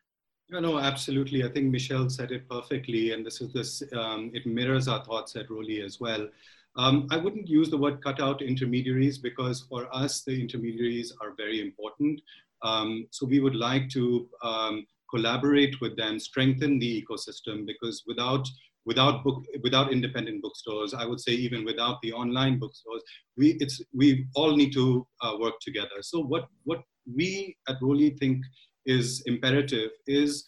No, 0.51 0.59
no, 0.59 0.79
absolutely. 0.79 1.43
I 1.43 1.49
think 1.49 1.71
Michel 1.71 2.09
said 2.09 2.31
it 2.31 2.47
perfectly, 2.49 3.11
and 3.13 3.25
this 3.25 3.41
is 3.41 3.53
this. 3.53 3.83
Um, 3.93 4.31
it 4.33 4.45
mirrors 4.45 4.87
our 4.87 5.03
thoughts 5.03 5.35
at 5.35 5.47
Roli 5.49 5.83
as 5.83 5.99
well. 5.99 6.27
Um, 6.75 7.07
I 7.11 7.17
wouldn't 7.17 7.47
use 7.47 7.69
the 7.69 7.77
word 7.77 8.03
cut 8.03 8.21
out 8.21 8.41
intermediaries 8.41 9.17
because 9.17 9.61
for 9.61 9.87
us, 9.93 10.21
the 10.21 10.39
intermediaries 10.39 11.13
are 11.21 11.33
very 11.35 11.61
important. 11.61 12.21
Um, 12.63 13.07
so 13.11 13.25
we 13.25 13.39
would 13.39 13.55
like 13.55 13.89
to 13.89 14.27
um, 14.43 14.85
collaborate 15.09 15.79
with 15.81 15.97
them, 15.97 16.19
strengthen 16.19 16.79
the 16.79 17.03
ecosystem 17.03 17.65
because 17.65 18.03
without 18.07 18.47
without 18.85 19.23
book 19.23 19.43
without 19.61 19.91
independent 19.91 20.41
bookstores 20.41 20.93
i 20.93 21.05
would 21.05 21.19
say 21.19 21.33
even 21.33 21.65
without 21.65 21.97
the 22.01 22.13
online 22.13 22.57
bookstores 22.57 23.03
we 23.39 23.57
it's 23.59 23.81
we 23.93 24.25
all 24.35 24.55
need 24.55 24.71
to 24.73 25.07
uh, 25.21 25.35
work 25.39 25.55
together. 25.61 25.97
So 26.01 26.19
what 26.21 26.47
what 26.63 26.81
we 27.17 27.55
at 27.67 27.79
Roli 27.81 28.17
think 28.19 28.43
is 28.85 29.23
imperative 29.25 29.91
is 30.07 30.45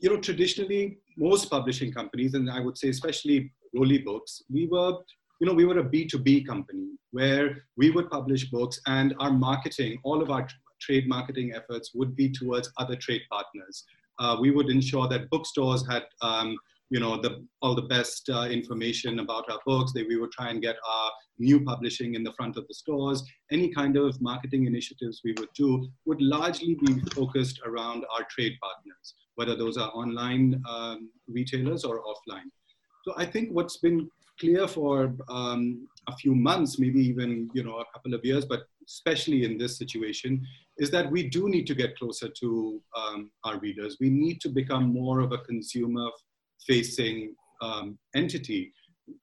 you 0.00 0.08
know 0.10 0.20
traditionally 0.28 0.98
most 1.16 1.50
publishing 1.50 1.92
companies 1.92 2.34
and 2.34 2.50
i 2.50 2.60
would 2.60 2.76
say 2.80 2.88
especially 2.88 3.52
Roli 3.74 4.04
books 4.04 4.42
we 4.56 4.66
were 4.66 4.92
you 5.40 5.46
know 5.46 5.54
we 5.60 5.64
were 5.64 5.78
a 5.78 5.84
b2b 5.84 6.46
company 6.46 6.88
where 7.12 7.46
we 7.76 7.90
would 7.90 8.10
publish 8.10 8.50
books 8.50 8.80
and 8.86 9.14
our 9.20 9.32
marketing 9.32 9.98
all 10.04 10.22
of 10.22 10.30
our 10.30 10.46
trade 10.86 11.08
marketing 11.08 11.52
efforts 11.54 11.92
would 11.94 12.14
be 12.14 12.28
towards 12.30 12.72
other 12.78 12.96
trade 12.96 13.22
partners. 13.30 13.84
Uh, 14.18 14.36
we 14.40 14.50
would 14.50 14.70
ensure 14.70 15.08
that 15.08 15.28
bookstores 15.30 15.84
had 15.90 16.04
um, 16.22 16.56
you 16.88 17.00
know 17.00 17.20
the 17.20 17.44
all 17.62 17.74
the 17.74 17.88
best 17.96 18.30
uh, 18.32 18.46
information 18.58 19.18
about 19.18 19.50
our 19.50 19.60
books. 19.66 19.92
That 19.92 20.06
we 20.08 20.16
would 20.20 20.32
try 20.32 20.50
and 20.50 20.62
get 20.62 20.76
our 20.88 21.10
new 21.38 21.58
publishing 21.64 22.14
in 22.14 22.22
the 22.22 22.32
front 22.32 22.56
of 22.56 22.66
the 22.68 22.74
stores. 22.74 23.22
Any 23.50 23.68
kind 23.74 23.96
of 23.96 24.20
marketing 24.22 24.66
initiatives 24.66 25.20
we 25.24 25.34
would 25.38 25.52
do 25.54 25.88
would 26.06 26.22
largely 26.22 26.74
be 26.86 26.92
focused 27.18 27.60
around 27.66 28.04
our 28.14 28.24
trade 28.30 28.54
partners 28.62 29.14
whether 29.36 29.54
those 29.54 29.76
are 29.76 29.90
online 29.90 30.60
um, 30.68 31.10
retailers 31.28 31.84
or 31.84 32.02
offline. 32.02 32.50
So 33.04 33.14
i 33.16 33.24
think 33.24 33.50
what's 33.52 33.76
been 33.76 34.10
clear 34.40 34.66
for 34.66 35.14
um, 35.28 35.86
a 36.08 36.16
few 36.16 36.34
months 36.34 36.78
maybe 36.78 37.00
even 37.00 37.48
you 37.54 37.62
know 37.62 37.76
a 37.78 37.84
couple 37.92 38.12
of 38.14 38.24
years 38.24 38.44
but 38.44 38.62
especially 38.86 39.44
in 39.44 39.56
this 39.56 39.78
situation 39.78 40.44
is 40.78 40.90
that 40.90 41.10
we 41.10 41.28
do 41.28 41.48
need 41.48 41.66
to 41.66 41.74
get 41.74 41.96
closer 41.96 42.28
to 42.28 42.80
um, 42.96 43.30
our 43.44 43.58
readers. 43.58 43.96
We 44.00 44.10
need 44.10 44.40
to 44.42 44.48
become 44.48 44.92
more 44.92 45.20
of 45.20 45.32
a 45.32 45.38
consumer 45.38 46.08
facing 46.66 47.34
um, 47.62 47.98
entity. 48.14 48.72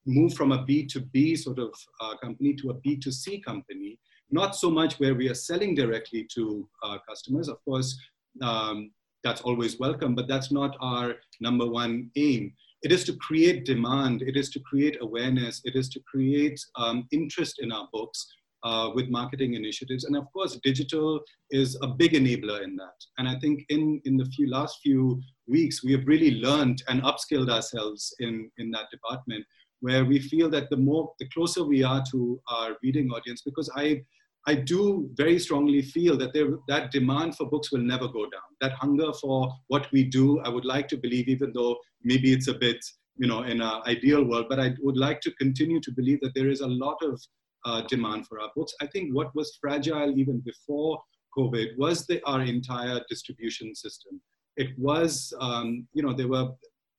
Move 0.06 0.34
from 0.34 0.52
a 0.52 0.66
B2B 0.66 1.38
sort 1.38 1.60
of 1.60 1.74
uh, 2.02 2.18
company 2.18 2.54
to 2.56 2.72
a 2.72 2.76
B2C 2.76 3.44
company, 3.44 4.00
not 4.32 4.56
so 4.56 4.72
much 4.72 5.00
where 5.00 5.14
we 5.14 5.30
are 5.30 5.36
selling 5.36 5.76
directly 5.76 6.28
to 6.34 6.68
uh, 6.84 6.98
customers. 7.08 7.50
Of 7.50 7.64
course, 7.66 7.98
um, 8.42 8.92
that's 9.24 9.42
always 9.42 9.80
welcome, 9.80 10.16
but 10.16 10.28
that's 10.28 10.52
not 10.52 10.76
our 10.82 11.16
number 11.40 11.68
one 11.68 12.10
aim. 12.16 12.54
It 12.82 12.92
is 12.92 13.04
to 13.06 13.16
create 13.18 13.64
demand, 13.64 14.24
it 14.24 14.36
is 14.36 14.50
to 14.50 14.60
create 14.60 14.98
awareness, 15.02 15.62
it 15.64 15.76
is 15.76 15.88
to 15.90 16.02
create 16.02 16.60
um, 16.76 17.08
interest 17.12 17.60
in 17.60 17.72
our 17.72 17.88
books 17.94 18.28
uh, 18.64 18.90
with 18.96 19.10
marketing 19.10 19.56
initiatives. 19.56 20.06
And 20.06 20.16
of 20.16 20.26
course, 20.32 20.60
digital 20.64 21.22
is 21.52 21.78
a 21.82 21.88
big 21.88 22.14
enabler 22.14 22.64
in 22.64 22.76
that. 22.78 22.98
And 23.18 23.28
I 23.28 23.38
think 23.40 23.66
in, 23.70 24.02
in 24.06 24.18
the 24.18 24.26
few 24.26 24.50
last 24.50 24.80
few 24.82 25.22
weeks, 25.48 25.84
we 25.84 25.92
have 25.92 26.08
really 26.08 26.36
learned 26.36 26.84
and 26.88 27.02
upskilled 27.04 27.50
ourselves 27.50 28.14
in, 28.20 28.50
in 28.58 28.72
that 28.72 28.90
department 28.92 29.46
where 29.82 30.06
we 30.06 30.18
feel 30.18 30.50
that 30.50 30.70
the 30.70 30.78
more, 30.78 31.12
the 31.20 31.28
closer 31.30 31.64
we 31.66 31.84
are 31.84 32.04
to 32.12 32.40
our 32.48 32.78
reading 32.82 33.10
audience, 33.10 33.42
because 33.42 33.70
I, 33.76 34.02
I 34.48 34.56
do 34.56 35.10
very 35.16 35.38
strongly 35.40 35.82
feel 35.82 36.18
that 36.18 36.34
there, 36.34 36.52
that 36.70 36.92
demand 36.92 37.36
for 37.36 37.50
books 37.50 37.72
will 37.72 37.82
never 37.82 38.08
go 38.08 38.24
down. 38.24 38.48
That 38.62 38.74
hunger 38.74 39.12
for 39.22 39.54
what 39.68 39.92
we 39.92 40.06
do, 40.06 40.40
I 40.40 40.50
would 40.50 40.64
like 40.64 40.88
to 40.90 40.98
believe, 40.98 41.28
even 41.28 41.52
though 41.54 41.78
maybe 42.02 42.32
it's 42.32 42.48
a 42.48 42.54
bit, 42.54 42.78
you 43.18 43.28
know, 43.28 43.44
in 43.44 43.62
an 43.62 43.82
ideal 43.86 44.24
world, 44.24 44.46
but 44.50 44.60
I 44.60 44.74
would 44.82 44.98
like 44.98 45.20
to 45.22 45.32
continue 45.34 45.82
to 45.82 45.92
believe 45.92 46.22
that 46.22 46.34
there 46.34 46.50
is 46.50 46.62
a 46.62 46.68
lot 46.68 46.98
of 47.04 47.22
uh, 47.66 47.82
demand 47.82 48.28
for 48.28 48.40
our 48.40 48.50
books. 48.56 48.74
I 48.82 48.88
think 48.88 49.16
what 49.16 49.34
was 49.36 49.58
fragile 49.62 50.18
even 50.18 50.40
before 50.40 51.02
COVID 51.38 51.78
was 51.78 52.06
the, 52.06 52.22
our 52.26 52.42
entire 52.42 53.02
distribution 53.10 53.76
system. 53.76 54.22
It 54.58 54.78
was, 54.78 55.34
um, 55.40 55.88
you 55.94 56.04
know, 56.04 56.14
there 56.14 56.28
were, 56.28 56.50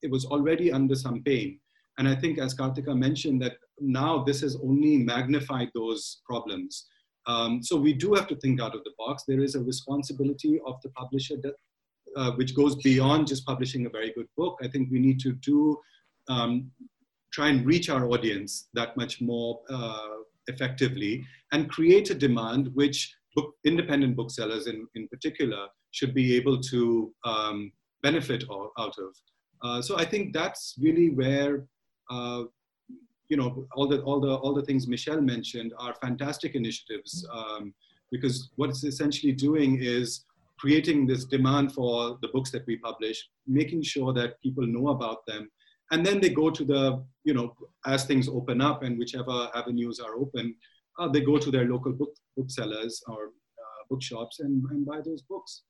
it 0.01 0.11
was 0.11 0.25
already 0.25 0.71
under 0.71 0.95
some 0.95 1.23
pain. 1.23 1.59
And 1.97 2.07
I 2.07 2.15
think, 2.15 2.39
as 2.39 2.53
Karthika 2.53 2.97
mentioned, 2.97 3.41
that 3.41 3.53
now 3.79 4.23
this 4.23 4.41
has 4.41 4.57
only 4.61 4.97
magnified 4.97 5.69
those 5.73 6.21
problems. 6.25 6.87
Um, 7.27 7.63
so 7.63 7.77
we 7.77 7.93
do 7.93 8.13
have 8.13 8.27
to 8.27 8.35
think 8.35 8.61
out 8.61 8.75
of 8.75 8.83
the 8.83 8.91
box. 8.97 9.23
There 9.27 9.41
is 9.41 9.55
a 9.55 9.63
responsibility 9.63 10.59
of 10.65 10.75
the 10.83 10.89
publisher 10.89 11.35
that, 11.41 11.53
uh, 12.17 12.31
which 12.33 12.53
goes 12.55 12.75
beyond 12.77 13.27
just 13.27 13.45
publishing 13.45 13.85
a 13.85 13.89
very 13.89 14.11
good 14.13 14.27
book. 14.37 14.59
I 14.61 14.67
think 14.67 14.89
we 14.91 14.99
need 14.99 15.19
to 15.21 15.33
do 15.33 15.77
um, 16.27 16.71
try 17.31 17.47
and 17.49 17.65
reach 17.65 17.89
our 17.89 18.05
audience 18.09 18.67
that 18.73 18.95
much 18.97 19.21
more 19.21 19.61
uh, 19.69 20.07
effectively 20.47 21.25
and 21.51 21.69
create 21.69 22.09
a 22.09 22.15
demand 22.15 22.69
which 22.73 23.15
book, 23.35 23.53
independent 23.65 24.15
booksellers 24.15 24.67
in, 24.67 24.87
in 24.95 25.07
particular 25.07 25.67
should 25.91 26.13
be 26.13 26.35
able 26.35 26.59
to 26.59 27.13
um, 27.23 27.71
benefit 28.01 28.43
out 28.51 28.95
of. 28.97 29.15
Uh, 29.63 29.81
so 29.81 29.97
I 29.97 30.05
think 30.05 30.33
that's 30.33 30.75
really 30.79 31.09
where 31.09 31.65
uh, 32.09 32.43
you 33.29 33.37
know 33.37 33.65
all 33.75 33.87
the 33.87 34.01
all 34.01 34.19
the 34.19 34.35
all 34.35 34.53
the 34.53 34.61
things 34.61 34.87
Michel 34.87 35.21
mentioned 35.21 35.73
are 35.79 35.95
fantastic 35.95 36.53
initiatives 36.55 37.27
um, 37.33 37.73
because 38.11 38.51
what 38.57 38.69
it's 38.69 38.83
essentially 38.83 39.31
doing 39.31 39.79
is 39.81 40.25
creating 40.57 41.05
this 41.05 41.25
demand 41.25 41.73
for 41.73 42.17
the 42.21 42.29
books 42.29 42.51
that 42.51 42.65
we 42.67 42.77
publish, 42.77 43.27
making 43.47 43.81
sure 43.81 44.13
that 44.13 44.41
people 44.41 44.65
know 44.65 44.89
about 44.89 45.25
them, 45.25 45.49
and 45.91 46.05
then 46.05 46.19
they 46.19 46.29
go 46.29 46.49
to 46.49 46.63
the 46.63 47.03
you 47.23 47.33
know 47.33 47.55
as 47.85 48.05
things 48.05 48.27
open 48.27 48.61
up 48.61 48.83
and 48.83 48.97
whichever 48.97 49.49
avenues 49.55 49.99
are 49.99 50.15
open 50.15 50.55
uh, 50.99 51.07
they 51.07 51.21
go 51.21 51.37
to 51.37 51.51
their 51.51 51.65
local 51.65 51.91
book 51.91 52.13
booksellers 52.37 53.01
or 53.07 53.25
uh, 53.25 53.81
bookshops 53.89 54.39
and, 54.39 54.63
and 54.71 54.85
buy 54.85 54.99
those 55.03 55.21
books. 55.23 55.63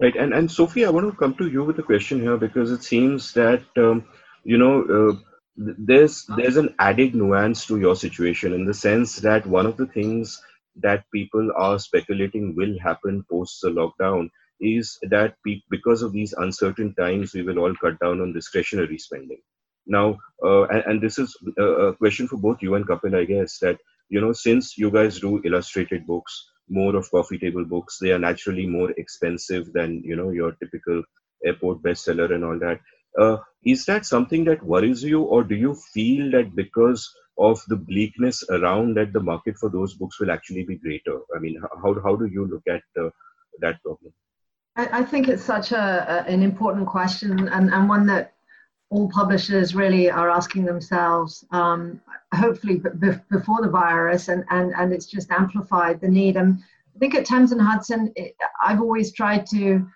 Right. 0.00 0.14
And 0.14 0.32
and 0.32 0.50
sophie 0.50 0.84
i 0.84 0.90
want 0.90 1.10
to 1.10 1.16
come 1.16 1.34
to 1.36 1.48
you 1.48 1.64
with 1.64 1.78
a 1.78 1.82
question 1.82 2.20
here 2.20 2.36
because 2.36 2.70
it 2.70 2.84
seems 2.84 3.32
that 3.32 3.62
um, 3.76 4.04
you 4.44 4.56
know 4.56 4.82
uh, 4.96 5.16
there's 5.56 6.24
there's 6.36 6.56
an 6.56 6.74
added 6.78 7.16
nuance 7.16 7.66
to 7.66 7.80
your 7.80 7.96
situation 7.96 8.52
in 8.52 8.64
the 8.64 8.74
sense 8.74 9.16
that 9.16 9.44
one 9.44 9.66
of 9.66 9.76
the 9.76 9.86
things 9.86 10.40
that 10.76 11.04
people 11.12 11.50
are 11.56 11.80
speculating 11.80 12.54
will 12.54 12.78
happen 12.78 13.24
post 13.28 13.60
the 13.60 13.70
lockdown 13.70 14.30
is 14.60 14.98
that 15.10 15.34
because 15.70 16.02
of 16.02 16.12
these 16.12 16.32
uncertain 16.32 16.94
times, 16.94 17.34
we 17.34 17.42
will 17.42 17.58
all 17.58 17.74
cut 17.76 17.98
down 18.00 18.20
on 18.20 18.32
discretionary 18.32 18.98
spending. 18.98 19.40
Now, 19.86 20.18
uh, 20.44 20.64
and, 20.64 20.82
and, 20.86 21.00
this 21.00 21.18
is 21.18 21.34
a 21.58 21.94
question 21.94 22.28
for 22.28 22.36
both 22.36 22.58
you 22.60 22.74
and 22.74 22.86
Kapil, 22.86 23.16
I 23.16 23.24
guess, 23.24 23.58
that, 23.60 23.78
you 24.10 24.20
know, 24.20 24.32
since 24.32 24.76
you 24.76 24.90
guys 24.90 25.18
do 25.18 25.40
illustrated 25.44 26.06
books, 26.06 26.50
more 26.68 26.94
of 26.94 27.10
coffee 27.10 27.38
table 27.38 27.64
books, 27.64 27.98
they 27.98 28.12
are 28.12 28.18
naturally 28.18 28.66
more 28.66 28.90
expensive 28.92 29.72
than, 29.72 30.02
you 30.04 30.14
know, 30.14 30.30
your 30.30 30.52
typical 30.52 31.02
airport 31.44 31.82
bestseller 31.82 32.32
and 32.34 32.44
all 32.44 32.58
that. 32.58 32.80
Uh, 33.18 33.38
is 33.64 33.86
that 33.86 34.04
something 34.04 34.44
that 34.44 34.62
worries 34.62 35.02
you, 35.02 35.22
or 35.22 35.42
do 35.42 35.54
you 35.54 35.74
feel 35.94 36.30
that 36.32 36.54
because 36.54 37.10
of 37.38 37.60
the 37.68 37.76
bleakness 37.76 38.44
around 38.50 38.94
that 38.96 39.12
the 39.12 39.20
market 39.20 39.56
for 39.56 39.70
those 39.70 39.94
books 39.94 40.20
will 40.20 40.30
actually 40.30 40.64
be 40.64 40.76
greater? 40.76 41.20
I 41.34 41.38
mean, 41.38 41.60
how, 41.82 41.94
how 42.04 42.16
do 42.16 42.26
you 42.26 42.46
look 42.46 42.62
at 42.68 42.82
uh, 43.02 43.08
that 43.60 43.82
problem? 43.82 44.12
I, 44.78 45.00
I 45.00 45.04
think 45.04 45.28
it's 45.28 45.44
such 45.44 45.72
a, 45.72 45.76
a, 46.26 46.30
an 46.30 46.42
important 46.42 46.86
question 46.86 47.48
and, 47.48 47.70
and 47.70 47.88
one 47.88 48.06
that 48.06 48.34
all 48.90 49.10
publishers 49.10 49.74
really 49.74 50.10
are 50.10 50.30
asking 50.30 50.64
themselves, 50.64 51.44
um, 51.50 52.00
hopefully 52.34 52.80
b- 53.00 53.10
before 53.30 53.60
the 53.60 53.68
virus, 53.68 54.28
and, 54.28 54.44
and, 54.48 54.72
and 54.78 54.94
it's 54.94 55.06
just 55.06 55.30
amplified 55.30 56.00
the 56.00 56.08
need. 56.08 56.36
And 56.36 56.60
I 56.96 56.98
think 56.98 57.14
at 57.14 57.26
Thames 57.26 57.52
and 57.52 57.60
Hudson, 57.60 58.10
it, 58.16 58.34
I've 58.64 58.80
always 58.80 59.12
tried 59.12 59.44
to, 59.46 59.86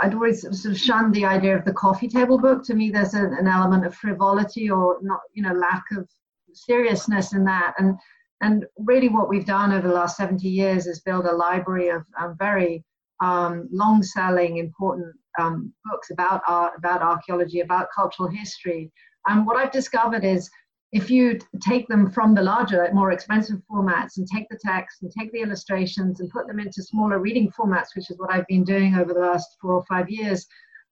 I'd 0.00 0.14
always 0.14 0.42
sort 0.42 0.74
of 0.74 0.78
shunned 0.78 1.14
the 1.14 1.24
idea 1.24 1.56
of 1.56 1.64
the 1.64 1.72
coffee 1.72 2.08
table 2.08 2.38
book. 2.38 2.64
To 2.64 2.74
me, 2.74 2.90
there's 2.90 3.14
a, 3.14 3.22
an 3.22 3.46
element 3.46 3.86
of 3.86 3.94
frivolity 3.94 4.70
or 4.70 4.98
not, 5.02 5.20
you 5.34 5.42
know, 5.44 5.52
lack 5.52 5.84
of 5.96 6.08
seriousness 6.52 7.32
in 7.32 7.44
that. 7.44 7.74
And 7.78 7.96
and 8.40 8.66
really, 8.78 9.08
what 9.08 9.28
we've 9.28 9.46
done 9.46 9.72
over 9.72 9.86
the 9.86 9.94
last 9.94 10.16
70 10.16 10.48
years 10.48 10.88
is 10.88 11.00
build 11.00 11.26
a 11.26 11.32
library 11.32 11.88
of 11.90 12.02
um, 12.20 12.36
very 12.36 12.84
um, 13.22 13.68
long-selling, 13.72 14.58
important 14.58 15.14
um, 15.38 15.72
books 15.84 16.10
about 16.10 16.42
art, 16.46 16.72
about 16.76 17.02
archaeology, 17.02 17.60
about 17.60 17.88
cultural 17.94 18.28
history. 18.28 18.90
And 19.26 19.46
what 19.46 19.56
I've 19.56 19.72
discovered 19.72 20.24
is 20.24 20.50
if 20.92 21.10
you 21.10 21.38
take 21.60 21.88
them 21.88 22.08
from 22.08 22.34
the 22.34 22.42
larger, 22.42 22.88
more 22.92 23.10
expensive 23.10 23.60
formats 23.70 24.16
and 24.16 24.28
take 24.28 24.48
the 24.48 24.58
text 24.64 25.02
and 25.02 25.10
take 25.10 25.32
the 25.32 25.40
illustrations 25.40 26.20
and 26.20 26.30
put 26.30 26.46
them 26.46 26.60
into 26.60 26.84
smaller 26.84 27.18
reading 27.18 27.50
formats, 27.50 27.88
which 27.96 28.10
is 28.10 28.18
what 28.18 28.32
I've 28.32 28.46
been 28.46 28.62
doing 28.62 28.94
over 28.94 29.12
the 29.12 29.20
last 29.20 29.56
four 29.60 29.72
or 29.72 29.84
five 29.88 30.08
years, 30.08 30.46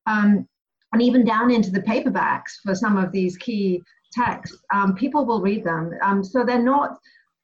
um, 0.06 0.48
and 0.92 1.00
even 1.00 1.24
down 1.24 1.50
into 1.50 1.70
the 1.70 1.82
paperbacks 1.82 2.60
for 2.64 2.74
some 2.74 2.96
of 2.96 3.12
these 3.12 3.36
key 3.36 3.80
texts, 4.12 4.58
um, 4.74 4.94
people 4.94 5.24
will 5.24 5.40
read 5.40 5.62
them. 5.64 5.92
Um, 6.02 6.22
so 6.24 6.44
they're 6.44 6.62
not 6.62 6.98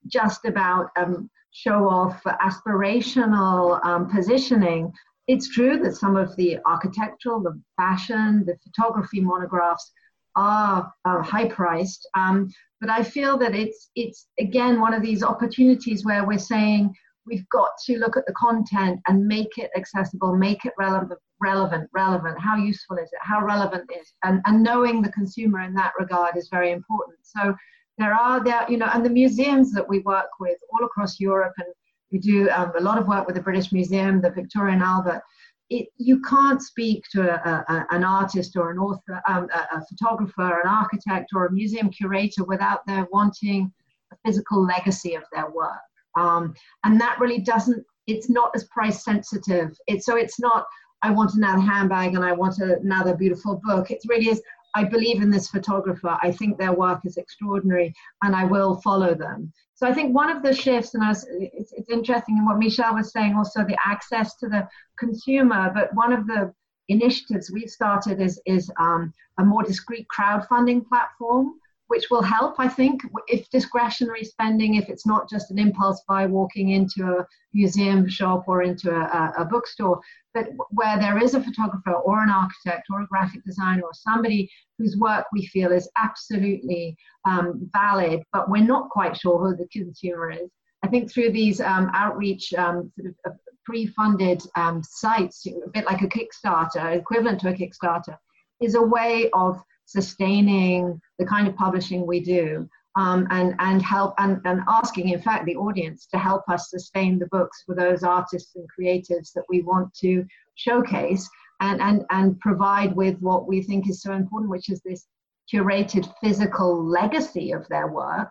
just 0.08 0.44
about 0.44 0.90
um, 0.96 1.30
show 1.50 1.88
off 1.88 2.22
aspirational 2.24 3.84
um, 3.84 4.08
positioning, 4.10 4.92
it's 5.26 5.48
true 5.48 5.78
that 5.78 5.94
some 5.94 6.16
of 6.16 6.34
the 6.36 6.58
architectural, 6.66 7.40
the 7.40 7.60
fashion, 7.76 8.44
the 8.46 8.56
photography 8.64 9.20
monographs 9.20 9.92
are 10.36 10.92
uh, 11.04 11.22
high 11.22 11.48
priced. 11.48 12.08
Um, 12.14 12.50
but 12.80 12.90
I 12.90 13.02
feel 13.02 13.36
that 13.38 13.54
it's 13.54 13.90
it's 13.96 14.28
again 14.38 14.80
one 14.80 14.94
of 14.94 15.02
these 15.02 15.22
opportunities 15.22 16.04
where 16.04 16.24
we're 16.24 16.38
saying 16.38 16.94
we've 17.26 17.48
got 17.50 17.70
to 17.86 17.98
look 17.98 18.16
at 18.16 18.24
the 18.26 18.32
content 18.32 19.00
and 19.06 19.26
make 19.26 19.58
it 19.58 19.70
accessible, 19.76 20.34
make 20.34 20.64
it 20.64 20.72
relevant, 20.78 21.20
relevant, 21.40 21.90
relevant. 21.92 22.40
How 22.40 22.56
useful 22.56 22.96
is 22.96 23.10
it? 23.12 23.18
How 23.20 23.44
relevant 23.44 23.90
is? 24.00 24.12
And 24.24 24.40
and 24.46 24.62
knowing 24.62 25.02
the 25.02 25.12
consumer 25.12 25.60
in 25.60 25.74
that 25.74 25.92
regard 25.98 26.36
is 26.36 26.48
very 26.48 26.70
important. 26.70 27.18
So 27.22 27.54
there 27.98 28.14
are 28.14 28.42
there, 28.42 28.64
you 28.68 28.76
know, 28.76 28.90
and 28.92 29.04
the 29.04 29.10
museums 29.10 29.72
that 29.72 29.88
we 29.88 29.98
work 30.00 30.30
with 30.40 30.58
all 30.72 30.86
across 30.86 31.18
Europe, 31.18 31.52
and 31.58 31.66
we 32.12 32.18
do 32.18 32.48
um, 32.50 32.72
a 32.78 32.80
lot 32.80 32.98
of 32.98 33.06
work 33.06 33.26
with 33.26 33.36
the 33.36 33.42
British 33.42 33.72
Museum, 33.72 34.20
the 34.20 34.30
Victoria 34.30 34.74
and 34.74 34.82
Albert. 34.82 35.22
It, 35.70 35.88
you 35.98 36.22
can't 36.22 36.62
speak 36.62 37.04
to 37.12 37.20
a, 37.22 37.64
a, 37.68 37.86
an 37.90 38.02
artist 38.02 38.56
or 38.56 38.70
an 38.70 38.78
author, 38.78 39.20
um, 39.28 39.48
a, 39.52 39.76
a 39.76 39.84
photographer, 39.86 40.60
an 40.64 40.68
architect, 40.68 41.30
or 41.34 41.44
a 41.44 41.52
museum 41.52 41.90
curator 41.90 42.44
without 42.44 42.86
their 42.86 43.06
wanting 43.12 43.70
a 44.12 44.16
physical 44.24 44.64
legacy 44.64 45.14
of 45.14 45.24
their 45.32 45.50
work. 45.50 45.84
Um, 46.16 46.54
and 46.84 46.98
that 47.00 47.18
really 47.20 47.40
doesn't, 47.40 47.84
it's 48.06 48.30
not 48.30 48.50
as 48.54 48.64
price 48.64 49.04
sensitive. 49.04 49.76
It's, 49.86 50.06
so 50.06 50.16
it's 50.16 50.40
not, 50.40 50.64
I 51.02 51.10
want 51.10 51.34
another 51.34 51.60
handbag 51.60 52.14
and 52.14 52.24
I 52.24 52.32
want 52.32 52.58
another 52.58 53.14
beautiful 53.14 53.60
book. 53.62 53.90
It 53.90 53.98
really 54.08 54.28
is, 54.28 54.40
I 54.74 54.84
believe 54.84 55.22
in 55.22 55.30
this 55.30 55.48
photographer. 55.48 56.16
I 56.22 56.30
think 56.30 56.58
their 56.58 56.72
work 56.72 57.00
is 57.04 57.16
extraordinary 57.16 57.94
and 58.22 58.34
I 58.34 58.44
will 58.44 58.80
follow 58.82 59.14
them. 59.14 59.52
So 59.74 59.86
I 59.86 59.94
think 59.94 60.14
one 60.14 60.30
of 60.30 60.42
the 60.42 60.54
shifts, 60.54 60.94
and 60.94 61.06
was, 61.06 61.26
it's, 61.30 61.72
it's 61.72 61.90
interesting 61.90 62.36
in 62.36 62.46
what 62.46 62.58
Michel 62.58 62.94
was 62.94 63.12
saying, 63.12 63.34
also 63.34 63.64
the 63.64 63.78
access 63.84 64.36
to 64.36 64.48
the 64.48 64.66
consumer, 64.98 65.70
but 65.72 65.94
one 65.94 66.12
of 66.12 66.26
the 66.26 66.52
initiatives 66.88 67.50
we've 67.50 67.70
started 67.70 68.20
is, 68.20 68.40
is 68.46 68.70
um, 68.80 69.12
a 69.38 69.44
more 69.44 69.62
discreet 69.62 70.06
crowdfunding 70.16 70.86
platform 70.86 71.54
which 71.88 72.10
will 72.10 72.22
help, 72.22 72.54
I 72.58 72.68
think, 72.68 73.02
if 73.26 73.48
discretionary 73.50 74.24
spending, 74.24 74.74
if 74.74 74.88
it's 74.88 75.06
not 75.06 75.28
just 75.28 75.50
an 75.50 75.58
impulse 75.58 76.02
buy 76.06 76.26
walking 76.26 76.70
into 76.70 77.02
a 77.04 77.26
museum 77.54 78.08
shop 78.08 78.44
or 78.46 78.62
into 78.62 78.90
a, 78.90 79.32
a, 79.38 79.44
bookstore, 79.44 80.00
but 80.34 80.48
where 80.70 80.98
there 80.98 81.22
is 81.22 81.34
a 81.34 81.42
photographer 81.42 81.94
or 81.94 82.22
an 82.22 82.28
architect 82.28 82.86
or 82.90 83.00
a 83.00 83.06
graphic 83.06 83.42
designer 83.44 83.82
or 83.82 83.94
somebody 83.94 84.50
whose 84.76 84.98
work 84.98 85.24
we 85.32 85.46
feel 85.46 85.72
is 85.72 85.90
absolutely 85.96 86.94
um, 87.24 87.68
valid, 87.72 88.22
but 88.34 88.50
we're 88.50 88.62
not 88.62 88.90
quite 88.90 89.16
sure 89.16 89.38
who 89.38 89.56
the 89.56 89.68
consumer 89.68 90.30
is. 90.30 90.50
I 90.82 90.88
think 90.88 91.10
through 91.10 91.32
these 91.32 91.60
um, 91.60 91.90
outreach 91.94 92.52
um, 92.54 92.92
sort 92.96 93.08
of 93.08 93.32
uh, 93.32 93.36
pre-funded 93.64 94.42
um, 94.56 94.82
sites, 94.82 95.46
a 95.46 95.70
bit 95.70 95.86
like 95.86 96.02
a 96.02 96.06
Kickstarter, 96.06 96.96
equivalent 96.96 97.40
to 97.40 97.48
a 97.48 97.52
Kickstarter, 97.54 98.16
is 98.60 98.74
a 98.74 98.82
way 98.82 99.30
of 99.32 99.62
sustaining 99.88 101.00
the 101.18 101.24
kind 101.24 101.48
of 101.48 101.56
publishing 101.56 102.06
we 102.06 102.20
do 102.20 102.68
um, 102.96 103.26
and, 103.30 103.54
and 103.58 103.80
help 103.80 104.14
and, 104.18 104.38
and 104.44 104.60
asking 104.68 105.08
in 105.08 105.20
fact 105.20 105.46
the 105.46 105.56
audience 105.56 106.06
to 106.06 106.18
help 106.18 106.42
us 106.48 106.70
sustain 106.70 107.18
the 107.18 107.26
books 107.28 107.62
for 107.64 107.74
those 107.74 108.02
artists 108.02 108.54
and 108.54 108.68
creatives 108.68 109.32
that 109.32 109.44
we 109.48 109.62
want 109.62 109.92
to 109.94 110.26
showcase 110.56 111.28
and, 111.60 111.80
and, 111.80 112.04
and 112.10 112.38
provide 112.40 112.94
with 112.94 113.18
what 113.20 113.48
we 113.48 113.62
think 113.62 113.88
is 113.88 114.02
so 114.02 114.12
important 114.12 114.50
which 114.50 114.68
is 114.68 114.82
this 114.82 115.06
curated 115.52 116.12
physical 116.22 116.84
legacy 116.84 117.52
of 117.52 117.66
their 117.68 117.88
work 117.88 118.30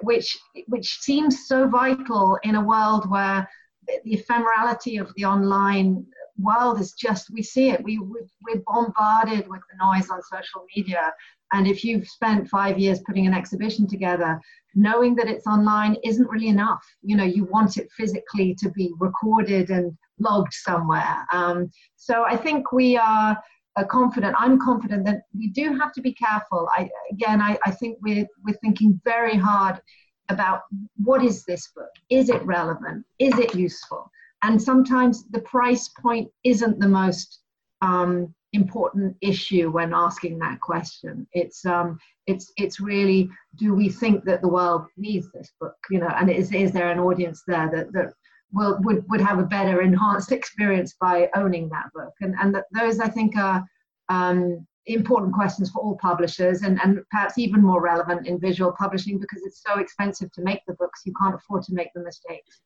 which 0.00 0.38
which 0.68 0.98
seems 1.00 1.46
so 1.46 1.66
vital 1.68 2.38
in 2.44 2.54
a 2.54 2.64
world 2.64 3.10
where 3.10 3.46
the 3.86 4.16
ephemerality 4.16 5.00
of 5.00 5.12
the 5.16 5.24
online 5.24 6.04
world 6.38 6.80
is 6.80 6.92
just 6.92 7.30
we 7.30 7.42
see 7.42 7.70
it. 7.70 7.82
We 7.84 7.98
we're 7.98 8.62
bombarded 8.66 9.48
with 9.48 9.60
the 9.70 9.84
noise 9.84 10.10
on 10.10 10.20
social 10.22 10.64
media. 10.74 11.12
And 11.52 11.66
if 11.66 11.84
you've 11.84 12.08
spent 12.08 12.48
five 12.48 12.78
years 12.78 13.00
putting 13.06 13.26
an 13.26 13.34
exhibition 13.34 13.86
together 13.86 14.40
knowing 14.74 15.14
that 15.14 15.28
it's 15.28 15.46
online 15.46 15.96
isn't 16.02 16.28
really 16.28 16.48
enough. 16.48 16.84
You 17.02 17.16
know 17.16 17.24
you 17.24 17.44
want 17.44 17.76
it 17.76 17.88
physically 17.96 18.54
to 18.56 18.70
be 18.70 18.92
recorded 18.98 19.70
and 19.70 19.96
logged 20.18 20.52
somewhere. 20.52 21.26
Um, 21.32 21.70
so 21.96 22.24
i 22.24 22.36
think 22.36 22.72
we 22.72 22.96
are 22.96 23.36
uh, 23.76 23.84
confident 23.84 24.34
i'm 24.38 24.58
confident 24.60 25.04
that 25.04 25.22
we 25.36 25.48
do 25.48 25.76
have 25.76 25.92
to 25.92 26.00
be 26.00 26.12
careful. 26.12 26.68
I 26.76 26.88
again 27.10 27.40
i, 27.40 27.58
I 27.66 27.70
think 27.70 27.98
we're, 28.02 28.26
we're 28.44 28.58
thinking 28.62 29.00
very 29.04 29.36
hard 29.36 29.80
about 30.28 30.62
what 31.02 31.22
is 31.22 31.44
this 31.44 31.68
book 31.76 31.90
is 32.10 32.28
it 32.30 32.42
relevant 32.44 33.04
is 33.18 33.38
it 33.38 33.54
useful 33.54 34.10
and 34.42 34.60
sometimes 34.60 35.24
the 35.30 35.40
price 35.40 35.88
point 35.88 36.30
isn't 36.44 36.78
the 36.78 36.88
most 36.88 37.40
um, 37.80 38.34
important 38.52 39.16
issue 39.20 39.70
when 39.70 39.92
asking 39.92 40.38
that 40.38 40.60
question. 40.60 41.26
It's 41.32 41.66
um, 41.66 41.98
it's 42.26 42.52
it's 42.56 42.80
really 42.80 43.28
do 43.56 43.74
we 43.74 43.88
think 43.88 44.24
that 44.24 44.40
the 44.40 44.48
world 44.48 44.86
needs 44.96 45.30
this 45.32 45.52
book? 45.60 45.76
You 45.90 46.00
know, 46.00 46.08
and 46.08 46.30
is 46.30 46.52
is 46.52 46.72
there 46.72 46.90
an 46.90 47.00
audience 47.00 47.42
there 47.46 47.70
that 47.74 47.92
that 47.92 48.12
will 48.52 48.78
would 48.82 49.04
would 49.10 49.20
have 49.20 49.38
a 49.38 49.44
better 49.44 49.82
enhanced 49.82 50.32
experience 50.38 50.94
by 51.00 51.28
owning 51.34 51.68
that 51.70 51.92
book? 51.94 52.14
And 52.20 52.34
and 52.40 52.56
those 52.72 53.00
I 53.00 53.08
think 53.08 53.36
are 53.36 53.64
um, 54.08 54.66
important 54.86 55.32
questions 55.32 55.70
for 55.70 55.80
all 55.80 55.96
publishers 55.96 56.62
and, 56.62 56.78
and 56.82 57.00
perhaps 57.10 57.38
even 57.38 57.62
more 57.62 57.80
relevant 57.80 58.26
in 58.26 58.38
visual 58.38 58.72
publishing 58.72 59.18
because 59.18 59.42
it's 59.44 59.62
so 59.66 59.78
expensive 59.78 60.30
to 60.32 60.42
make 60.42 60.60
the 60.66 60.74
books 60.74 61.02
you 61.04 61.14
can't 61.20 61.34
afford 61.34 61.62
to 61.62 61.74
make 61.74 61.88
the 61.94 62.02
mistakes. 62.02 62.60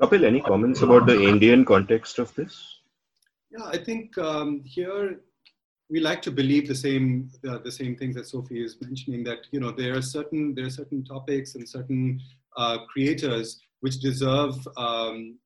Kapil, 0.00 0.24
any 0.24 0.40
comments 0.40 0.80
about 0.80 1.06
the 1.06 1.22
Indian 1.22 1.64
context 1.64 2.18
of 2.18 2.34
this? 2.34 2.80
Yeah, 3.50 3.64
I 3.66 3.76
think 3.76 4.16
um, 4.16 4.62
here 4.64 5.20
we 5.90 6.00
like 6.00 6.22
to 6.22 6.30
believe 6.30 6.68
the 6.68 6.74
same 6.74 7.30
uh, 7.46 7.58
the 7.58 7.72
same 7.72 7.96
things 7.96 8.14
that 8.14 8.26
Sophie 8.26 8.64
is 8.64 8.80
mentioning. 8.80 9.24
That 9.24 9.40
you 9.50 9.60
know 9.60 9.72
there 9.72 9.96
are 9.96 10.02
certain 10.02 10.54
there 10.54 10.66
are 10.66 10.70
certain 10.70 11.04
topics 11.04 11.54
and 11.56 11.68
certain 11.68 12.20
uh, 12.56 12.78
creators 12.90 13.60
which 13.80 14.00
deserve 14.00 14.54
um, 14.76 15.38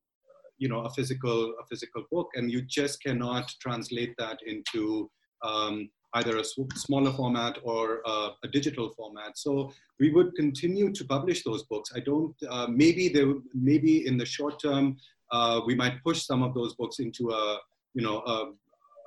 you 0.59 0.69
know 0.69 0.81
a 0.81 0.91
physical 0.91 1.55
a 1.61 1.67
physical 1.67 2.05
book, 2.13 2.29
and 2.35 2.53
you 2.53 2.63
just 2.63 3.03
cannot 3.03 3.53
translate 3.61 4.15
that 4.19 4.39
into 4.47 5.11
um, 5.51 5.75
either 6.19 6.35
a 6.39 6.45
smaller 6.87 7.13
format 7.13 7.55
or 7.65 7.85
uh, 8.07 8.31
a 8.47 8.49
digital 8.49 8.89
format. 8.97 9.33
So 9.45 9.73
we 10.01 10.09
would 10.15 10.31
continue 10.43 10.93
to 10.99 11.05
publish 11.05 11.43
those 11.43 11.63
books. 11.65 11.89
I 11.99 12.01
don't, 12.01 12.37
uh, 12.49 12.69
maybe 12.83 13.05
there, 13.09 13.33
maybe 13.71 14.07
in 14.09 14.17
the 14.17 14.29
short 14.37 14.57
term, 14.67 14.97
uh, 15.37 15.61
we 15.69 15.75
might 15.83 15.97
push 16.05 16.21
some 16.31 16.43
of 16.47 16.55
those 16.55 16.73
books 16.81 16.97
into 17.01 17.31
a, 17.31 17.59
you 17.95 18.03
know, 18.07 18.19
a, 18.35 18.37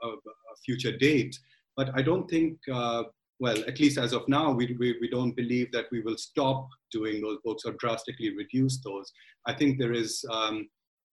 a, 0.06 0.08
a 0.08 0.56
future 0.66 0.96
date. 1.08 1.34
But 1.78 1.92
I 1.96 2.02
don't 2.02 2.28
think, 2.30 2.58
uh, 2.80 3.04
well, 3.40 3.60
at 3.72 3.80
least 3.80 3.98
as 3.98 4.14
of 4.14 4.28
now, 4.28 4.52
we, 4.52 4.76
we, 4.80 4.98
we 5.00 5.10
don't 5.10 5.36
believe 5.36 5.72
that 5.72 5.86
we 5.92 6.02
will 6.02 6.18
stop 6.18 6.68
doing 6.92 7.22
those 7.22 7.38
books 7.46 7.64
or 7.66 7.74
drastically 7.74 8.36
reduce 8.36 8.76
those. 8.80 9.12
I 9.46 9.54
think 9.54 9.80
there 9.80 9.94
is 9.94 10.26
um, 10.38 10.68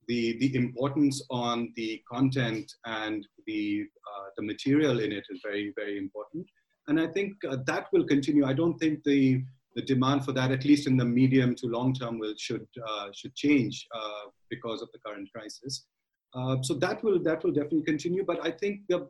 the, 0.09 0.39
the 0.39 0.55
importance 0.55 1.23
on 1.31 1.73
the 1.77 2.03
content 2.11 2.73
and 2.85 3.27
the, 3.47 3.85
uh, 4.09 4.29
the 4.37 4.43
material 4.43 5.01
in 5.01 5.13
it 5.13 5.25
is 5.31 5.41
very, 5.43 5.73
very 5.77 5.99
important. 5.99 6.47
And 6.89 7.01
I 7.01 7.07
think 7.07 7.33
uh, 7.49 7.59
that 7.67 7.87
will 7.93 8.05
continue. 8.05 8.45
I 8.45 8.53
don't 8.53 8.79
think 8.79 9.03
the, 9.05 9.43
the 9.75 9.83
demand 9.83 10.25
for 10.25 10.33
that, 10.33 10.51
at 10.51 10.65
least 10.65 10.87
in 10.87 10.97
the 10.97 11.05
medium 11.05 11.55
to 11.57 11.67
long 11.67 11.95
term, 11.95 12.19
will 12.19 12.35
should, 12.37 12.67
uh, 12.87 13.09
should 13.15 13.35
change 13.35 13.87
uh, 13.95 14.29
because 14.51 14.83
of 14.83 14.89
the 14.93 14.99
current 15.05 15.29
crisis. 15.35 15.87
Uh, 16.35 16.57
so 16.63 16.75
that 16.75 17.03
will, 17.03 17.23
that 17.23 17.43
will 17.43 17.53
definitely 17.53 17.83
continue. 17.83 18.25
But 18.25 18.45
I 18.45 18.51
think 18.51 18.81
the, 18.89 19.09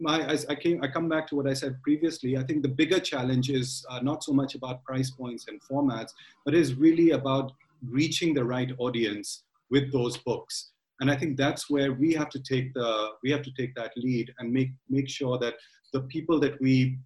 my, 0.00 0.20
as 0.26 0.46
I, 0.46 0.56
came, 0.56 0.82
I 0.82 0.88
come 0.88 1.08
back 1.08 1.26
to 1.28 1.36
what 1.36 1.48
I 1.48 1.54
said 1.54 1.80
previously. 1.82 2.36
I 2.36 2.42
think 2.42 2.62
the 2.62 2.68
bigger 2.68 2.98
challenge 2.98 3.50
is 3.50 3.84
uh, 3.88 4.00
not 4.00 4.24
so 4.24 4.32
much 4.32 4.54
about 4.54 4.82
price 4.84 5.10
points 5.10 5.46
and 5.48 5.60
formats, 5.62 6.10
but 6.44 6.54
is 6.54 6.74
really 6.74 7.10
about 7.10 7.52
reaching 7.88 8.34
the 8.34 8.44
right 8.44 8.72
audience 8.78 9.44
with 9.70 9.92
those 9.92 10.16
books. 10.18 10.72
And 11.00 11.10
i 11.10 11.16
think 11.16 11.36
that's 11.36 11.68
where 11.68 11.92
we 11.92 12.14
have 12.14 12.30
to 12.30 12.40
take 12.40 12.72
the 12.74 13.10
we 13.22 13.30
have 13.30 13.42
to 13.42 13.52
take 13.58 13.74
that 13.74 13.92
lead 13.96 14.32
and 14.38 14.52
make 14.52 14.70
make 14.88 15.08
sure 15.08 15.38
that 15.38 15.54
the 15.92 16.02
people 16.14 16.40
that 16.40 16.60
we 16.60 16.98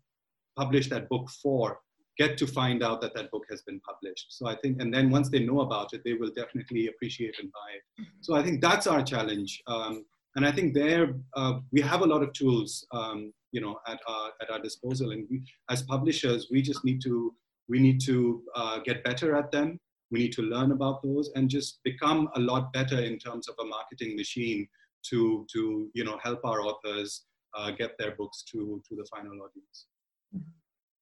publish 0.56 0.88
that 0.90 1.08
book 1.08 1.28
for 1.42 1.80
get 2.18 2.36
to 2.36 2.46
find 2.46 2.82
out 2.82 3.00
that 3.00 3.14
that 3.14 3.30
book 3.30 3.44
has 3.50 3.62
been 3.62 3.80
published. 3.80 4.26
So 4.36 4.46
i 4.46 4.54
think 4.56 4.80
and 4.80 4.94
then 4.94 5.10
once 5.10 5.28
they 5.28 5.40
know 5.40 5.60
about 5.60 5.92
it 5.94 6.02
they 6.04 6.14
will 6.14 6.32
definitely 6.42 6.86
appreciate 6.86 7.36
and 7.40 7.50
buy 7.50 7.68
it. 7.76 7.82
Mm-hmm. 7.82 8.18
so 8.20 8.34
i 8.34 8.42
think 8.44 8.60
that's 8.60 8.86
our 8.86 9.02
challenge. 9.02 9.62
Um, 9.66 10.04
and 10.36 10.46
i 10.46 10.52
think 10.52 10.72
there 10.74 11.06
uh, 11.36 11.54
we 11.72 11.80
have 11.80 12.02
a 12.02 12.10
lot 12.12 12.22
of 12.22 12.32
tools 12.32 12.86
um, 12.92 13.32
you 13.52 13.60
know 13.60 13.78
at 13.86 14.00
our 14.06 14.30
at 14.40 14.50
our 14.50 14.60
disposal. 14.60 15.10
And 15.12 15.26
we, 15.30 15.42
as 15.68 15.82
publishers 15.82 16.48
we 16.50 16.62
just 16.62 16.84
need 16.84 17.00
to 17.02 17.34
we 17.68 17.78
need 17.78 18.00
to 18.02 18.42
uh, 18.54 18.78
get 18.84 19.04
better 19.04 19.36
at 19.36 19.50
them 19.52 19.78
we 20.10 20.18
need 20.20 20.32
to 20.32 20.42
learn 20.42 20.72
about 20.72 21.02
those 21.02 21.30
and 21.34 21.48
just 21.48 21.80
become 21.84 22.28
a 22.36 22.40
lot 22.40 22.72
better 22.72 22.98
in 23.00 23.18
terms 23.18 23.48
of 23.48 23.54
a 23.60 23.64
marketing 23.64 24.16
machine 24.16 24.68
to 25.10 25.46
to 25.52 25.90
you 25.94 26.04
know 26.04 26.18
help 26.22 26.40
our 26.44 26.60
authors 26.60 27.24
uh, 27.56 27.70
get 27.70 27.96
their 27.98 28.12
books 28.12 28.44
to 28.50 28.82
to 28.88 28.96
the 28.96 29.06
final 29.14 29.32
audience. 29.32 29.86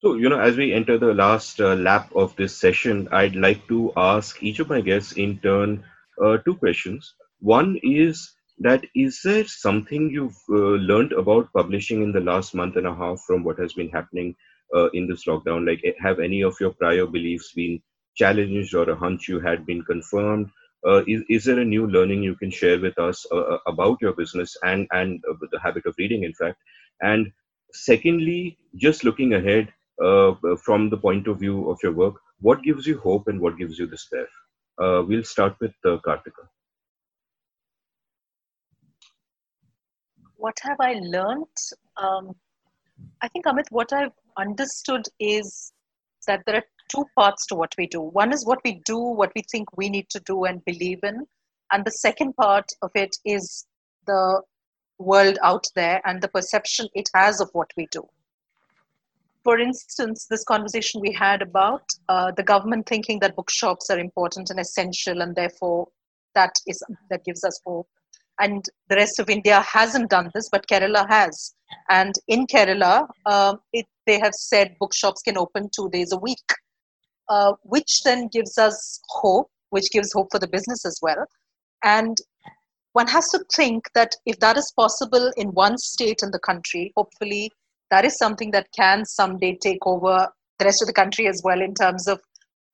So 0.00 0.14
you 0.14 0.28
know 0.28 0.40
as 0.40 0.56
we 0.56 0.72
enter 0.72 0.98
the 0.98 1.14
last 1.14 1.60
uh, 1.60 1.74
lap 1.74 2.10
of 2.14 2.36
this 2.36 2.56
session 2.56 3.08
i'd 3.10 3.34
like 3.34 3.66
to 3.66 3.92
ask 3.96 4.40
each 4.42 4.60
of 4.60 4.68
my 4.68 4.80
guests 4.80 5.12
in 5.12 5.38
turn 5.38 5.84
uh, 6.22 6.38
two 6.38 6.56
questions. 6.56 7.14
One 7.40 7.78
is 7.82 8.34
that 8.60 8.84
is 8.94 9.20
there 9.22 9.46
something 9.46 10.10
you've 10.10 10.42
uh, 10.50 10.78
learned 10.90 11.12
about 11.12 11.52
publishing 11.52 12.02
in 12.02 12.12
the 12.12 12.20
last 12.20 12.54
month 12.54 12.76
and 12.76 12.86
a 12.86 12.94
half 12.94 13.20
from 13.26 13.44
what 13.44 13.58
has 13.58 13.72
been 13.72 13.88
happening 13.90 14.34
uh, 14.74 14.88
in 14.90 15.06
this 15.06 15.24
lockdown? 15.26 15.66
Like 15.66 15.82
have 16.00 16.18
any 16.18 16.42
of 16.42 16.56
your 16.60 16.72
prior 16.72 17.06
beliefs 17.06 17.52
been 17.52 17.80
challenged 18.18 18.74
or 18.74 18.88
a 18.90 18.96
hunch 18.96 19.28
you 19.28 19.40
had 19.40 19.64
been 19.66 19.82
confirmed 19.82 20.50
uh, 20.86 21.02
is, 21.06 21.22
is 21.28 21.44
there 21.44 21.58
a 21.58 21.64
new 21.64 21.86
learning 21.86 22.22
you 22.22 22.36
can 22.36 22.50
share 22.50 22.80
with 22.80 22.98
us 22.98 23.26
uh, 23.32 23.36
uh 23.36 23.58
about 23.66 23.98
your 24.00 24.12
business 24.12 24.56
and 24.62 24.86
and 24.92 25.20
uh, 25.30 25.34
the 25.50 25.60
habit 25.60 25.86
of 25.86 25.94
reading 25.98 26.22
in 26.22 26.34
fact? 26.34 26.58
And 27.00 27.32
secondly 27.72 28.58
just 28.76 29.04
looking 29.04 29.34
ahead 29.34 29.72
uh, 30.02 30.34
from 30.64 30.88
the 30.90 30.96
point 30.96 31.26
of 31.26 31.40
view 31.40 31.70
of 31.70 31.78
your 31.82 31.92
work 31.92 32.14
what 32.40 32.62
gives 32.62 32.86
you 32.86 32.98
hope 32.98 33.26
and 33.26 33.40
what 33.40 33.58
gives 33.58 33.78
you 33.78 33.86
despair? 33.86 34.28
Uh, 34.80 35.02
we'll 35.06 35.24
start 35.24 35.56
with 35.60 35.72
karthika 35.84 36.44
what 40.36 40.56
have 40.62 40.80
i 40.80 40.92
learned? 40.94 41.56
Um, 41.96 42.34
i 43.22 43.28
think 43.28 43.46
amit 43.46 43.68
what 43.70 43.92
i've 43.92 44.18
understood 44.36 45.04
is 45.18 45.72
that 46.28 46.42
there 46.46 46.56
are 46.60 46.68
two 46.88 47.04
parts 47.16 47.46
to 47.46 47.54
what 47.54 47.72
we 47.78 47.86
do. 47.86 48.00
One 48.00 48.32
is 48.32 48.46
what 48.46 48.60
we 48.64 48.80
do, 48.84 48.98
what 48.98 49.32
we 49.34 49.42
think 49.50 49.76
we 49.76 49.88
need 49.88 50.08
to 50.10 50.20
do 50.20 50.44
and 50.44 50.64
believe 50.64 51.00
in. 51.02 51.26
And 51.72 51.84
the 51.84 51.90
second 51.90 52.34
part 52.36 52.66
of 52.82 52.90
it 52.94 53.16
is 53.24 53.66
the 54.06 54.42
world 54.98 55.38
out 55.42 55.64
there 55.74 56.00
and 56.04 56.20
the 56.20 56.28
perception 56.28 56.88
it 56.94 57.08
has 57.14 57.40
of 57.40 57.50
what 57.52 57.70
we 57.76 57.86
do. 57.90 58.06
For 59.44 59.58
instance, 59.58 60.26
this 60.28 60.44
conversation 60.44 61.00
we 61.00 61.12
had 61.12 61.42
about 61.42 61.82
uh, 62.08 62.32
the 62.32 62.42
government 62.42 62.86
thinking 62.86 63.18
that 63.20 63.36
bookshops 63.36 63.88
are 63.88 63.98
important 63.98 64.50
and 64.50 64.58
essential, 64.58 65.22
and 65.22 65.34
therefore 65.34 65.88
that 66.34 66.52
is 66.66 66.82
that 67.10 67.24
gives 67.24 67.44
us 67.44 67.60
hope. 67.64 67.88
And 68.40 68.64
the 68.88 68.96
rest 68.96 69.18
of 69.18 69.30
India 69.30 69.60
hasn't 69.60 70.10
done 70.10 70.30
this, 70.34 70.48
but 70.50 70.66
Kerala 70.66 71.08
has. 71.08 71.54
And 71.88 72.14
in 72.28 72.46
Kerala, 72.46 73.08
um, 73.26 73.58
it, 73.72 73.86
they 74.06 74.18
have 74.20 74.34
said 74.34 74.76
bookshops 74.78 75.22
can 75.22 75.38
open 75.38 75.70
two 75.74 75.88
days 75.90 76.12
a 76.12 76.18
week 76.18 76.52
uh, 77.28 77.52
which 77.62 78.02
then 78.04 78.28
gives 78.28 78.58
us 78.58 79.00
hope, 79.08 79.48
which 79.70 79.90
gives 79.90 80.12
hope 80.12 80.28
for 80.30 80.38
the 80.38 80.48
business 80.48 80.84
as 80.84 80.98
well. 81.02 81.24
And 81.84 82.16
one 82.92 83.06
has 83.08 83.28
to 83.30 83.44
think 83.54 83.84
that 83.94 84.14
if 84.26 84.38
that 84.40 84.56
is 84.56 84.72
possible 84.76 85.30
in 85.36 85.48
one 85.48 85.78
state 85.78 86.20
in 86.22 86.30
the 86.30 86.38
country, 86.40 86.92
hopefully 86.96 87.50
that 87.90 88.04
is 88.04 88.18
something 88.18 88.50
that 88.52 88.68
can 88.76 89.04
someday 89.04 89.56
take 89.60 89.86
over 89.86 90.28
the 90.58 90.64
rest 90.64 90.82
of 90.82 90.88
the 90.88 90.92
country 90.92 91.26
as 91.28 91.40
well 91.44 91.60
in 91.60 91.74
terms 91.74 92.08
of 92.08 92.20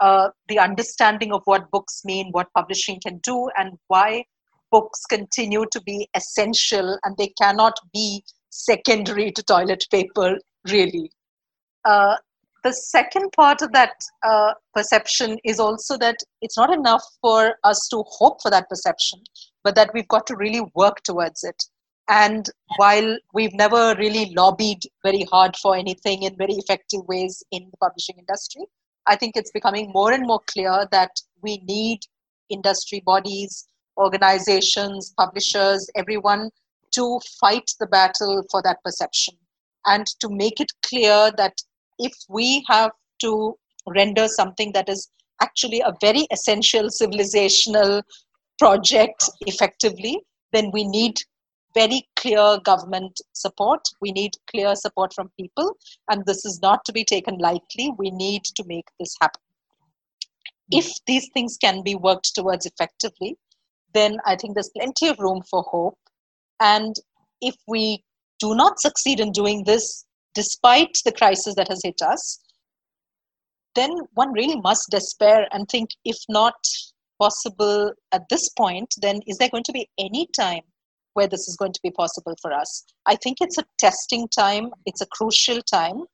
uh, 0.00 0.28
the 0.48 0.58
understanding 0.58 1.32
of 1.32 1.42
what 1.44 1.70
books 1.70 2.02
mean, 2.04 2.28
what 2.32 2.48
publishing 2.56 2.98
can 3.04 3.18
do, 3.18 3.48
and 3.56 3.78
why 3.88 4.24
books 4.70 5.04
continue 5.06 5.64
to 5.70 5.80
be 5.82 6.08
essential 6.14 6.98
and 7.04 7.16
they 7.16 7.32
cannot 7.40 7.74
be 7.92 8.24
secondary 8.50 9.30
to 9.32 9.42
toilet 9.42 9.84
paper, 9.90 10.38
really. 10.70 11.10
Uh, 11.84 12.16
the 12.64 12.72
second 12.72 13.30
part 13.32 13.60
of 13.60 13.72
that 13.72 13.92
uh, 14.26 14.54
perception 14.74 15.38
is 15.44 15.60
also 15.60 15.98
that 15.98 16.16
it's 16.40 16.56
not 16.56 16.72
enough 16.72 17.04
for 17.20 17.54
us 17.62 17.86
to 17.88 18.02
hope 18.08 18.40
for 18.40 18.50
that 18.50 18.68
perception, 18.70 19.20
but 19.62 19.74
that 19.74 19.90
we've 19.92 20.08
got 20.08 20.26
to 20.26 20.36
really 20.36 20.62
work 20.74 21.02
towards 21.04 21.44
it. 21.44 21.62
And 22.08 22.48
while 22.76 23.18
we've 23.34 23.54
never 23.54 23.94
really 23.98 24.32
lobbied 24.34 24.80
very 25.04 25.26
hard 25.30 25.56
for 25.60 25.76
anything 25.76 26.22
in 26.22 26.36
very 26.36 26.54
effective 26.54 27.00
ways 27.06 27.42
in 27.52 27.68
the 27.70 27.76
publishing 27.76 28.16
industry, 28.18 28.64
I 29.06 29.16
think 29.16 29.36
it's 29.36 29.52
becoming 29.52 29.90
more 29.92 30.12
and 30.12 30.26
more 30.26 30.40
clear 30.46 30.86
that 30.90 31.10
we 31.42 31.58
need 31.66 32.00
industry 32.48 33.02
bodies, 33.04 33.66
organizations, 33.98 35.12
publishers, 35.18 35.86
everyone 35.96 36.50
to 36.94 37.20
fight 37.40 37.70
the 37.78 37.86
battle 37.86 38.42
for 38.50 38.62
that 38.62 38.78
perception 38.84 39.34
and 39.86 40.06
to 40.20 40.28
make 40.30 40.60
it 40.60 40.72
clear 40.82 41.30
that 41.36 41.54
if 41.98 42.12
we 42.28 42.64
have 42.68 42.90
to 43.20 43.56
render 43.86 44.28
something 44.28 44.72
that 44.72 44.88
is 44.88 45.10
actually 45.42 45.80
a 45.80 45.92
very 46.00 46.26
essential 46.32 46.88
civilizational 46.88 48.02
project 48.58 49.28
effectively, 49.46 50.20
then 50.52 50.70
we 50.72 50.84
need 50.84 51.16
very 51.74 52.06
clear 52.16 52.58
government 52.64 53.20
support. 53.32 53.80
We 54.00 54.12
need 54.12 54.32
clear 54.48 54.76
support 54.76 55.12
from 55.12 55.30
people, 55.38 55.76
and 56.08 56.24
this 56.24 56.44
is 56.44 56.60
not 56.62 56.84
to 56.86 56.92
be 56.92 57.04
taken 57.04 57.38
lightly. 57.38 57.92
We 57.98 58.10
need 58.10 58.44
to 58.44 58.64
make 58.66 58.86
this 58.98 59.14
happen. 59.20 59.40
Hmm. 60.72 60.78
If 60.78 60.92
these 61.06 61.28
things 61.34 61.58
can 61.60 61.82
be 61.82 61.96
worked 61.96 62.34
towards 62.34 62.64
effectively, 62.64 63.36
then 63.92 64.18
I 64.24 64.36
think 64.36 64.54
there's 64.54 64.70
plenty 64.76 65.08
of 65.08 65.18
room 65.18 65.42
for 65.50 65.62
hope. 65.62 65.98
And 66.60 66.94
if 67.40 67.56
we 67.66 68.04
do 68.40 68.54
not 68.54 68.80
succeed 68.80 69.20
in 69.20 69.32
doing 69.32 69.64
this, 69.64 70.04
despite 70.34 70.96
the 71.04 71.12
crisis 71.12 71.54
that 71.56 71.68
has 71.68 71.80
hit 71.84 72.00
us, 72.02 72.40
then 73.74 73.90
one 74.14 74.32
really 74.32 74.60
must 74.60 74.90
despair 74.90 75.46
and 75.52 75.68
think 75.68 75.90
if 76.04 76.16
not 76.28 76.54
possible 77.20 77.92
at 78.12 78.22
this 78.28 78.48
point, 78.50 78.94
then 79.00 79.20
is 79.26 79.38
there 79.38 79.48
going 79.48 79.64
to 79.64 79.72
be 79.72 79.88
any 79.98 80.28
time 80.36 80.62
where 81.14 81.28
this 81.28 81.48
is 81.48 81.56
going 81.56 81.72
to 81.72 81.80
be 81.82 81.90
possible 81.90 82.34
for 82.42 82.52
us? 82.52 82.84
I 83.06 83.16
think 83.16 83.38
it's 83.40 83.58
a 83.58 83.64
testing 83.78 84.28
time, 84.28 84.70
it's 84.86 85.00
a 85.00 85.06
crucial 85.06 85.60
time, 85.62 86.04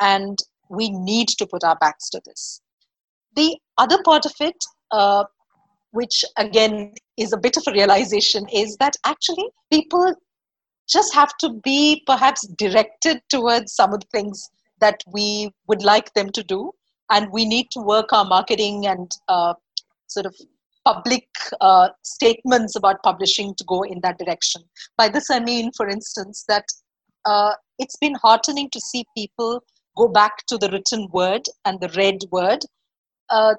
and 0.00 0.38
we 0.70 0.90
need 0.90 1.28
to 1.28 1.46
put 1.46 1.64
our 1.64 1.76
backs 1.76 2.08
to 2.10 2.20
this. 2.24 2.60
The 3.36 3.56
other 3.76 3.98
part 4.04 4.26
of 4.26 4.34
it, 4.40 4.56
uh, 4.90 5.24
which 5.92 6.24
again 6.36 6.92
is 7.16 7.32
a 7.32 7.38
bit 7.38 7.56
of 7.56 7.64
a 7.66 7.72
realization, 7.72 8.46
is 8.52 8.76
that 8.76 8.94
actually 9.04 9.48
people 9.70 10.14
just 10.88 11.14
have 11.14 11.36
to 11.38 11.50
be 11.62 12.02
perhaps 12.06 12.46
directed 12.58 13.20
towards 13.28 13.74
some 13.74 13.92
of 13.92 14.00
the 14.00 14.06
things 14.12 14.50
that 14.80 15.02
we 15.12 15.50
would 15.66 15.82
like 15.82 16.12
them 16.14 16.30
to 16.30 16.42
do. 16.42 16.72
And 17.10 17.30
we 17.32 17.44
need 17.44 17.70
to 17.72 17.80
work 17.80 18.12
our 18.12 18.24
marketing 18.24 18.86
and 18.86 19.10
uh, 19.28 19.54
sort 20.08 20.26
of 20.26 20.34
public 20.84 21.26
uh, 21.60 21.88
statements 22.02 22.76
about 22.76 23.02
publishing 23.02 23.54
to 23.56 23.64
go 23.64 23.82
in 23.82 24.00
that 24.02 24.18
direction. 24.18 24.62
By 24.96 25.08
this 25.08 25.30
i 25.30 25.40
mean 25.40 25.70
for 25.72 25.88
instance 25.88 26.44
that 26.48 26.64
uh, 27.24 27.52
it's 27.78 27.96
been 27.96 28.14
heartening 28.14 28.70
to 28.70 28.80
see 28.80 29.04
people 29.16 29.62
go 29.96 30.08
back 30.08 30.46
to 30.46 30.56
the 30.56 30.70
written 30.70 31.08
word 31.12 31.42
and 31.64 31.80
the 31.80 31.90
read 31.96 32.18
word 32.30 32.60
uh, 33.30 33.54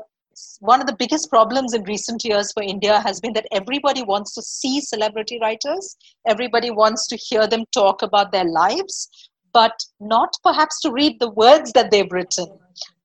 one 0.60 0.82
of 0.82 0.88
the 0.88 0.96
biggest 0.96 1.30
problems 1.30 1.74
in 1.74 1.84
recent 1.84 2.24
years 2.24 2.52
for 2.52 2.64
India 2.64 3.00
has 3.02 3.20
been 3.20 3.34
that 3.34 3.48
everybody 3.52 4.04
wants 4.04 4.34
to 4.36 4.42
see 4.42 4.82
celebrity 4.82 5.40
writers, 5.42 5.96
everybody 6.28 6.72
wants 6.72 7.08
to 7.08 7.16
hear 7.16 7.48
them 7.48 7.66
talk 7.72 8.02
about 8.02 8.32
their 8.32 8.46
lives, 8.46 9.30
but 9.54 9.74
not 10.00 10.34
perhaps 10.44 10.80
to 10.82 10.92
read 10.92 11.20
the 11.20 11.30
words 11.32 11.72
that 11.74 11.92
they've 11.92 12.12
written. 12.12 12.48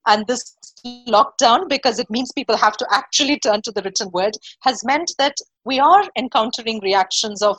And 0.07 0.27
this 0.27 0.57
lockdown, 1.09 1.69
because 1.69 1.99
it 1.99 2.11
means 2.11 2.31
people 2.33 2.57
have 2.57 2.77
to 2.77 2.87
actually 2.91 3.39
turn 3.39 3.63
to 3.63 3.73
the 3.73 3.83
written 3.83 4.11
word, 4.11 4.37
has 4.61 4.85
meant 4.85 5.13
that 5.19 5.37
we 5.65 5.79
are 5.79 6.05
encountering 6.17 6.81
reactions 6.81 7.41
of, 7.41 7.59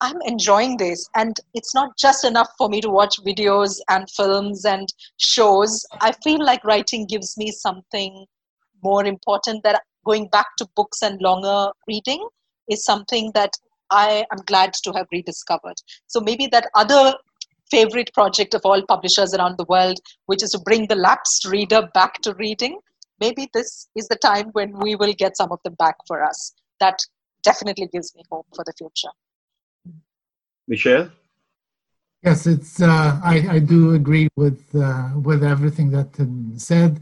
I'm 0.00 0.20
enjoying 0.24 0.76
this. 0.76 1.08
And 1.16 1.36
it's 1.54 1.74
not 1.74 1.96
just 1.98 2.24
enough 2.24 2.48
for 2.56 2.68
me 2.68 2.80
to 2.82 2.88
watch 2.88 3.16
videos 3.26 3.80
and 3.88 4.08
films 4.10 4.64
and 4.64 4.88
shows. 5.18 5.84
I 6.00 6.12
feel 6.24 6.44
like 6.44 6.64
writing 6.64 7.06
gives 7.06 7.36
me 7.36 7.50
something 7.50 8.26
more 8.82 9.04
important 9.04 9.62
that 9.64 9.82
going 10.04 10.28
back 10.28 10.46
to 10.58 10.66
books 10.76 11.02
and 11.02 11.20
longer 11.20 11.70
reading 11.86 12.26
is 12.68 12.84
something 12.84 13.30
that 13.34 13.52
I 13.90 14.24
am 14.32 14.38
glad 14.46 14.72
to 14.84 14.92
have 14.92 15.06
rediscovered. 15.12 15.76
So 16.06 16.20
maybe 16.20 16.46
that 16.48 16.70
other 16.74 17.14
favorite 17.70 18.12
project 18.14 18.54
of 18.54 18.62
all 18.64 18.82
publishers 18.86 19.34
around 19.34 19.56
the 19.58 19.64
world, 19.64 19.98
which 20.26 20.42
is 20.42 20.50
to 20.50 20.58
bring 20.60 20.86
the 20.86 20.94
lapsed 20.94 21.46
reader 21.46 21.88
back 21.94 22.20
to 22.22 22.34
reading, 22.34 22.78
maybe 23.20 23.48
this 23.52 23.88
is 23.94 24.08
the 24.08 24.16
time 24.16 24.50
when 24.52 24.78
we 24.78 24.96
will 24.96 25.12
get 25.12 25.36
some 25.36 25.52
of 25.52 25.60
them 25.64 25.74
back 25.74 25.96
for 26.06 26.22
us. 26.22 26.54
That 26.80 26.98
definitely 27.42 27.88
gives 27.92 28.14
me 28.14 28.22
hope 28.30 28.46
for 28.54 28.64
the 28.64 28.72
future. 28.78 29.10
Michel? 30.66 31.10
Yes, 32.22 32.46
it's. 32.46 32.82
Uh, 32.82 33.18
I, 33.24 33.46
I 33.50 33.58
do 33.60 33.94
agree 33.94 34.28
with 34.36 34.62
uh, 34.74 35.10
with 35.16 35.42
everything 35.42 35.90
that 35.90 36.10
said. 36.58 37.00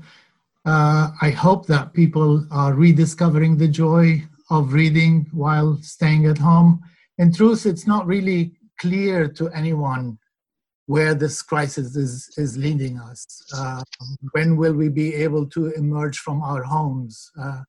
Uh, 0.69 1.13
I 1.23 1.31
hope 1.31 1.67
that 1.69 1.95
people 1.95 2.47
are 2.51 2.75
rediscovering 2.75 3.57
the 3.57 3.69
joy 3.69 4.23
of 4.51 4.75
reading 4.75 5.27
while 5.33 5.79
staying 5.81 6.27
at 6.27 6.37
home. 6.37 6.83
In 7.17 7.33
truth, 7.33 7.65
it's 7.65 7.87
not 7.87 8.07
really 8.07 8.53
clear 8.79 9.29
to 9.29 9.49
anyone 9.49 10.19
where 10.85 11.15
this 11.15 11.41
crisis 11.41 11.97
is, 11.97 12.29
is 12.37 12.59
leading 12.59 12.99
us. 12.99 13.25
Uh, 13.55 13.83
when 14.33 14.59
will 14.59 14.75
we 14.75 14.91
be 14.91 15.15
able 15.15 15.47
to 15.47 15.71
emerge 15.73 16.19
from 16.19 16.43
our 16.43 16.65
homes? 16.65 17.31
Uh, 17.41 17.63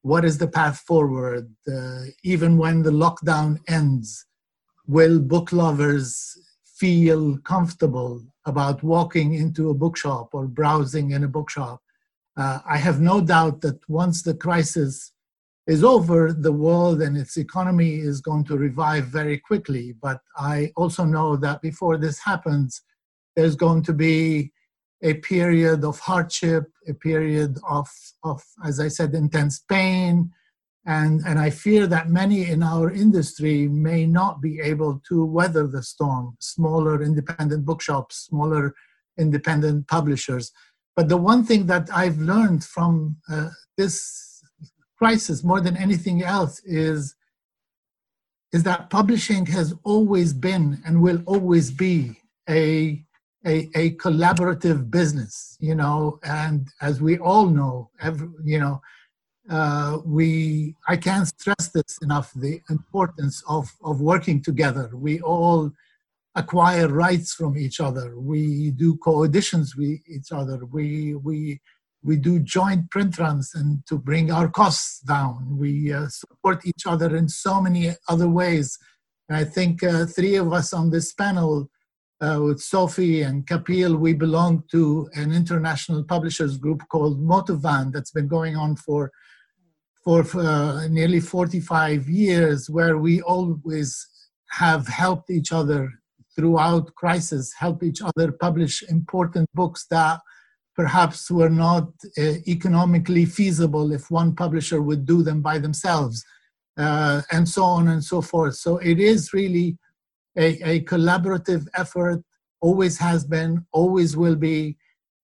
what 0.00 0.24
is 0.24 0.38
the 0.38 0.48
path 0.48 0.78
forward? 0.78 1.46
Uh, 1.70 2.04
even 2.24 2.56
when 2.56 2.82
the 2.82 2.90
lockdown 3.04 3.58
ends, 3.68 4.24
will 4.86 5.20
book 5.20 5.52
lovers 5.52 6.38
feel 6.64 7.36
comfortable 7.44 8.24
about 8.46 8.82
walking 8.82 9.34
into 9.34 9.68
a 9.68 9.74
bookshop 9.74 10.30
or 10.32 10.46
browsing 10.46 11.10
in 11.10 11.22
a 11.24 11.28
bookshop? 11.28 11.82
Uh, 12.40 12.60
I 12.66 12.78
have 12.78 13.00
no 13.12 13.20
doubt 13.20 13.60
that 13.60 13.78
once 14.02 14.22
the 14.22 14.36
crisis 14.46 15.12
is 15.66 15.84
over, 15.84 16.20
the 16.32 16.56
world 16.66 16.98
and 17.02 17.14
its 17.22 17.36
economy 17.36 17.92
is 18.10 18.22
going 18.28 18.44
to 18.46 18.56
revive 18.56 19.06
very 19.18 19.38
quickly. 19.38 19.86
But 20.06 20.20
I 20.36 20.72
also 20.74 21.04
know 21.04 21.36
that 21.36 21.60
before 21.60 21.96
this 21.98 22.18
happens, 22.30 22.80
there's 23.36 23.56
going 23.56 23.82
to 23.88 23.92
be 23.92 24.52
a 25.02 25.14
period 25.32 25.84
of 25.84 26.00
hardship, 26.00 26.64
a 26.88 26.94
period 26.94 27.52
of, 27.68 27.88
of 28.30 28.42
as 28.64 28.80
I 28.80 28.88
said, 28.88 29.10
intense 29.14 29.56
pain, 29.76 30.32
And, 30.86 31.20
and 31.26 31.38
I 31.38 31.50
fear 31.50 31.86
that 31.88 32.08
many 32.08 32.48
in 32.48 32.62
our 32.62 32.90
industry 32.90 33.68
may 33.68 34.06
not 34.06 34.40
be 34.40 34.60
able 34.60 35.00
to 35.08 35.24
weather 35.24 35.66
the 35.66 35.82
storm. 35.82 36.36
Smaller 36.40 37.02
independent 37.02 37.66
bookshops, 37.66 38.28
smaller 38.30 38.74
independent 39.18 39.88
publishers. 39.88 40.52
But 41.00 41.08
the 41.08 41.16
one 41.16 41.44
thing 41.44 41.64
that 41.64 41.88
I've 41.94 42.18
learned 42.18 42.62
from 42.62 43.16
uh, 43.26 43.48
this 43.78 44.42
crisis 44.98 45.42
more 45.42 45.62
than 45.62 45.74
anything 45.78 46.22
else 46.22 46.60
is, 46.66 47.14
is 48.52 48.64
that 48.64 48.90
publishing 48.90 49.46
has 49.46 49.72
always 49.82 50.34
been 50.34 50.82
and 50.84 51.00
will 51.00 51.22
always 51.24 51.70
be 51.70 52.18
a, 52.50 53.02
a, 53.46 53.70
a 53.74 53.92
collaborative 53.92 54.90
business, 54.90 55.56
you 55.58 55.74
know, 55.74 56.18
and 56.22 56.68
as 56.82 57.00
we 57.00 57.16
all 57.16 57.46
know, 57.46 57.88
every, 58.02 58.28
you 58.44 58.60
know, 58.60 58.82
uh, 59.48 60.00
we 60.04 60.76
I 60.86 60.98
can't 60.98 61.26
stress 61.26 61.68
this 61.68 61.96
enough 62.02 62.30
the 62.34 62.60
importance 62.68 63.42
of, 63.48 63.74
of 63.82 64.02
working 64.02 64.42
together. 64.42 64.90
We 64.92 65.22
all 65.22 65.72
acquire 66.34 66.88
rights 66.88 67.34
from 67.34 67.58
each 67.58 67.80
other. 67.80 68.18
We 68.18 68.70
do 68.70 68.96
co-editions 68.96 69.76
with 69.76 70.00
each 70.08 70.32
other. 70.32 70.64
We 70.64 71.14
we 71.14 71.60
we 72.02 72.16
do 72.16 72.38
joint 72.40 72.90
print 72.90 73.18
runs 73.18 73.52
and 73.54 73.84
to 73.86 73.98
bring 73.98 74.30
our 74.30 74.48
costs 74.48 75.00
down. 75.00 75.58
We 75.58 75.92
uh, 75.92 76.08
support 76.08 76.64
each 76.64 76.86
other 76.86 77.14
in 77.16 77.28
so 77.28 77.60
many 77.60 77.90
other 78.08 78.28
ways. 78.28 78.78
I 79.30 79.44
think 79.44 79.82
uh, 79.84 80.06
three 80.06 80.36
of 80.36 80.52
us 80.52 80.72
on 80.72 80.90
this 80.90 81.12
panel, 81.12 81.68
uh, 82.20 82.40
with 82.42 82.60
Sophie 82.60 83.22
and 83.22 83.46
Kapil, 83.46 83.98
we 83.98 84.12
belong 84.12 84.64
to 84.72 85.08
an 85.14 85.32
international 85.32 86.02
publishers 86.04 86.56
group 86.56 86.82
called 86.90 87.20
Motovun 87.20 87.92
that's 87.92 88.10
been 88.10 88.28
going 88.28 88.56
on 88.56 88.76
for 88.76 89.10
for 90.02 90.24
uh, 90.34 90.88
nearly 90.88 91.20
45 91.20 92.08
years, 92.08 92.70
where 92.70 92.96
we 92.96 93.20
always 93.20 94.06
have 94.50 94.88
helped 94.88 95.28
each 95.30 95.52
other 95.52 95.99
throughout 96.40 96.94
crisis, 96.94 97.52
help 97.58 97.82
each 97.82 98.00
other 98.00 98.32
publish 98.32 98.82
important 98.88 99.46
books 99.52 99.86
that 99.90 100.20
perhaps 100.74 101.30
were 101.30 101.50
not 101.50 101.88
uh, 102.16 102.22
economically 102.48 103.26
feasible 103.26 103.92
if 103.92 104.10
one 104.10 104.34
publisher 104.34 104.80
would 104.80 105.04
do 105.04 105.22
them 105.22 105.42
by 105.42 105.58
themselves, 105.58 106.24
uh, 106.78 107.20
and 107.30 107.46
so 107.46 107.62
on 107.62 107.88
and 107.88 108.02
so 108.02 108.22
forth. 108.22 108.54
So 108.54 108.78
it 108.78 108.98
is 108.98 109.34
really 109.34 109.76
a, 110.38 110.48
a 110.72 110.80
collaborative 110.84 111.66
effort, 111.74 112.22
always 112.62 112.96
has 112.98 113.26
been, 113.26 113.66
always 113.72 114.16
will 114.16 114.36
be, 114.36 114.78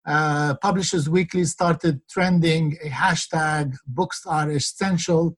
uh, 0.06 0.54
Publishers 0.62 1.08
Weekly 1.08 1.44
started 1.44 2.00
trending 2.08 2.76
a 2.84 2.88
hashtag 2.88 3.74
books 3.86 4.24
are 4.26 4.50
essential 4.50 5.36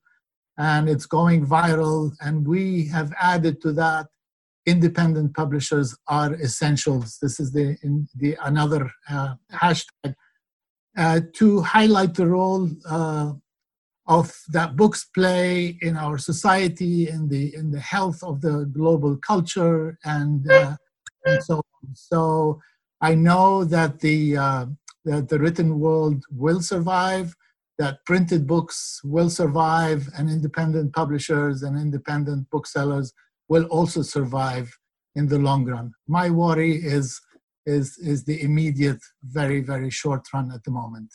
and 0.58 0.88
it's 0.88 1.06
going 1.06 1.46
viral 1.46 2.12
and 2.20 2.46
we 2.46 2.88
have 2.88 3.10
added 3.20 3.62
to 3.62 3.72
that 3.72 4.06
independent 4.66 5.34
publishers 5.34 5.96
are 6.08 6.34
essentials. 6.34 7.18
This 7.20 7.40
is 7.40 7.52
the, 7.52 7.76
the 8.16 8.36
another 8.42 8.90
uh, 9.10 9.34
hashtag. 9.52 10.14
Uh, 10.96 11.20
to 11.32 11.62
highlight 11.62 12.12
the 12.14 12.26
role 12.26 12.68
uh, 12.88 13.32
of 14.06 14.30
that 14.52 14.76
books 14.76 15.06
play 15.14 15.78
in 15.80 15.96
our 15.96 16.18
society 16.18 17.08
in 17.08 17.28
the 17.28 17.54
in 17.54 17.70
the 17.70 17.80
health 17.80 18.22
of 18.22 18.42
the 18.42 18.66
global 18.72 19.16
culture 19.16 19.98
and, 20.04 20.50
uh, 20.50 20.76
and 21.24 21.42
so 21.42 21.56
on. 21.56 21.94
So 21.94 22.60
I 23.00 23.14
know 23.14 23.64
that 23.64 24.00
the 24.00 24.36
uh, 24.36 24.66
that 25.04 25.28
the 25.28 25.38
written 25.38 25.80
world 25.80 26.24
will 26.30 26.60
survive, 26.60 27.34
that 27.78 28.04
printed 28.04 28.46
books 28.46 29.00
will 29.02 29.30
survive, 29.30 30.08
and 30.16 30.28
independent 30.28 30.92
publishers 30.92 31.62
and 31.62 31.78
independent 31.78 32.50
booksellers 32.50 33.12
will 33.48 33.64
also 33.64 34.02
survive 34.02 34.70
in 35.14 35.26
the 35.28 35.38
long 35.38 35.64
run. 35.64 35.92
My 36.08 36.30
worry 36.30 36.72
is 36.76 37.20
is 37.66 37.96
is 37.98 38.24
the 38.24 38.42
immediate, 38.42 39.02
very 39.22 39.60
very 39.60 39.90
short 39.90 40.26
run 40.34 40.50
at 40.52 40.64
the 40.64 40.70
moment. 40.70 41.10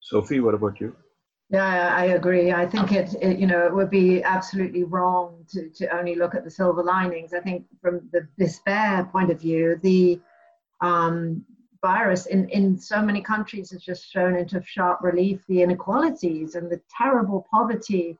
Sophie, 0.00 0.40
what 0.40 0.54
about 0.54 0.80
you? 0.80 0.96
Yeah, 1.50 1.94
I 1.96 2.04
agree. 2.06 2.52
I 2.52 2.64
think 2.64 2.92
it, 2.92 3.14
it, 3.20 3.38
you 3.38 3.46
know, 3.46 3.66
it 3.66 3.74
would 3.74 3.90
be 3.90 4.22
absolutely 4.22 4.84
wrong 4.84 5.44
to, 5.50 5.68
to 5.68 5.96
only 5.96 6.14
look 6.14 6.36
at 6.36 6.44
the 6.44 6.50
silver 6.50 6.82
linings. 6.82 7.34
I 7.34 7.40
think 7.40 7.64
from 7.82 8.08
the 8.12 8.28
despair 8.38 9.08
point 9.10 9.32
of 9.32 9.40
view, 9.40 9.78
the 9.82 10.20
um, 10.80 11.44
virus 11.82 12.26
in, 12.26 12.48
in 12.50 12.78
so 12.78 13.02
many 13.02 13.20
countries 13.20 13.72
has 13.72 13.82
just 13.82 14.08
shown 14.08 14.36
into 14.36 14.62
sharp 14.64 15.00
relief 15.02 15.40
the 15.48 15.62
inequalities 15.62 16.54
and 16.54 16.70
the 16.70 16.80
terrible 16.96 17.46
poverty. 17.52 18.16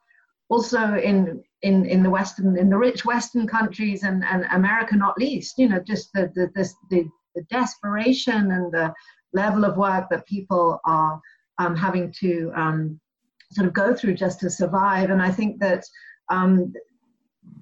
Also 0.51 0.95
in 0.95 1.43
in 1.63 1.87
in 1.87 2.03
the 2.03 2.11
Western, 2.11 2.59
in 2.59 2.69
the 2.69 2.77
rich 2.77 3.05
Western 3.05 3.47
countries 3.47 4.03
and, 4.03 4.25
and 4.25 4.45
America 4.53 4.97
not 4.97 5.19
least, 5.19 5.59
you 5.59 5.69
know, 5.69 5.81
just 5.81 6.13
the 6.13 6.31
the, 6.35 6.51
the, 6.55 6.69
the, 6.91 7.09
the 7.35 7.43
desperation 7.51 8.51
and 8.51 8.73
the 8.73 8.93
level 9.33 9.65
of 9.65 9.77
work 9.77 10.09
that 10.11 10.27
people 10.27 10.81
are 10.85 11.21
um, 11.59 11.77
having 11.77 12.13
to 12.21 12.51
um, 12.57 13.01
sort 13.53 13.67
of 13.67 13.73
go 13.73 13.95
through 13.95 14.15
just 14.15 14.41
to 14.41 14.51
survive. 14.51 15.11
And 15.11 15.23
I 15.23 15.31
think 15.31 15.61
that 15.61 15.85
um, 16.31 16.73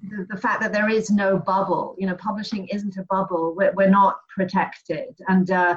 the, 0.03 0.27
the, 0.31 0.41
fact 0.41 0.61
that 0.61 0.73
there 0.73 0.89
is 0.89 1.11
no 1.11 1.39
bubble, 1.39 1.95
you 1.99 2.07
know, 2.07 2.15
publishing 2.17 2.69
isn't 2.69 2.97
a 2.97 3.05
bubble. 3.05 3.55
We're, 3.57 3.73
we're 3.73 3.91
not 3.91 4.17
protected, 4.35 5.17
and 5.29 5.51
uh, 5.51 5.77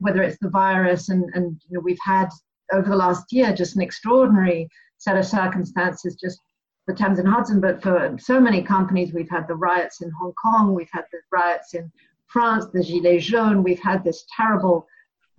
whether 0.00 0.22
it's 0.22 0.38
the 0.40 0.50
virus, 0.50 1.08
and 1.08 1.24
and 1.34 1.60
you 1.68 1.76
know, 1.76 1.80
we've 1.80 1.98
had 2.04 2.28
over 2.72 2.88
the 2.88 2.96
last 2.96 3.32
year 3.32 3.54
just 3.54 3.76
an 3.76 3.82
extraordinary 3.82 4.68
set 4.98 5.16
of 5.16 5.26
circumstances, 5.26 6.16
just 6.16 6.40
for 6.84 6.94
Thames 6.94 7.18
and 7.18 7.28
Hudson, 7.28 7.60
but 7.60 7.82
for 7.82 8.16
so 8.18 8.40
many 8.40 8.62
companies, 8.62 9.12
we've 9.12 9.30
had 9.30 9.46
the 9.46 9.54
riots 9.54 10.00
in 10.02 10.10
Hong 10.20 10.32
Kong, 10.42 10.74
we've 10.74 10.90
had 10.92 11.04
the 11.12 11.18
riots 11.30 11.74
in 11.74 11.90
France, 12.26 12.66
the 12.72 12.80
Gilets 12.80 13.22
jaunes, 13.22 13.62
we've 13.62 13.82
had 13.82 14.02
this 14.02 14.24
terrible 14.36 14.86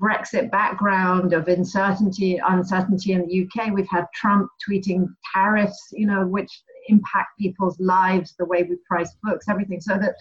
Brexit 0.02 0.52
background 0.52 1.34
of 1.34 1.48
uncertainty, 1.48 2.40
uncertainty 2.46 3.14
in 3.14 3.26
the 3.28 3.48
UK. 3.48 3.74
We've 3.74 3.88
had 3.90 4.06
Trump 4.14 4.50
tweeting 4.68 5.08
tariffs, 5.34 5.90
you 5.92 6.08
know, 6.08 6.26
which 6.26 6.50
impact 6.88 7.38
people's 7.40 7.80
lives, 7.80 8.36
the 8.38 8.46
way 8.46 8.64
we 8.64 8.78
price 8.88 9.16
books, 9.24 9.46
everything. 9.50 9.80
So 9.80 9.98
that 9.98 10.16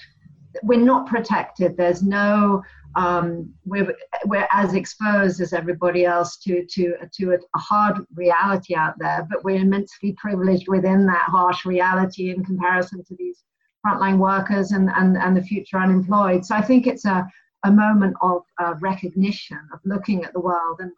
we're 0.62 0.78
not 0.78 1.06
protected. 1.06 1.76
There's 1.76 2.02
no 2.02 2.62
um, 2.94 3.52
we're 3.64 3.94
we're 4.26 4.48
as 4.52 4.74
exposed 4.74 5.40
as 5.40 5.52
everybody 5.52 6.04
else 6.04 6.36
to 6.38 6.64
to 6.66 6.94
to 7.14 7.32
a, 7.32 7.58
hard 7.58 8.04
reality 8.14 8.74
out 8.74 8.94
there, 8.98 9.26
but 9.30 9.44
we're 9.44 9.56
immensely 9.56 10.12
privileged 10.12 10.68
within 10.68 11.06
that 11.06 11.26
harsh 11.28 11.64
reality 11.64 12.30
in 12.30 12.44
comparison 12.44 13.02
to 13.04 13.16
these 13.16 13.42
frontline 13.86 14.18
workers 14.18 14.72
and 14.72 14.90
and 14.96 15.16
and 15.16 15.36
the 15.36 15.42
future 15.42 15.78
unemployed. 15.78 16.44
So 16.44 16.54
I 16.54 16.62
think 16.62 16.86
it's 16.86 17.06
a 17.06 17.26
a 17.64 17.70
moment 17.70 18.16
of 18.20 18.42
uh, 18.60 18.74
recognition, 18.80 19.60
of 19.72 19.80
looking 19.84 20.24
at 20.24 20.32
the 20.32 20.40
world 20.40 20.80
and 20.80 20.90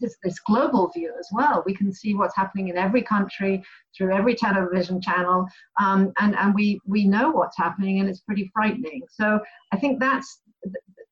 this, 0.00 0.16
this 0.22 0.38
global 0.40 0.90
view 0.94 1.12
as 1.18 1.28
well. 1.32 1.62
We 1.66 1.74
can 1.74 1.92
see 1.92 2.14
what's 2.14 2.36
happening 2.36 2.68
in 2.68 2.76
every 2.76 3.02
country 3.02 3.62
through 3.96 4.14
every 4.14 4.34
television 4.34 5.00
channel, 5.00 5.46
um, 5.80 6.12
and, 6.18 6.36
and 6.36 6.54
we, 6.54 6.80
we 6.86 7.06
know 7.06 7.30
what's 7.30 7.56
happening, 7.56 8.00
and 8.00 8.08
it's 8.08 8.20
pretty 8.20 8.50
frightening. 8.54 9.02
So 9.10 9.40
I 9.72 9.76
think 9.76 10.00
that's 10.00 10.40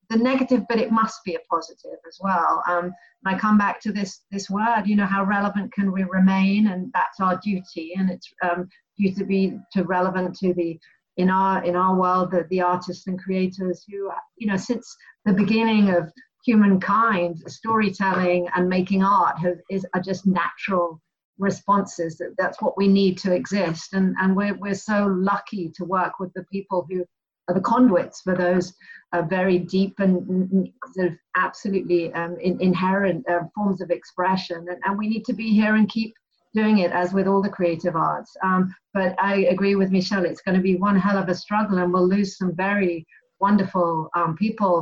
the 0.09 0.17
negative, 0.17 0.63
but 0.69 0.79
it 0.79 0.91
must 0.91 1.23
be 1.25 1.35
a 1.35 1.39
positive 1.49 1.97
as 2.07 2.17
well. 2.21 2.61
Um, 2.67 2.85
and 3.25 3.35
I 3.35 3.37
come 3.37 3.57
back 3.57 3.81
to 3.81 3.91
this 3.91 4.21
this 4.31 4.49
word, 4.49 4.83
you 4.85 4.95
know, 4.95 5.05
how 5.05 5.23
relevant 5.23 5.73
can 5.73 5.91
we 5.91 6.03
remain, 6.03 6.67
and 6.67 6.91
that's 6.93 7.19
our 7.19 7.39
duty, 7.43 7.93
and 7.97 8.09
it's 8.09 8.29
um, 8.43 8.67
due 8.97 9.13
to 9.13 9.25
be 9.25 9.57
to 9.73 9.83
relevant 9.83 10.35
to 10.37 10.53
the 10.53 10.79
in 11.17 11.29
our 11.29 11.63
in 11.63 11.75
our 11.75 11.95
world 11.95 12.31
the, 12.31 12.45
the 12.49 12.61
artists 12.61 13.07
and 13.07 13.21
creators 13.21 13.85
who 13.89 14.11
you 14.37 14.47
know 14.47 14.57
since 14.57 14.95
the 15.25 15.33
beginning 15.33 15.89
of 15.89 16.11
humankind 16.43 17.43
storytelling 17.47 18.47
and 18.55 18.69
making 18.69 19.03
art 19.03 19.39
have, 19.39 19.57
is 19.69 19.85
are 19.93 20.01
just 20.01 20.25
natural 20.25 21.01
responses. 21.39 22.17
That 22.17 22.35
that's 22.37 22.61
what 22.61 22.77
we 22.77 22.87
need 22.87 23.17
to 23.19 23.33
exist. 23.33 23.93
And 23.93 24.15
and 24.19 24.35
we're, 24.35 24.55
we're 24.55 24.75
so 24.75 25.07
lucky 25.07 25.71
to 25.75 25.85
work 25.85 26.19
with 26.19 26.31
the 26.33 26.45
people 26.51 26.85
who 26.89 27.05
are 27.49 27.55
the 27.55 27.61
conduits 27.61 28.21
for 28.21 28.35
those 28.35 28.73
uh, 29.11 29.21
very 29.21 29.59
deep 29.59 29.99
and 29.99 30.71
sort 30.93 31.07
of 31.07 31.13
absolutely 31.35 32.13
um, 32.13 32.37
in, 32.39 32.59
inherent 32.61 33.27
uh, 33.29 33.41
forms 33.53 33.81
of 33.81 33.91
expression. 33.91 34.65
And, 34.69 34.79
and 34.85 34.97
we 34.97 35.07
need 35.07 35.25
to 35.25 35.33
be 35.33 35.49
here 35.49 35.75
and 35.75 35.89
keep 35.89 36.13
doing 36.53 36.79
it 36.79 36.91
as 36.91 37.13
with 37.13 37.27
all 37.27 37.41
the 37.41 37.49
creative 37.49 37.95
arts. 37.95 38.35
Um, 38.43 38.73
but 38.93 39.15
I 39.19 39.45
agree 39.45 39.75
with 39.75 39.91
Michel, 39.91 40.25
it's 40.25 40.41
going 40.41 40.55
to 40.55 40.61
be 40.61 40.75
one 40.75 40.97
hell 40.97 41.17
of 41.17 41.29
a 41.29 41.35
struggle 41.35 41.79
and 41.79 41.91
we'll 41.91 42.07
lose 42.07 42.37
some 42.37 42.55
very 42.55 43.05
wonderful 43.47 43.89
um, 44.19 44.31
people, 44.43 44.75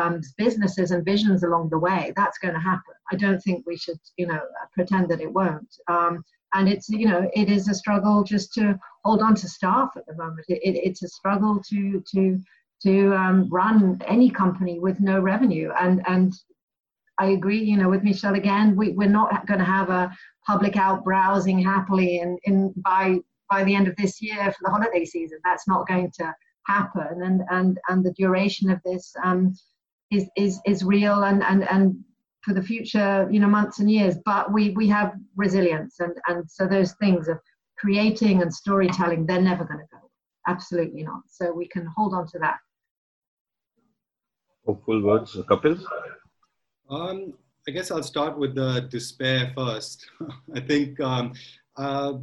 um, 0.00 0.14
businesses 0.44 0.88
and 0.92 1.10
visions 1.12 1.40
along 1.44 1.64
the 1.70 1.82
way. 1.88 2.02
That's 2.20 2.38
going 2.42 2.56
to 2.58 2.68
happen. 2.72 2.96
I 3.12 3.16
don't 3.24 3.42
think 3.46 3.58
we 3.66 3.76
should, 3.76 4.00
you 4.20 4.26
know, 4.30 4.40
pretend 4.76 5.04
that 5.10 5.24
it 5.26 5.32
won't. 5.40 5.72
Um, 5.94 6.14
and 6.54 6.64
it's, 6.72 6.88
you 7.02 7.08
know, 7.10 7.22
it 7.40 7.48
is 7.56 7.64
a 7.68 7.80
struggle 7.82 8.16
just 8.34 8.48
to 8.56 8.64
hold 9.04 9.20
on 9.26 9.34
to 9.40 9.48
staff 9.58 9.90
at 9.98 10.06
the 10.06 10.16
moment. 10.22 10.46
It, 10.48 10.60
it, 10.68 10.74
it's 10.88 11.02
a 11.02 11.14
struggle 11.18 11.54
to, 11.70 12.02
to, 12.12 12.22
to 12.86 12.92
um, 13.22 13.36
run 13.60 14.00
any 14.06 14.30
company 14.42 14.76
with 14.86 14.98
no 15.00 15.16
revenue. 15.32 15.70
And, 15.82 15.96
and 16.06 16.32
I 17.18 17.26
agree, 17.38 17.62
you 17.70 17.76
know, 17.76 17.90
with 17.92 18.06
Michel 18.08 18.36
again. 18.42 18.76
We, 18.80 18.86
we're 18.98 19.16
not 19.20 19.46
going 19.46 19.62
to 19.64 19.72
have 19.78 19.90
a 19.90 20.04
public 20.46 20.76
out 20.76 21.04
browsing 21.04 21.58
happily 21.72 22.10
in, 22.22 22.38
in 22.48 22.56
by 22.90 23.18
by 23.50 23.64
the 23.64 23.74
end 23.78 23.88
of 23.88 23.96
this 23.96 24.14
year 24.20 24.44
for 24.52 24.62
the 24.62 24.70
holiday 24.70 25.04
season. 25.04 25.38
That's 25.42 25.66
not 25.66 25.88
going 25.88 26.10
to 26.18 26.26
happen, 26.68 27.22
and 27.22 27.42
and 27.50 27.78
and 27.88 28.04
the 28.04 28.12
duration 28.12 28.70
of 28.70 28.80
this 28.84 29.12
um, 29.24 29.54
is 30.10 30.28
is 30.36 30.60
is 30.66 30.84
real, 30.84 31.24
and 31.24 31.42
and 31.42 31.68
and 31.68 32.04
for 32.42 32.54
the 32.54 32.62
future, 32.62 33.28
you 33.30 33.40
know, 33.40 33.48
months 33.48 33.78
and 33.80 33.90
years. 33.90 34.16
But 34.24 34.52
we 34.52 34.70
we 34.70 34.86
have 34.88 35.14
resilience, 35.36 36.00
and 36.00 36.14
and 36.28 36.48
so 36.50 36.66
those 36.66 36.92
things 36.94 37.28
of 37.28 37.38
creating 37.78 38.42
and 38.42 38.52
storytelling, 38.52 39.26
they're 39.26 39.40
never 39.40 39.64
going 39.64 39.80
to 39.80 39.86
go. 39.92 40.10
Absolutely 40.46 41.02
not. 41.02 41.22
So 41.28 41.52
we 41.52 41.68
can 41.68 41.86
hold 41.96 42.14
on 42.14 42.26
to 42.28 42.38
that. 42.40 42.58
Hopeful 44.66 45.02
words, 45.02 45.36
Kapil. 45.48 45.80
Um, 46.90 47.34
I 47.66 47.70
guess 47.70 47.90
I'll 47.90 48.02
start 48.02 48.38
with 48.38 48.54
the 48.54 48.88
despair 48.90 49.52
first. 49.54 50.06
I 50.54 50.60
think, 50.60 50.98
um, 51.00 51.34
uh, 51.76 52.14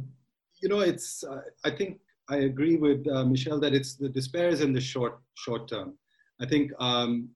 you 0.60 0.68
know, 0.68 0.80
it's. 0.80 1.24
Uh, 1.24 1.40
I 1.64 1.70
think 1.70 2.00
I 2.28 2.36
agree 2.38 2.76
with 2.76 3.06
uh, 3.08 3.24
Michel 3.24 3.60
that 3.60 3.74
it's 3.74 3.94
the 3.94 4.08
despair 4.08 4.48
is 4.48 4.60
in 4.60 4.72
the 4.72 4.80
short 4.80 5.18
short 5.34 5.68
term. 5.68 5.96
I 6.40 6.46
think 6.46 6.72
um, 6.80 7.30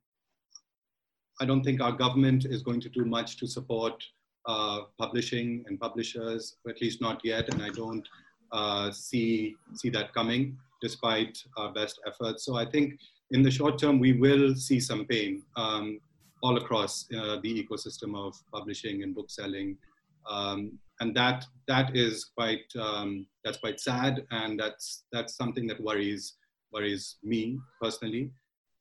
I 1.40 1.44
don't 1.44 1.62
think 1.62 1.80
our 1.80 1.92
government 1.92 2.44
is 2.44 2.62
going 2.62 2.80
to 2.80 2.88
do 2.88 3.04
much 3.04 3.38
to 3.38 3.46
support 3.46 4.02
uh, 4.46 4.80
publishing 4.98 5.64
and 5.66 5.78
publishers, 5.78 6.56
at 6.68 6.80
least 6.80 7.00
not 7.00 7.20
yet, 7.24 7.52
and 7.52 7.62
I 7.62 7.70
don't 7.70 8.06
uh, 8.52 8.90
see 8.90 9.54
see 9.74 9.90
that 9.90 10.12
coming 10.12 10.56
despite 10.82 11.38
our 11.56 11.72
best 11.72 12.00
efforts. 12.06 12.44
So 12.44 12.56
I 12.56 12.64
think 12.64 12.98
in 13.30 13.42
the 13.42 13.50
short 13.50 13.78
term 13.78 14.00
we 14.00 14.14
will 14.14 14.54
see 14.54 14.80
some 14.80 15.04
pain. 15.06 15.42
Um, 15.56 16.00
all 16.42 16.56
across 16.56 17.06
uh, 17.16 17.36
the 17.42 17.64
ecosystem 17.64 18.16
of 18.16 18.34
publishing 18.52 19.02
and 19.02 19.14
bookselling. 19.14 19.76
Um, 20.28 20.78
and 21.00 21.16
that 21.16 21.44
that 21.66 21.96
is 21.96 22.30
quite 22.36 22.64
um, 22.78 23.26
that's 23.44 23.58
quite 23.58 23.80
sad, 23.80 24.24
and 24.30 24.58
that's 24.58 25.04
that's 25.12 25.36
something 25.36 25.66
that 25.68 25.80
worries 25.80 26.36
worries 26.72 27.16
me 27.22 27.58
personally. 27.82 28.30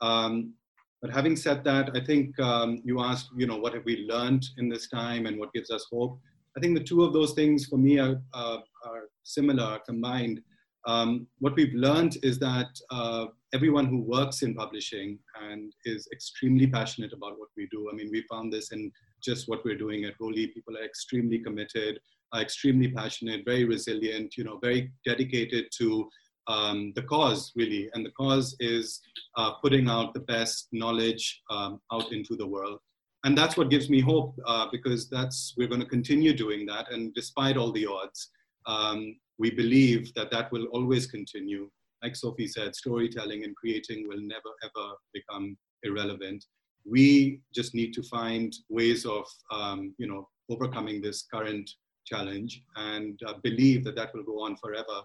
Um, 0.01 0.53
but 1.01 1.11
having 1.11 1.36
said 1.36 1.63
that, 1.63 1.91
I 1.95 2.01
think 2.03 2.38
um, 2.39 2.82
you 2.84 2.99
asked, 2.99 3.30
you 3.38 3.47
know, 3.47 3.57
what 3.57 3.74
have 3.74 3.86
we 3.86 4.05
learned 4.09 4.45
in 4.57 4.67
this 4.70 4.89
time, 4.89 5.26
and 5.26 5.39
what 5.39 5.53
gives 5.53 5.72
us 5.72 5.88
hope. 5.91 6.20
I 6.57 6.59
think 6.59 6.78
the 6.78 6.84
two 6.84 7.03
of 7.03 7.13
those 7.13 7.34
things 7.34 7.67
for 7.67 7.78
me 7.78 7.99
are, 7.99 8.22
uh, 8.34 8.57
are 8.86 9.03
similar, 9.24 9.80
combined. 9.88 10.41
Um, 10.88 11.28
what 11.39 11.55
we've 11.55 11.74
learned 11.74 12.17
is 12.24 12.39
that 12.39 12.67
uh, 12.89 13.28
everyone 13.53 13.86
who 13.86 14.01
works 14.01 14.41
in 14.41 14.55
publishing 14.55 15.20
and 15.41 15.72
is 15.86 16.07
extremely 16.11 16.67
passionate 16.67 17.13
about 17.13 17.38
what 17.39 17.49
we 17.55 17.67
do. 17.72 17.89
I 17.91 17.95
mean, 17.95 18.09
we 18.11 18.24
found 18.30 18.51
this 18.51 18.72
in 18.72 18.91
just 19.22 19.47
what 19.47 19.63
we're 19.65 19.78
doing 19.78 20.05
at 20.05 20.17
Roli. 20.20 20.53
People 20.53 20.78
are 20.78 20.84
extremely 20.84 21.39
committed, 21.39 21.99
are 22.34 22.41
extremely 22.41 22.91
passionate, 22.91 23.45
very 23.45 23.65
resilient, 23.65 24.38
you 24.38 24.43
know, 24.43 24.59
very 24.61 24.91
dedicated 25.05 25.67
to 25.78 26.09
um, 26.47 26.93
the 26.95 27.03
cause, 27.03 27.51
really. 27.55 27.89
And 27.93 28.05
the 28.05 28.11
cause 28.11 28.55
is 28.59 29.01
uh, 29.38 29.53
putting 29.61 29.89
out 29.89 30.13
the 30.13 30.22
best 30.22 30.67
knowledge 30.72 31.41
um, 31.49 31.80
out 31.91 32.11
into 32.11 32.36
the 32.36 32.47
world. 32.47 32.80
And 33.26 33.38
that's 33.38 33.57
what 33.57 33.70
gives 33.70 33.89
me 33.89 33.99
hope 33.99 34.36
uh, 34.45 34.67
because 34.72 35.09
that's 35.09 35.53
we're 35.57 35.67
going 35.67 35.82
to 35.82 35.88
continue 35.88 36.34
doing 36.34 36.65
that. 36.67 36.91
And 36.91 37.13
despite 37.13 37.57
all 37.57 37.72
the 37.72 37.86
odds, 37.86 38.30
um, 38.65 39.17
we 39.38 39.51
believe 39.51 40.13
that 40.15 40.32
that 40.32 40.51
will 40.51 40.65
always 40.67 41.05
continue 41.05 41.70
like 42.03 42.15
Sophie 42.15 42.47
said, 42.47 42.76
storytelling 42.76 43.43
and 43.43 43.55
creating 43.55 44.07
will 44.07 44.22
never 44.22 44.51
ever 44.63 44.93
become 45.13 45.57
irrelevant. 45.84 46.45
We 46.86 47.42
just 47.54 47.76
need 47.76 47.94
to 47.94 48.04
find 48.04 48.54
ways 48.70 49.06
of, 49.06 49.26
um, 49.52 49.94
you 49.98 50.08
know, 50.08 50.28
overcoming 50.50 51.02
this 51.02 51.26
current 51.32 51.70
challenge 52.06 52.64
and 52.76 53.20
uh, 53.26 53.34
believe 53.44 53.84
that 53.84 53.96
that 53.96 54.14
will 54.14 54.24
go 54.24 54.42
on 54.44 54.56
forever. 54.58 55.02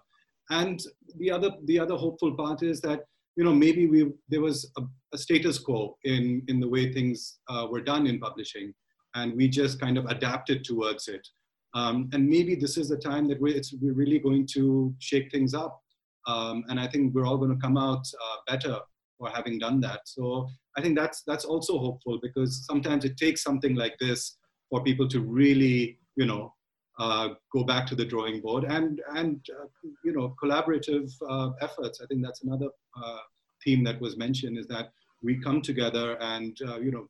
And 0.50 0.82
the 1.18 1.30
other, 1.30 1.50
the 1.64 1.78
other 1.78 1.96
hopeful 1.96 2.34
part 2.34 2.62
is 2.62 2.80
that, 2.82 3.00
you 3.36 3.44
know, 3.44 3.52
maybe 3.52 3.86
we 3.86 4.12
there 4.28 4.40
was 4.40 4.70
a, 4.78 4.82
a 5.12 5.18
status 5.18 5.58
quo 5.58 5.96
in 6.04 6.42
in 6.46 6.60
the 6.60 6.68
way 6.68 6.92
things 6.92 7.38
uh, 7.48 7.66
were 7.68 7.80
done 7.80 8.06
in 8.06 8.20
publishing, 8.20 8.72
and 9.16 9.34
we 9.34 9.48
just 9.48 9.80
kind 9.80 9.98
of 9.98 10.04
adapted 10.06 10.62
towards 10.64 11.08
it. 11.08 11.26
Um, 11.74 12.08
and 12.12 12.28
maybe 12.28 12.54
this 12.54 12.76
is 12.76 12.88
the 12.88 12.96
time 12.96 13.26
that 13.26 13.40
we're, 13.40 13.56
it's, 13.56 13.74
we're 13.82 13.94
really 13.94 14.20
going 14.20 14.46
to 14.52 14.94
shake 15.00 15.32
things 15.32 15.54
up 15.54 15.82
um, 16.26 16.64
and 16.68 16.80
I 16.80 16.86
think 16.86 17.14
we're 17.14 17.26
all 17.26 17.36
going 17.36 17.54
to 17.54 17.60
come 17.60 17.76
out 17.76 18.06
uh, 18.14 18.36
better 18.46 18.78
for 19.18 19.28
having 19.28 19.58
done 19.58 19.80
that. 19.80 20.00
So 20.04 20.48
I 20.76 20.82
think 20.82 20.96
that's 20.98 21.22
that's 21.26 21.44
also 21.44 21.78
hopeful 21.78 22.18
because 22.22 22.64
sometimes 22.66 23.04
it 23.04 23.16
takes 23.16 23.42
something 23.42 23.74
like 23.74 23.96
this 23.98 24.36
for 24.70 24.82
people 24.82 25.08
to 25.08 25.20
really, 25.20 25.98
you 26.16 26.26
know, 26.26 26.52
uh, 26.98 27.30
go 27.52 27.64
back 27.64 27.86
to 27.86 27.94
the 27.94 28.04
drawing 28.04 28.40
board 28.40 28.64
and 28.64 29.00
and 29.14 29.44
uh, 29.60 29.66
you 30.04 30.12
know 30.12 30.34
collaborative 30.42 31.10
uh, 31.28 31.50
efforts. 31.60 32.00
I 32.02 32.06
think 32.06 32.22
that's 32.22 32.42
another 32.42 32.68
uh, 33.02 33.18
theme 33.64 33.84
that 33.84 34.00
was 34.00 34.16
mentioned 34.16 34.58
is 34.58 34.66
that 34.68 34.90
we 35.22 35.40
come 35.40 35.60
together 35.62 36.16
and 36.20 36.56
uh, 36.68 36.78
you 36.78 36.92
know 36.92 37.08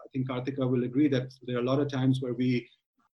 I 0.00 0.08
think 0.12 0.28
Karthika 0.28 0.68
will 0.68 0.84
agree 0.84 1.08
that 1.08 1.32
there 1.46 1.56
are 1.56 1.60
a 1.60 1.64
lot 1.64 1.80
of 1.80 1.88
times 1.90 2.20
where 2.20 2.34
we 2.34 2.68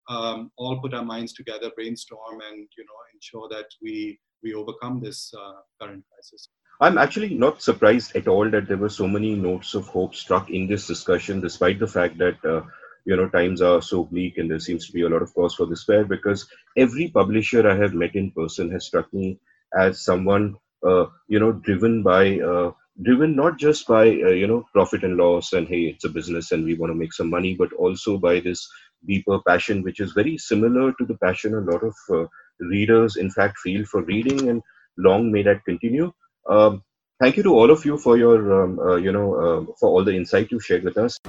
um, 0.10 0.52
all 0.58 0.80
put 0.80 0.94
our 0.94 1.04
minds 1.04 1.34
together, 1.34 1.72
brainstorm, 1.76 2.40
and 2.50 2.68
you 2.78 2.86
know 2.86 3.00
ensure 3.14 3.50
that 3.50 3.68
we 3.82 4.20
we 4.44 4.54
overcome 4.54 5.02
this 5.02 5.34
uh, 5.38 5.60
current 5.82 6.04
crisis. 6.12 6.50
I'm 6.82 6.98
actually 6.98 7.36
not 7.36 7.62
surprised 7.62 8.16
at 8.16 8.28
all 8.28 8.50
that 8.50 8.68
there 8.68 8.78
were 8.78 8.90
so 8.90 9.08
many 9.08 9.36
notes 9.36 9.74
of 9.76 9.88
hope 9.88 10.16
struck 10.16 10.50
in 10.50 10.68
this 10.68 10.88
discussion, 10.88 11.40
despite 11.42 11.80
the 11.80 11.88
fact 11.88 12.18
that 12.18 12.44
uh, 12.46 12.62
you 13.06 13.16
know 13.16 13.30
times 13.30 13.62
are 13.62 13.82
so 13.82 14.04
bleak 14.06 14.38
and 14.38 14.50
there 14.50 14.60
seems 14.60 14.86
to 14.88 14.94
be 14.94 15.02
a 15.02 15.10
lot 15.10 15.22
of 15.22 15.34
cause 15.34 15.56
for 15.56 15.68
despair. 15.68 16.04
Because 16.06 16.48
every 16.76 17.10
publisher 17.10 17.68
I 17.70 17.76
have 17.76 17.94
met 17.94 18.16
in 18.16 18.32
person 18.32 18.72
has 18.72 18.86
struck 18.86 19.12
me 19.14 19.40
as 19.78 20.02
someone 20.02 20.56
uh, 20.86 21.06
you 21.28 21.40
know 21.40 21.52
driven 21.52 22.04
by 22.04 22.40
uh, 22.40 22.72
driven 23.04 23.36
not 23.36 23.58
just 23.58 23.88
by 23.88 24.08
uh, 24.10 24.36
you 24.42 24.48
know 24.48 24.66
profit 24.74 25.04
and 25.04 25.18
loss 25.18 25.54
and 25.54 25.68
hey 25.68 25.82
it's 25.82 26.06
a 26.06 26.10
business 26.10 26.52
and 26.52 26.64
we 26.64 26.76
want 26.76 26.92
to 26.92 26.96
make 26.96 27.14
some 27.14 27.30
money, 27.30 27.56
but 27.56 27.74
also 27.74 28.18
by 28.18 28.40
this 28.40 28.68
deeper 29.08 29.40
passion, 29.48 29.84
which 29.84 30.00
is 30.00 30.14
very 30.14 30.38
similar 30.38 30.92
to 30.94 31.06
the 31.06 31.18
passion 31.18 31.56
a 31.56 31.62
lot 31.72 31.84
of 31.84 31.96
uh, 32.12 32.26
readers, 32.60 33.16
in 33.16 33.30
fact, 33.32 33.58
feel 33.60 33.84
for 33.86 34.04
reading, 34.04 34.50
and 34.50 34.62
long 34.98 35.32
may 35.32 35.42
that 35.44 35.64
continue. 35.66 36.12
Um, 36.50 36.84
thank 37.20 37.38
you 37.38 37.44
to 37.44 37.54
all 37.54 37.70
of 37.70 37.86
you 37.86 37.98
for 37.98 38.18
your, 38.18 38.64
um, 38.64 38.80
uh, 38.80 38.96
you 38.96 39.12
know, 39.12 39.36
uh, 39.36 39.74
for 39.80 39.90
all 39.90 40.04
the 40.04 40.16
insight 40.16 40.52
you 40.52 40.60
shared 40.60 40.84
with 40.84 40.98
us. 40.98 41.20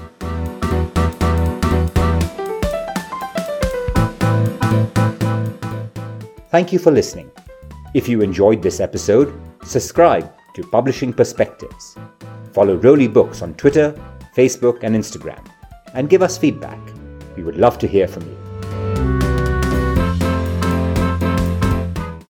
Thank 6.51 6.73
you 6.73 6.79
for 6.79 6.91
listening. 6.91 7.31
If 7.95 8.09
you 8.09 8.23
enjoyed 8.23 8.63
this 8.63 8.81
episode, 8.81 9.39
subscribe 9.65 10.33
to 10.55 10.63
Publishing 10.63 11.13
Perspectives. 11.13 11.97
Follow 12.53 12.79
Roli 12.79 13.13
Books 13.13 13.43
on 13.43 13.55
Twitter, 13.55 13.93
Facebook, 14.35 14.83
and 14.83 14.97
Instagram, 14.97 15.45
and 15.95 16.09
give 16.09 16.23
us 16.23 16.39
feedback. 16.39 16.81
We 17.37 17.43
would 17.43 17.57
love 17.57 17.79
to 17.79 17.87
hear 17.87 18.09
from 18.09 18.23
you. 18.23 18.38